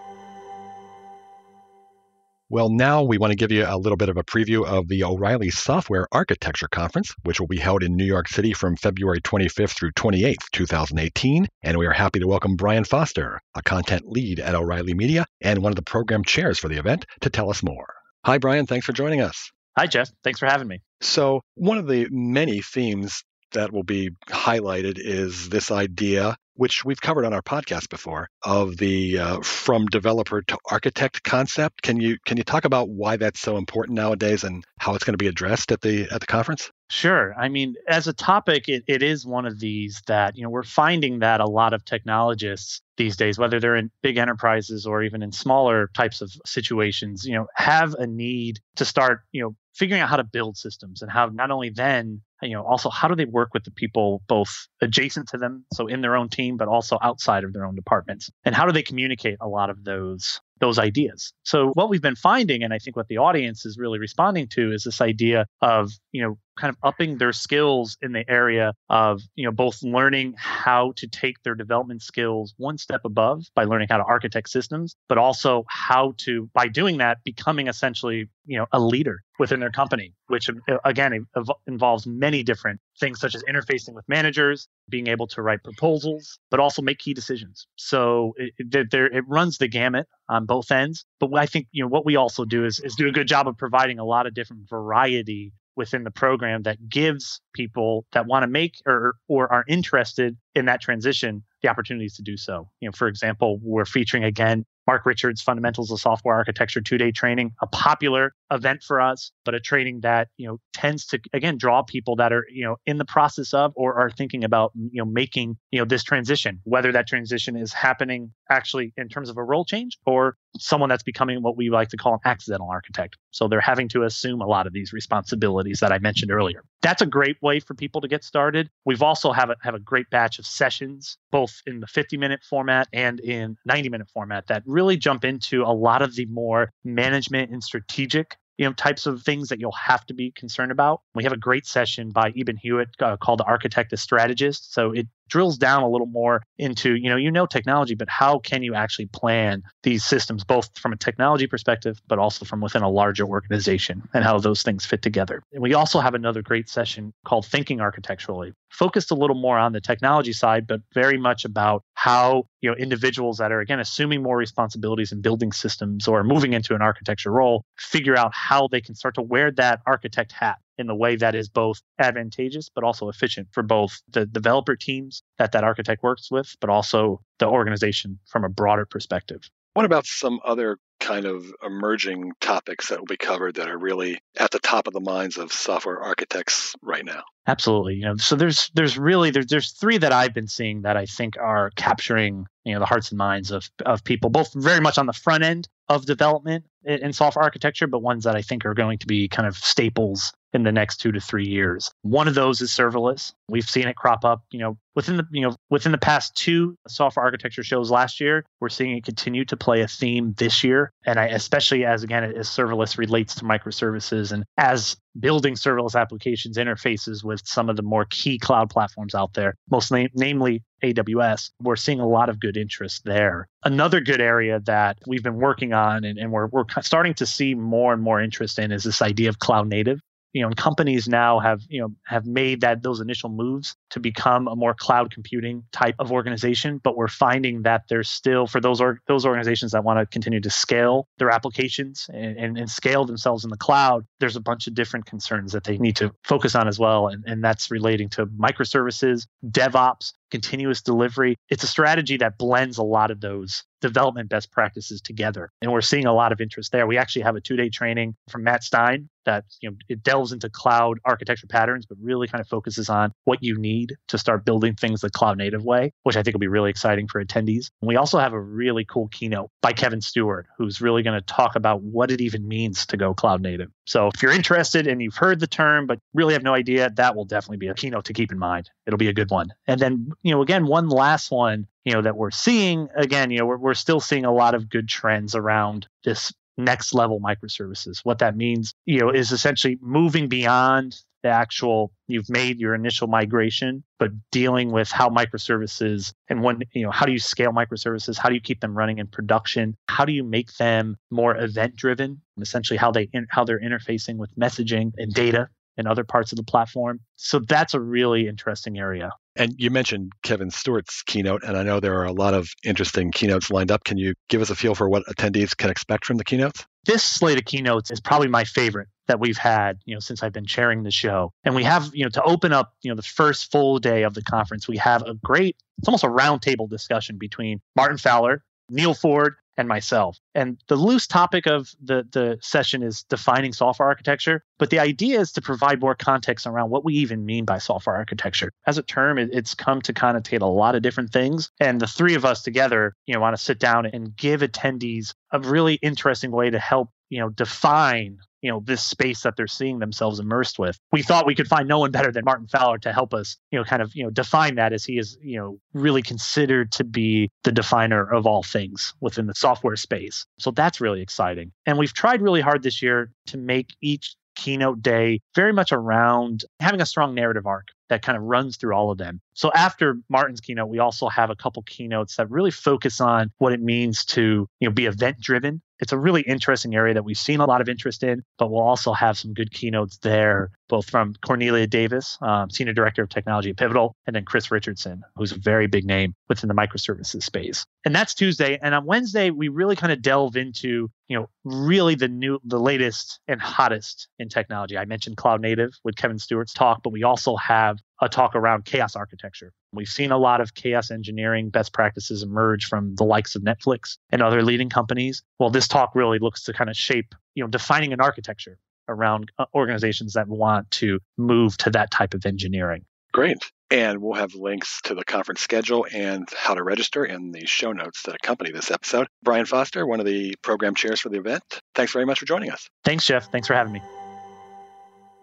Well, 2.50 2.70
now 2.70 3.04
we 3.04 3.18
want 3.18 3.32
to 3.32 3.36
give 3.36 3.52
you 3.52 3.66
a 3.68 3.76
little 3.76 3.98
bit 3.98 4.08
of 4.08 4.16
a 4.16 4.24
preview 4.24 4.66
of 4.66 4.88
the 4.88 5.04
O'Reilly 5.04 5.50
Software 5.50 6.08
Architecture 6.14 6.70
Conference, 6.70 7.14
which 7.24 7.42
will 7.42 7.48
be 7.48 7.58
held 7.58 7.84
in 7.84 7.98
New 7.98 8.06
York 8.06 8.30
City 8.30 8.54
from 8.54 8.78
February 8.78 9.20
25th 9.20 9.72
through 9.72 9.92
28th, 9.92 10.50
2018. 10.54 11.50
And 11.64 11.78
we 11.78 11.86
are 11.86 11.92
happy 11.92 12.20
to 12.20 12.28
welcome 12.28 12.56
Brian 12.56 12.86
Foster, 12.86 13.42
a 13.54 13.62
content 13.62 14.08
lead 14.08 14.40
at 14.40 14.56
O'Reilly 14.56 14.94
Media 14.94 15.26
and 15.42 15.62
one 15.62 15.74
of 15.74 15.76
the 15.76 15.82
program 15.82 16.24
chairs 16.24 16.58
for 16.58 16.70
the 16.70 16.78
event, 16.78 17.06
to 17.20 17.30
tell 17.30 17.50
us 17.50 17.62
more. 17.62 17.94
Hi, 18.24 18.38
Brian. 18.38 18.66
Thanks 18.66 18.86
for 18.86 18.94
joining 18.94 19.20
us. 19.20 19.52
Hi, 19.78 19.88
Jeff. 19.88 20.10
Thanks 20.24 20.40
for 20.40 20.46
having 20.46 20.70
me. 20.70 20.80
So, 21.02 21.42
one 21.56 21.78
of 21.78 21.88
the 21.88 22.08
many 22.10 22.62
themes 22.62 23.26
that 23.52 23.74
will 23.74 23.84
be 23.84 24.12
highlighted 24.30 24.94
is 24.98 25.50
this 25.50 25.70
idea, 25.70 26.38
which 26.58 26.84
we've 26.84 27.02
covered 27.02 27.26
on 27.26 27.34
our 27.34 27.42
podcast 27.42 27.90
before, 27.90 28.30
of 28.44 28.78
the 28.78 29.20
uh, 29.20 29.42
from 29.42 29.86
developer 29.86 30.42
to 30.42 30.58
architect 30.70 31.24
concept. 31.24 31.82
Can 31.82 32.00
you 32.00 32.18
can 32.26 32.38
you 32.38 32.44
talk 32.44 32.66
about 32.66 32.90
why 32.90 33.18
that's 33.18 33.40
so 33.40 33.58
important 33.58 33.96
nowadays 33.96 34.44
and 34.44 34.64
how 34.80 34.96
it's 34.96 35.04
going 35.04 35.14
to 35.14 35.18
be 35.18 35.28
addressed 35.28 35.72
at 35.72 35.82
the 35.82 36.08
at 36.12 36.20
the 36.20 36.28
conference? 36.28 36.72
Sure. 36.90 37.34
I 37.38 37.50
mean, 37.50 37.76
as 37.88 38.08
a 38.08 38.14
topic, 38.14 38.70
it, 38.70 38.84
it 38.88 39.04
is 39.04 39.26
one 39.26 39.46
of 39.46 39.60
these 39.60 40.02
that, 40.08 40.38
you 40.38 40.44
know, 40.44 40.50
we're 40.50 40.64
finding 40.64 41.20
that 41.20 41.42
a 41.42 41.46
lot 41.46 41.74
of 41.74 41.84
technologists 41.84 42.82
these 42.96 43.18
days, 43.18 43.38
whether 43.38 43.60
they're 43.60 43.76
in 43.76 43.92
big 44.02 44.18
enterprises 44.18 44.86
or 44.86 45.04
even 45.04 45.22
in 45.22 45.34
smaller 45.34 45.90
types 45.94 46.22
of 46.22 46.32
situations, 46.46 47.26
you 47.26 47.34
know, 47.34 47.48
have 47.56 47.94
a 47.96 48.08
need 48.08 48.60
to 48.78 48.86
start, 48.86 49.24
you 49.34 49.42
know, 49.42 49.56
figuring 49.76 50.02
out 50.02 50.10
how 50.10 50.16
to 50.16 50.24
build 50.24 50.56
systems 50.56 51.02
and 51.02 51.12
how 51.12 51.28
not 51.28 51.52
only 51.52 51.70
then 51.70 52.22
you 52.42 52.54
know 52.54 52.64
also 52.64 52.90
how 52.90 53.08
do 53.08 53.16
they 53.16 53.26
work 53.26 53.54
with 53.54 53.64
the 53.64 53.72
people 53.72 54.22
both 54.28 54.68
adjacent 54.82 55.28
to 55.30 55.38
them 55.38 55.66
so 55.74 55.88
in 55.88 56.02
their 56.02 56.16
own 56.16 56.30
team 56.30 56.58
but 56.58 56.68
also 56.68 56.98
outside 57.02 57.44
of 57.44 57.54
their 57.54 57.66
own 57.66 57.76
departments? 57.76 58.30
And 58.46 58.56
how 58.56 58.66
do 58.66 58.72
they 58.72 58.84
communicate 58.84 59.38
a 59.42 59.48
lot 59.48 59.70
of 59.70 59.84
those 59.84 60.42
those 60.60 60.80
ideas? 60.80 61.34
So 61.44 61.70
what 61.74 61.90
we've 61.90 62.02
been 62.02 62.16
finding 62.16 62.64
and 62.64 62.74
i 62.74 62.80
think 62.80 62.96
what 62.96 63.08
the 63.08 63.18
audience 63.18 63.66
is 63.66 63.78
really 63.78 64.00
responding 64.00 64.48
to 64.50 64.72
is 64.72 64.84
this 64.84 65.02
idea 65.02 65.46
of 65.62 65.92
you 66.12 66.22
know 66.22 66.38
kind 66.58 66.70
of 66.70 66.78
upping 66.84 67.18
their 67.18 67.34
skills 67.34 67.98
in 68.02 68.12
the 68.12 68.30
area 68.30 68.74
of 68.90 69.22
you 69.36 69.46
know 69.46 69.52
both 69.52 69.82
learning 69.84 70.36
how 70.38 70.94
to 70.96 71.08
take 71.08 71.42
their 71.44 71.56
development 71.56 72.02
skills 72.02 72.54
one 72.58 72.78
step 72.78 73.02
above 73.06 73.46
by 73.56 73.64
learning 73.64 73.88
how 73.90 73.98
to 73.98 74.04
architect 74.04 74.50
systems 74.50 74.96
but 75.08 75.18
also 75.18 75.64
how 75.68 76.14
to 76.18 76.50
by 76.54 76.68
doing 76.68 76.98
that 76.98 77.18
becoming 77.24 77.68
essentially 77.68 78.30
you 78.46 78.58
know 78.58 78.66
a 78.72 78.80
leader 78.80 79.22
within 79.40 79.60
their 79.60 79.72
company 79.72 80.14
which 80.28 80.50
uh, 80.50 80.78
again 80.84 81.26
involves 81.68 82.06
many 82.08 82.44
different 82.44 82.80
things 83.00 83.20
such 83.20 83.36
as 83.36 83.44
interfacing 83.44 83.94
with 83.94 84.04
managers 84.08 84.68
being 84.90 85.08
able 85.08 85.28
to 85.28 85.42
write 85.42 85.64
proposals 85.64 86.40
but 86.50 86.60
also 86.60 86.82
make 86.82 86.98
key 86.98 87.14
decisions. 87.14 87.68
So 87.76 88.34
it, 88.38 88.54
it, 88.58 88.94
it 88.94 89.24
runs 89.28 89.58
the 89.58 89.68
gamut 89.68 90.08
on 90.30 90.46
both 90.46 90.72
ends 90.72 91.06
but 91.20 91.34
i 91.36 91.46
think 91.46 91.68
you 91.72 91.84
know 91.84 91.88
what 91.88 92.06
we 92.06 92.16
also 92.16 92.44
do 92.46 92.66
is, 92.66 92.80
is 92.80 92.96
do 92.96 93.08
a 93.08 93.12
good 93.12 93.28
job 93.28 93.48
of 93.48 93.58
providing 93.58 94.00
a 94.00 94.06
lot 94.06 94.28
of 94.28 94.34
different 94.34 94.68
variety 94.70 95.54
within 95.78 96.04
the 96.04 96.12
program 96.12 96.64
that 96.64 96.90
gives 96.90 97.40
people 97.54 98.06
that 98.12 98.26
want 98.26 98.44
to 98.44 98.48
make 98.48 98.82
or 98.86 99.16
or 99.30 99.52
are 99.54 99.64
interested 99.70 100.36
in 100.56 100.66
that 100.66 100.82
transition 100.82 101.44
the 101.62 101.70
opportunities 101.70 102.16
to 102.16 102.22
do 102.22 102.36
so. 102.38 102.70
You 102.82 102.90
know, 102.90 102.92
for 102.92 103.08
example, 103.08 103.60
we're 103.62 103.86
featuring 103.86 104.24
again 104.24 104.66
Mark 104.86 105.06
Richards 105.06 105.42
Fundamentals 105.42 105.92
of 105.92 106.00
Software 106.00 106.36
Architecture 106.36 106.80
two-day 106.80 107.12
training, 107.12 107.52
a 107.62 107.68
popular 107.68 108.34
event 108.52 108.84
for 108.84 109.02
us, 109.02 109.32
but 109.44 109.54
a 109.54 109.60
training 109.60 110.00
that, 110.02 110.30
you 110.38 110.48
know, 110.48 110.60
tends 110.74 111.06
to 111.08 111.20
again 111.34 111.58
draw 111.58 111.84
people 111.84 112.16
that 112.16 112.32
are, 112.32 112.46
you 112.50 112.64
know, 112.64 112.78
in 112.86 112.98
the 112.98 113.06
process 113.06 113.54
of 113.54 113.74
or 113.76 114.00
are 114.00 114.10
thinking 114.10 114.44
about, 114.44 114.72
you 114.76 115.02
know, 115.02 115.06
making, 115.06 115.58
you 115.72 115.80
know, 115.80 115.86
this 115.86 116.04
transition, 116.04 116.62
whether 116.64 116.92
that 116.92 117.08
transition 117.08 117.58
is 117.58 117.74
happening 117.74 118.32
actually 118.50 118.94
in 118.98 119.10
terms 119.10 119.30
of 119.30 119.38
a 119.38 119.44
role 119.44 119.66
change 119.66 119.98
or 120.06 120.38
someone 120.60 120.90
that's 120.90 121.04
becoming 121.04 121.42
what 121.42 121.58
we 121.58 121.70
like 121.70 121.90
to 121.90 121.98
call 121.98 122.14
an 122.14 122.20
accidental 122.26 122.70
architect. 122.70 123.18
So 123.32 123.48
they're 123.48 123.62
having 123.62 123.90
to 123.90 124.04
assume 124.04 124.42
a 124.42 124.46
lot 124.46 124.68
of 124.68 124.74
these 124.74 124.94
responsibilities 124.94 125.80
that 125.80 125.92
I 125.92 126.00
mentioned 126.00 126.32
earlier. 126.32 126.64
That's 126.82 127.02
a 127.02 127.06
great 127.06 127.38
way 127.42 127.60
for 127.60 127.74
people 127.74 128.02
to 128.02 128.08
get 128.08 128.24
started. 128.24 128.70
We've 128.86 129.02
also 129.02 129.32
have 129.32 129.50
a, 129.50 129.56
have 129.62 129.76
a 129.76 129.80
great 129.80 130.10
batch 130.10 130.40
of 130.40 130.46
sessions, 130.46 131.18
both 131.32 131.62
in 131.66 131.80
the 131.80 131.88
50 131.88 132.18
minute 132.18 132.42
format 132.48 132.88
and 132.94 133.20
in 133.20 133.58
90 133.66 133.90
minute 133.90 134.10
format 134.10 134.48
that 134.48 134.64
really 134.66 134.98
jump 134.98 135.26
into 135.26 135.64
a 135.64 135.74
lot 135.74 136.02
of 136.02 136.16
the 136.16 136.26
more 136.26 136.72
management 136.84 137.52
and 137.52 137.64
strategic 137.64 138.38
you 138.58 138.66
know 138.66 138.74
types 138.74 139.06
of 139.06 139.22
things 139.24 139.50
that 139.50 139.60
you'll 139.60 139.72
have 139.72 140.06
to 140.08 140.14
be 140.14 140.32
concerned 140.32 140.72
about. 140.72 141.02
We 141.16 141.24
have 141.24 141.32
a 141.32 141.38
great 141.38 141.66
session 141.66 142.10
by 142.10 142.34
Eben 142.36 142.58
Hewitt 142.58 142.90
uh, 143.00 143.18
called 143.18 143.40
"The 143.40 143.46
Architect 143.46 143.94
as 143.94 144.02
Strategist." 144.02 144.74
So 144.74 144.92
it 144.92 145.08
drills 145.28 145.58
down 145.58 145.84
a 145.84 145.90
little 145.90 146.08
more 146.08 146.42
into 146.58 146.96
you 146.96 147.10
know 147.10 147.16
you 147.16 147.32
know 147.32 147.46
technology 147.46 147.96
but 147.96 148.10
how 148.10 148.40
can 148.40 148.64
you 148.64 148.74
actually 148.74 149.08
plan 149.08 149.64
these 149.84 150.04
systems 150.04 150.44
both 150.44 150.70
from 150.78 150.94
a 150.94 150.98
technology 150.98 151.48
perspective 151.48 152.02
but 152.08 152.20
also 152.20 152.46
from 152.46 152.62
within 152.62 152.84
a 152.84 152.90
larger 152.90 153.26
organization 153.26 154.02
and 154.14 154.24
how 154.24 154.38
those 154.40 154.64
things 154.64 154.86
fit 154.86 155.02
together? 155.02 155.42
And 155.54 155.62
we 155.62 155.74
also 155.74 156.00
have 156.00 156.14
another 156.14 156.42
great 156.42 156.70
session 156.70 157.14
called 157.26 157.46
thinking 157.46 157.82
architecturally 157.82 158.54
focused 158.70 159.12
a 159.12 159.16
little 159.16 159.36
more 159.36 159.58
on 159.58 159.74
the 159.74 159.82
technology 159.82 160.34
side 160.34 160.68
but 160.68 160.82
very 160.94 161.18
much 161.18 161.46
about 161.46 161.84
how 161.94 162.44
you 162.62 162.70
know 162.70 162.76
individuals 162.76 163.38
that 163.38 163.52
are 163.52 163.60
again 163.60 163.80
assuming 163.80 164.22
more 164.22 164.38
responsibilities 164.38 165.12
in 165.12 165.22
building 165.22 165.52
systems 165.52 166.08
or 166.08 166.24
moving 166.24 166.54
into 166.54 166.76
an 166.76 166.82
architecture 166.82 167.32
role 167.32 167.64
figure 167.78 168.18
out 168.18 168.34
how 168.34 168.68
they 168.68 168.82
can 168.82 168.96
start 168.96 169.16
to 169.16 169.22
wear 169.22 169.52
that 169.52 169.82
architect 169.86 170.32
hat 170.32 170.58
in 170.78 170.88
the 170.88 170.96
way 170.96 171.16
that 171.16 171.36
is 171.36 171.50
both 171.50 171.82
advantageous 172.00 172.70
but 172.74 172.84
also 172.84 173.10
efficient 173.10 173.48
for 173.52 173.64
both 173.64 174.02
the 174.10 174.26
developer 174.26 174.76
teams 174.76 175.24
that 175.38 175.52
that 175.52 175.64
architect 175.64 176.04
works 176.04 176.30
with, 176.32 176.56
but 176.60 176.70
also 176.70 177.22
the 177.40 177.48
organization 177.48 178.20
from 178.28 178.44
a 178.44 178.50
broader 178.50 178.86
perspective. 178.86 179.42
What 179.74 179.86
about 179.86 180.06
some 180.06 180.40
other 180.44 180.78
kind 181.00 181.26
of 181.26 181.46
emerging 181.64 182.32
topics 182.42 182.90
that 182.90 183.00
will 183.00 183.06
be 183.06 183.18
covered 183.18 183.56
that 183.56 183.70
are 183.70 183.78
really 183.78 184.20
at 184.38 184.52
the 184.52 184.60
top 184.60 184.88
of 184.88 184.94
the 184.94 185.00
minds 185.00 185.38
of 185.38 185.54
software 185.54 186.02
architects 186.02 186.76
right 186.82 187.06
now? 187.06 187.24
Absolutely. 187.48 187.96
You 187.96 188.02
know, 188.04 188.18
so 188.18 188.36
there's 188.36 188.70
there's 188.74 188.98
really 188.98 189.32
there's 189.32 189.48
there's 189.48 189.72
three 189.72 189.98
that 190.00 190.12
I've 190.12 190.34
been 190.34 190.48
seeing 190.48 190.82
that 190.82 190.98
I 190.98 191.06
think 191.06 191.38
are 191.38 191.72
capturing 191.78 192.46
you 192.66 192.74
know 192.74 192.80
the 192.80 192.86
hearts 192.86 193.10
and 193.10 193.18
minds 193.18 193.52
of 193.52 193.70
of 193.86 194.04
people, 194.04 194.30
both 194.30 194.54
very 194.54 194.82
much 194.82 194.98
on 194.98 195.06
the 195.06 195.14
front 195.14 195.46
end 195.46 195.70
of 195.88 196.06
development 196.06 196.66
in 196.84 197.14
software 197.14 197.44
architecture, 197.44 197.88
but 197.88 198.00
ones 198.00 198.26
that 198.26 198.36
I 198.36 198.42
think 198.42 198.66
are 198.66 198.74
going 198.74 198.98
to 199.00 199.08
be 199.08 199.30
kind 199.30 199.48
of 199.48 199.56
staples 199.56 200.34
in 200.54 200.64
the 200.64 200.72
next 200.72 200.98
two 200.98 201.12
to 201.12 201.20
three 201.20 201.46
years. 201.46 201.92
One 202.02 202.28
of 202.28 202.36
those 202.36 202.62
is 202.62 202.72
serverless. 202.72 203.34
We've 203.50 203.70
seen 203.70 203.88
it 203.88 203.96
crop 203.96 204.26
up, 204.26 204.42
you 204.52 204.60
know, 204.60 204.78
within 204.96 205.18
the 205.18 205.26
you 205.32 205.42
know 205.42 205.56
within 205.70 205.94
the 205.94 205.98
past 205.98 206.36
two 206.36 206.76
software 206.88 207.24
architecture 207.26 207.64
shows 207.64 207.90
last 207.90 208.20
year. 208.20 208.44
We're 208.60 208.70
seeing 208.70 208.98
it 208.98 209.06
continue 209.06 209.46
to 209.46 209.56
play 209.56 209.82
a 209.82 209.88
theme 209.88 210.34
this 210.38 210.64
year, 210.64 210.92
and 211.06 211.18
I 211.18 211.28
especially 211.28 211.86
as 211.86 212.04
again 212.04 212.24
as 212.24 212.50
serverless 212.50 212.98
relates 212.98 213.36
to 213.36 213.46
microservices 213.46 214.34
and 214.34 214.44
as 214.58 214.98
building 215.20 215.56
serverless 215.56 216.00
applications 216.00 216.58
interfaces 216.58 217.24
with 217.24 217.42
some 217.46 217.70
of 217.70 217.76
the 217.76 217.84
more 217.84 218.06
key 218.10 218.38
cloud 218.38 218.70
platforms 218.70 219.16
out 219.16 219.34
there, 219.34 219.56
most 219.70 219.92
na- 219.92 220.08
namely 220.14 220.64
AWS. 220.84 221.52
We're 221.62 221.76
seeing 221.76 222.00
a 222.00 222.08
lot 222.08 222.30
of 222.30 222.40
good 222.40 222.58
interest 222.58 223.04
there. 223.06 223.48
Another 223.64 224.00
good 224.00 224.22
area 224.22 224.60
that 224.66 225.00
we've 225.08 225.24
been 225.24 225.38
working 225.38 225.74
on 225.74 226.04
and, 226.04 226.18
and 226.18 226.32
we're, 226.32 226.48
we're 226.48 226.66
starting 226.82 227.14
to 227.16 227.26
see 227.26 227.56
more 227.56 227.94
and 227.94 228.02
more 228.02 228.22
interest 228.22 228.60
in 228.60 228.72
is 228.72 228.84
this 228.84 229.02
idea 229.02 229.30
of 229.30 229.40
cloud 229.40 229.68
native 229.68 230.00
you 230.38 230.44
know, 230.44 230.50
and 230.50 230.56
companies 230.56 231.08
now 231.08 231.40
have, 231.40 231.64
you 231.68 231.82
know, 231.82 231.96
have 232.06 232.28
made 232.28 232.62
that 232.62 232.84
those 232.84 233.00
initial 233.00 233.28
moves 233.28 233.76
to 233.90 234.00
become 234.00 234.48
a 234.48 234.56
more 234.56 234.76
cloud 234.76 235.12
computing 235.12 235.64
type 235.72 235.96
of 235.98 236.12
organization. 236.12 236.80
But 236.84 236.96
we're 236.96 237.08
finding 237.08 237.64
that 237.64 237.86
there's 237.90 238.08
still 238.08 238.46
for 238.46 238.62
those 238.62 238.80
or, 238.80 239.02
those 239.08 239.26
organizations 239.26 239.72
that 239.72 239.84
want 239.84 240.00
to 240.00 240.06
continue 240.06 240.40
to 240.42 240.50
scale 240.52 241.08
their 241.18 241.32
applications 241.32 242.08
and, 242.14 242.38
and, 242.38 242.56
and, 242.56 242.70
scale 242.70 243.06
themselves 243.06 243.44
in 243.44 243.50
the 243.50 243.58
cloud, 243.58 244.06
there's 244.20 244.36
a 244.36 244.40
bunch 244.40 244.68
of 244.68 244.76
different 244.76 245.08
concerns 245.08 245.54
that 245.54 245.64
they 245.64 245.80
need 245.80 245.96
to 245.96 246.14
focus 246.24 246.54
on 246.54 246.68
as 246.68 246.78
well. 246.78 247.08
And, 247.08 247.24
and 247.26 247.44
that's 247.44 247.72
relating 247.72 248.10
to 248.10 248.28
microservices, 248.28 249.26
DevOps, 249.50 250.14
continuous 250.30 250.84
delivery. 250.84 251.36
It's 251.50 251.64
a 251.64 251.68
strategy 251.68 252.18
that 252.18 252.38
blends 252.38 252.78
a 252.78 252.84
lot 252.84 253.10
of 253.10 253.22
those 253.22 253.64
development 253.82 254.30
best 254.30 254.52
practices 254.52 255.02
together. 255.02 255.52
And 255.62 255.72
we're 255.72 255.82
seeing 255.82 256.06
a 256.06 256.14
lot 256.14 256.32
of 256.32 256.42
interest 256.42 256.72
there. 256.72 256.88
We 256.88 256.98
actually 256.98 257.24
have 257.24 257.36
a 257.36 257.42
two 257.42 257.56
day 257.56 257.70
training 257.70 258.16
from 258.30 258.44
Matt 258.44 258.64
Stine 258.64 259.10
that 259.28 259.44
you 259.62 259.70
know 259.70 259.76
it 259.90 260.02
delves 260.02 260.32
into 260.32 260.50
cloud 260.50 260.98
architecture 261.06 261.48
patterns, 261.48 261.86
but 261.86 261.98
really 262.02 262.28
kind 262.28 262.42
of 262.42 262.48
focuses 262.48 262.90
on 262.90 263.12
what 263.26 263.44
you 263.44 263.58
need 263.60 263.96
to 264.08 264.18
start 264.18 264.46
building 264.46 264.74
things 264.74 265.02
the 265.02 265.10
cloud 265.12 265.38
native 265.38 265.64
way, 265.64 265.92
which 266.04 266.16
I 266.16 266.24
think 266.24 266.34
will 266.34 266.40
be 266.40 266.48
really 266.48 266.70
exciting 266.70 267.08
for 267.08 267.24
attendees. 267.24 267.70
And 267.82 267.90
we 267.90 267.98
also 267.98 268.18
have 268.18 268.34
a 268.34 268.40
really 268.40 268.86
cool 268.86 269.10
keynote 269.10 269.52
by 269.62 269.74
Kevin 269.74 270.02
Stewart, 270.02 270.48
who's 270.58 270.82
really 270.82 271.04
going 271.04 271.20
to 271.20 271.26
talk 271.26 271.56
about 271.56 271.84
what 271.84 272.10
it 272.10 272.22
even 272.22 272.48
means 272.48 272.88
to 272.88 272.98
go 272.98 273.14
cloud 273.14 273.42
native. 273.42 273.70
So 273.86 274.10
if 274.14 274.24
you're 274.24 274.32
interested 274.32 274.88
and 274.88 275.02
you've 275.02 275.16
heard 275.16 275.40
the 275.40 275.48
term 275.48 275.88
but 275.88 276.00
really 276.14 276.34
have 276.34 276.44
no 276.44 276.54
idea, 276.54 276.90
that 276.96 277.16
will 277.16 277.26
definitely 277.26 277.58
be 277.58 277.68
a 277.68 277.74
keynote 277.74 278.06
to 278.06 278.14
keep 278.14 278.32
in 278.32 278.40
mind. 278.40 278.70
It'll 278.86 278.98
be 278.98 279.10
a 279.10 279.14
good 279.14 279.30
one. 279.30 279.54
And 279.68 279.80
then, 279.80 280.12
you 280.24 280.34
know, 280.34 280.42
again, 280.42 280.66
one 280.66 280.88
last 280.88 281.32
one, 281.32 281.68
you 281.88 281.94
know, 281.94 282.02
that 282.02 282.18
we're 282.18 282.32
seeing 282.32 282.90
again, 282.98 283.32
you 283.32 283.40
know, 283.40 283.46
we're, 283.46 283.58
we're 283.58 283.74
still 283.74 284.02
seeing 284.02 284.26
a 284.26 284.34
lot 284.34 284.54
of 284.54 284.70
good 284.70 284.90
trends 284.90 285.36
around 285.36 285.88
this 286.04 286.34
next 286.58 286.94
level 286.94 287.22
microservices. 287.22 288.02
What 288.04 288.20
that 288.20 288.36
means, 288.36 288.74
you 288.86 289.00
know, 289.00 289.10
is 289.10 289.32
essentially 289.32 289.78
moving 289.80 290.28
beyond 290.28 290.98
the 291.24 291.30
actual 291.30 291.94
you've 292.08 292.30
made 292.30 292.60
your 292.60 292.76
initial 292.76 293.08
migration, 293.08 293.86
but 294.00 294.12
dealing 294.34 294.70
with 294.74 294.92
how 294.92 295.08
microservices 295.08 296.12
and 296.28 296.44
when 296.44 296.60
you 296.74 296.84
know 296.84 296.92
how 296.92 297.06
do 297.06 297.14
you 297.14 297.20
scale 297.20 297.54
microservices? 297.54 298.18
How 298.18 298.28
do 298.28 298.36
you 298.36 298.42
keep 298.42 298.60
them 298.60 298.78
running 298.78 298.98
in 298.98 299.08
production? 299.08 299.78
How 299.88 300.04
do 300.04 300.12
you 300.12 300.26
make 300.26 300.52
them 300.58 300.98
more 301.10 301.38
event 301.38 301.78
driven? 301.78 302.22
Essentially, 302.42 302.78
how 302.78 302.92
they 302.92 303.08
how 303.30 303.46
they're 303.46 303.62
interfacing 303.62 304.18
with 304.18 304.36
messaging 304.36 304.92
and 304.98 305.14
data 305.14 305.48
and 305.78 305.88
other 305.88 306.04
parts 306.04 306.32
of 306.32 306.38
the 306.38 306.44
platform. 306.44 307.00
So 307.16 307.40
that's 307.40 307.74
a 307.74 307.80
really 307.80 308.28
interesting 308.28 308.78
area. 308.78 309.12
And 309.38 309.54
you 309.58 309.70
mentioned 309.70 310.14
Kevin 310.24 310.50
Stewart's 310.50 311.04
keynote, 311.04 311.44
and 311.44 311.56
I 311.56 311.64
know 311.64 311.80
there 311.80 311.98
are 312.00 312.06
a 312.06 312.12
lot 312.12 312.34
of 312.34 312.50
interesting 312.66 313.12
keynotes 313.12 313.52
lined 313.52 313.72
up. 313.72 313.84
Can 313.84 313.98
you 313.98 314.14
give 314.30 314.42
us 314.42 314.50
a 314.50 314.56
feel 314.56 314.74
for 314.74 314.90
what 314.90 315.04
attendees 315.06 315.56
can 315.56 315.70
expect 315.70 316.06
from 316.06 316.18
the 316.18 316.24
keynotes? 316.24 316.66
This 316.86 317.04
slate 317.04 317.38
of 317.38 317.46
keynotes 317.46 317.92
is 317.92 318.00
probably 318.00 318.30
my 318.30 318.44
favorite 318.44 318.88
that 319.08 319.20
we've 319.20 319.38
had, 319.38 319.80
you 319.86 319.94
know, 319.94 320.00
since 320.00 320.24
I've 320.24 320.34
been 320.34 320.46
chairing 320.46 320.84
the 320.84 320.92
show. 320.92 321.32
And 321.44 321.56
we 321.56 321.64
have, 321.64 321.92
you 321.94 322.04
know, 322.04 322.10
to 322.10 322.24
open 322.24 322.52
up, 322.52 322.74
you 322.82 322.90
know, 322.90 322.96
the 322.96 323.02
first 323.02 323.52
full 323.52 323.80
day 323.80 324.04
of 324.04 324.14
the 324.14 324.22
conference, 324.22 324.68
we 324.68 324.78
have 324.78 325.04
a 325.04 325.14
great, 325.14 325.56
it's 325.78 325.88
almost 325.88 326.04
a 326.04 326.08
roundtable 326.08 326.70
discussion 326.70 327.18
between 327.18 327.62
Martin 327.76 327.98
Fowler, 327.98 328.44
Neal 328.70 328.94
Ford, 328.94 329.36
and 329.58 329.68
myself. 329.68 330.20
And 330.36 330.58
the 330.68 330.76
loose 330.76 331.08
topic 331.08 331.48
of 331.48 331.70
the, 331.82 332.08
the 332.12 332.38
session 332.42 332.84
is 332.84 333.04
defining 333.04 333.54
software 333.54 333.88
architecture. 333.88 334.44
But 334.60 334.70
the 334.70 334.80
idea 334.80 335.20
is 335.20 335.32
to 335.34 335.42
provide 335.42 335.82
more 335.82 335.96
context 335.96 336.46
around 336.46 336.70
what 336.70 336.86
we 336.86 336.94
even 336.96 337.26
mean 337.26 337.46
by 337.46 337.58
software 337.58 337.96
architecture. 337.96 338.52
As 338.66 338.78
a 338.78 338.84
term, 338.84 339.18
it, 339.18 339.30
it's 339.34 339.56
come 339.56 339.82
to 339.84 339.94
connotate 339.94 340.42
a 340.42 340.46
lot 340.46 340.76
of 340.76 340.82
different 340.82 341.12
things. 341.12 341.52
And 341.60 341.80
the 341.80 341.88
three 341.88 342.16
of 342.16 342.26
us 342.26 342.44
together, 342.44 342.96
you 343.06 343.14
know, 343.14 343.20
want 343.20 343.36
to 343.38 343.44
sit 343.44 343.60
down 343.60 343.86
and 343.86 344.16
give 344.16 344.42
attendees 344.42 345.14
a 345.32 345.40
really 345.40 345.76
interesting 345.76 346.32
way 346.32 346.50
to 346.50 346.60
help 346.60 346.90
you 347.10 347.20
know 347.20 347.30
define 347.30 348.18
you 348.42 348.52
know 348.52 348.62
this 348.66 348.84
space 348.84 349.22
that 349.22 349.36
they're 349.36 349.48
seeing 349.48 349.80
themselves 349.80 350.20
immersed 350.20 350.60
with. 350.60 350.78
We 350.92 351.04
thought 351.04 351.26
we 351.26 351.36
could 351.36 351.48
find 351.48 351.68
no 351.68 351.80
one 351.80 351.92
better 351.92 352.12
than 352.12 352.26
martin 352.26 352.48
fowler 352.48 352.78
to 352.80 352.94
help 352.94 353.14
us 353.14 353.38
you 353.52 353.60
know 353.60 353.66
kind 353.66 353.82
of 353.82 353.96
you 353.96 354.04
know 354.04 354.10
define 354.10 354.56
that 354.56 354.74
as 354.74 354.86
he 354.86 354.98
is 354.98 355.18
you 355.22 355.38
know 355.38 355.60
really 355.74 356.02
considered 356.02 356.72
to 356.74 356.84
be 356.84 357.30
the 357.44 357.52
definer 357.52 358.04
of 358.12 358.26
all 358.26 358.44
things 358.44 358.94
within 359.02 359.28
the 359.28 359.34
software 359.36 359.76
space. 359.76 360.26
So 360.40 360.52
that's 360.52 360.82
really 360.82 361.02
exciting. 361.02 361.52
And 361.66 361.78
we've 361.78 361.94
tried 361.94 362.22
really 362.22 362.42
hard 362.42 362.64
this 362.64 362.82
year 362.82 363.12
to 363.28 363.38
make 363.38 363.76
each 363.82 364.16
keynote 364.36 364.82
day 364.82 365.20
very 365.36 365.52
much 365.52 365.72
around 365.72 366.46
having 366.60 366.80
a 366.80 366.86
strong 366.86 367.16
narrative 367.16 367.48
arc 367.48 367.68
that 367.90 368.02
kind 368.02 368.18
of 368.18 368.24
runs 368.24 368.58
through 368.58 368.76
all 368.76 368.92
of 368.92 368.98
them. 368.98 369.22
So 369.34 369.52
after 369.54 370.00
Martin's 370.10 370.42
keynote, 370.42 370.70
we 370.70 370.80
also 370.80 371.08
have 371.10 371.30
a 371.30 371.36
couple 371.36 371.62
keynotes 371.64 372.16
that 372.16 372.30
really 372.30 372.52
focus 372.52 373.00
on 373.00 373.32
what 373.38 373.54
it 373.54 373.62
means 373.62 374.04
to, 374.06 374.48
you 374.60 374.68
know, 374.68 374.74
be 374.74 374.86
event 374.86 375.20
driven. 375.20 375.62
It's 375.80 375.92
a 375.92 375.98
really 375.98 376.22
interesting 376.22 376.74
area 376.74 376.96
that 376.96 377.04
we've 377.04 377.20
seen 377.20 377.40
a 377.40 377.46
lot 377.46 377.62
of 377.62 377.70
interest 377.70 378.02
in, 378.02 378.24
but 378.40 378.50
we'll 378.50 378.64
also 378.64 378.94
have 378.94 379.16
some 379.16 379.36
good 379.36 379.52
keynotes 379.52 380.00
there, 380.00 380.50
both 380.70 380.90
from 380.90 381.14
Cornelia 381.24 381.68
Davis, 381.68 382.18
um, 382.22 382.50
Senior 382.50 382.74
Director 382.74 383.04
of 383.04 383.10
Technology 383.10 383.52
at 383.52 383.58
Pivotal, 383.58 383.96
and 384.08 384.16
then 384.16 384.26
Chris 384.26 384.50
Richardson, 384.50 385.04
who's 385.16 385.34
a 385.34 385.38
very 385.38 385.68
big 385.68 385.86
name 385.86 386.16
within 386.30 386.48
the 386.48 386.56
microservices 386.56 387.22
space. 387.22 387.64
And 387.86 387.94
that's 387.94 388.16
Tuesday. 388.16 388.58
And 388.60 388.74
on 388.74 388.86
Wednesday, 388.86 389.30
we 389.30 389.50
really 389.50 389.76
kind 389.76 389.94
of 389.94 390.02
delve 390.02 390.36
into, 390.36 390.90
you 391.08 391.20
know, 391.20 391.30
really 391.44 391.94
the 391.94 392.08
new, 392.08 392.40
the 392.44 392.60
latest 392.60 393.20
and 393.28 393.40
hottest 393.40 394.08
in 394.18 394.30
technology. 394.30 394.80
I 394.80 394.86
mentioned 394.86 395.18
cloud 395.18 395.42
native 395.42 395.74
with 395.84 395.96
Kevin 395.96 396.18
Stewart's 396.18 396.54
talk, 396.54 396.82
but 396.82 396.92
we 396.92 397.04
also 397.04 397.36
have 397.36 397.77
have 397.78 398.08
a 398.08 398.10
talk 398.10 398.36
around 398.36 398.66
chaos 398.66 398.96
architecture. 398.96 399.54
We've 399.74 399.88
seen 399.88 400.12
a 400.12 400.18
lot 400.18 400.42
of 400.42 400.54
chaos 400.54 400.92
engineering 400.92 401.50
best 401.50 401.74
practices 401.74 402.24
emerge 402.24 402.66
from 402.66 402.96
the 402.96 403.04
likes 403.04 403.36
of 403.36 403.42
Netflix 403.42 403.98
and 404.12 404.22
other 404.22 404.44
leading 404.44 404.70
companies. 404.70 405.24
Well, 405.40 405.50
this 405.50 405.68
talk 405.68 405.96
really 405.96 406.20
looks 406.20 406.44
to 406.44 406.54
kind 406.54 406.70
of 406.70 406.76
shape, 406.76 407.14
you 407.36 407.44
know, 407.44 407.50
defining 407.50 407.94
an 407.94 408.02
architecture 408.02 408.58
around 408.90 409.32
uh, 409.38 409.46
organizations 409.54 410.14
that 410.14 410.28
want 410.28 410.70
to 410.72 411.00
move 411.18 411.58
to 411.58 411.70
that 411.72 411.92
type 411.92 412.14
of 412.14 412.26
engineering. 412.26 412.86
Great. 413.14 413.52
And 413.70 414.02
we'll 414.02 414.14
have 414.14 414.34
links 414.34 414.80
to 414.84 414.96
the 414.96 415.04
conference 415.04 415.42
schedule 415.42 415.86
and 415.92 416.28
how 416.38 416.54
to 416.54 416.64
register 416.64 417.04
in 417.04 417.32
the 417.32 417.46
show 417.46 417.74
notes 417.74 418.04
that 418.04 418.16
accompany 418.16 418.52
this 418.52 418.72
episode. 418.72 419.08
Brian 419.24 419.46
Foster, 419.46 419.86
one 419.86 420.00
of 420.00 420.06
the 420.06 420.36
program 420.42 420.76
chairs 420.76 421.02
for 421.02 421.10
the 421.10 421.18
event, 421.18 421.44
thanks 421.76 421.92
very 421.92 422.06
much 422.06 422.20
for 422.20 422.26
joining 422.26 422.52
us. 422.52 422.70
Thanks, 422.86 423.06
Jeff. 423.06 423.30
Thanks 423.32 423.48
for 423.48 423.56
having 423.56 423.74
me. 423.74 423.82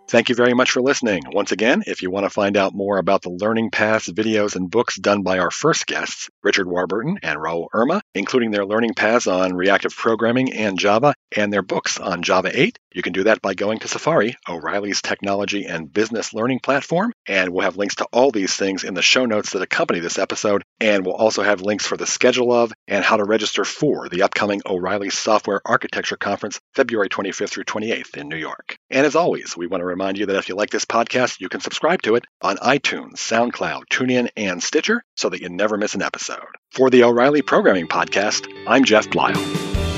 Thank 0.07 0.29
you 0.29 0.35
very 0.35 0.53
much 0.53 0.71
for 0.71 0.83
listening. 0.83 1.23
Once 1.33 1.51
again, 1.51 1.83
if 1.87 2.03
you 2.03 2.11
want 2.11 2.25
to 2.25 2.31
find 2.31 2.59
out 2.59 2.75
more 2.75 2.99
about 2.99 3.23
the 3.23 3.31
learning 3.31 3.71
paths, 3.71 4.09
videos, 4.09 4.55
and 4.55 4.71
books 4.71 4.97
done 4.97 5.23
by 5.23 5.39
our 5.39 5.51
first 5.51 5.87
guests, 5.87 6.29
Richard 6.43 6.69
Warburton 6.69 7.19
and 7.23 7.41
Raoul 7.41 7.71
Urma, 7.75 8.01
including 8.15 8.51
their 8.51 8.67
learning 8.67 8.95
paths 8.95 9.27
on 9.27 9.55
reactive 9.55 9.97
programming 9.97 10.53
and 10.53 10.79
Java, 10.79 11.15
and 11.35 11.51
their 11.51 11.63
books 11.63 11.99
on 11.99 12.23
Java 12.23 12.51
8, 12.53 12.79
you 12.95 13.03
can 13.03 13.13
do 13.13 13.25
that 13.25 13.43
by 13.43 13.55
going 13.55 13.81
to 13.81 13.89
Safari, 13.89 14.37
O'Reilly's 14.49 15.03
technology 15.03 15.65
and 15.65 15.93
business 15.93 16.33
learning 16.33 16.61
platform. 16.61 17.13
And 17.27 17.51
we'll 17.51 17.65
have 17.65 17.77
links 17.77 17.97
to 17.97 18.07
all 18.13 18.31
these 18.31 18.55
things 18.55 18.85
in 18.85 18.95
the 18.95 19.03
show 19.03 19.27
notes 19.27 19.51
that 19.51 19.63
accompany 19.63 19.99
this 19.99 20.17
episode. 20.19 20.63
And 20.79 21.05
we'll 21.05 21.17
also 21.17 21.43
have 21.43 21.61
links 21.61 21.85
for 21.85 21.97
the 21.97 22.07
schedule 22.07 22.53
of 22.53 22.73
and 22.87 23.05
how 23.05 23.17
to 23.17 23.25
register 23.25 23.65
for 23.65 24.09
the 24.09 24.23
upcoming 24.23 24.63
O'Reilly 24.65 25.11
Software 25.11 25.61
Architecture 25.65 26.17
Conference, 26.17 26.61
February 26.75 27.09
25th 27.09 27.51
through 27.51 27.65
28th 27.65 28.17
in 28.17 28.29
New 28.29 28.37
York. 28.37 28.77
And 28.91 29.05
as 29.05 29.17
always, 29.17 29.57
we 29.57 29.67
want 29.67 29.81
to 29.81 29.87
remind 29.95 30.19
you 30.19 30.27
that 30.27 30.37
if 30.37 30.49
you 30.49 30.57
like 30.57 30.71
this 30.71 30.85
podcast, 30.85 31.41
you 31.41 31.49
can 31.49 31.61
subscribe 31.61 32.03
to 32.03 32.17
it 32.17 32.25
on 32.43 32.57
iTunes, 32.57 33.15
SoundCloud, 33.15 33.85
TuneIn, 33.91 34.29
and 34.37 34.61
Stitcher 34.61 35.05
so 35.17 35.29
that 35.29 35.41
you 35.41 35.49
never 35.49 35.77
miss 35.77 35.95
an 35.95 36.03
episode. 36.03 36.41
For 36.73 36.91
the 36.91 37.05
O'Reilly 37.05 37.43
Programming 37.43 37.87
Podcast, 37.87 38.53
I'm 38.67 38.85
Jeff 38.85 39.07
Bleiel. 39.09 39.94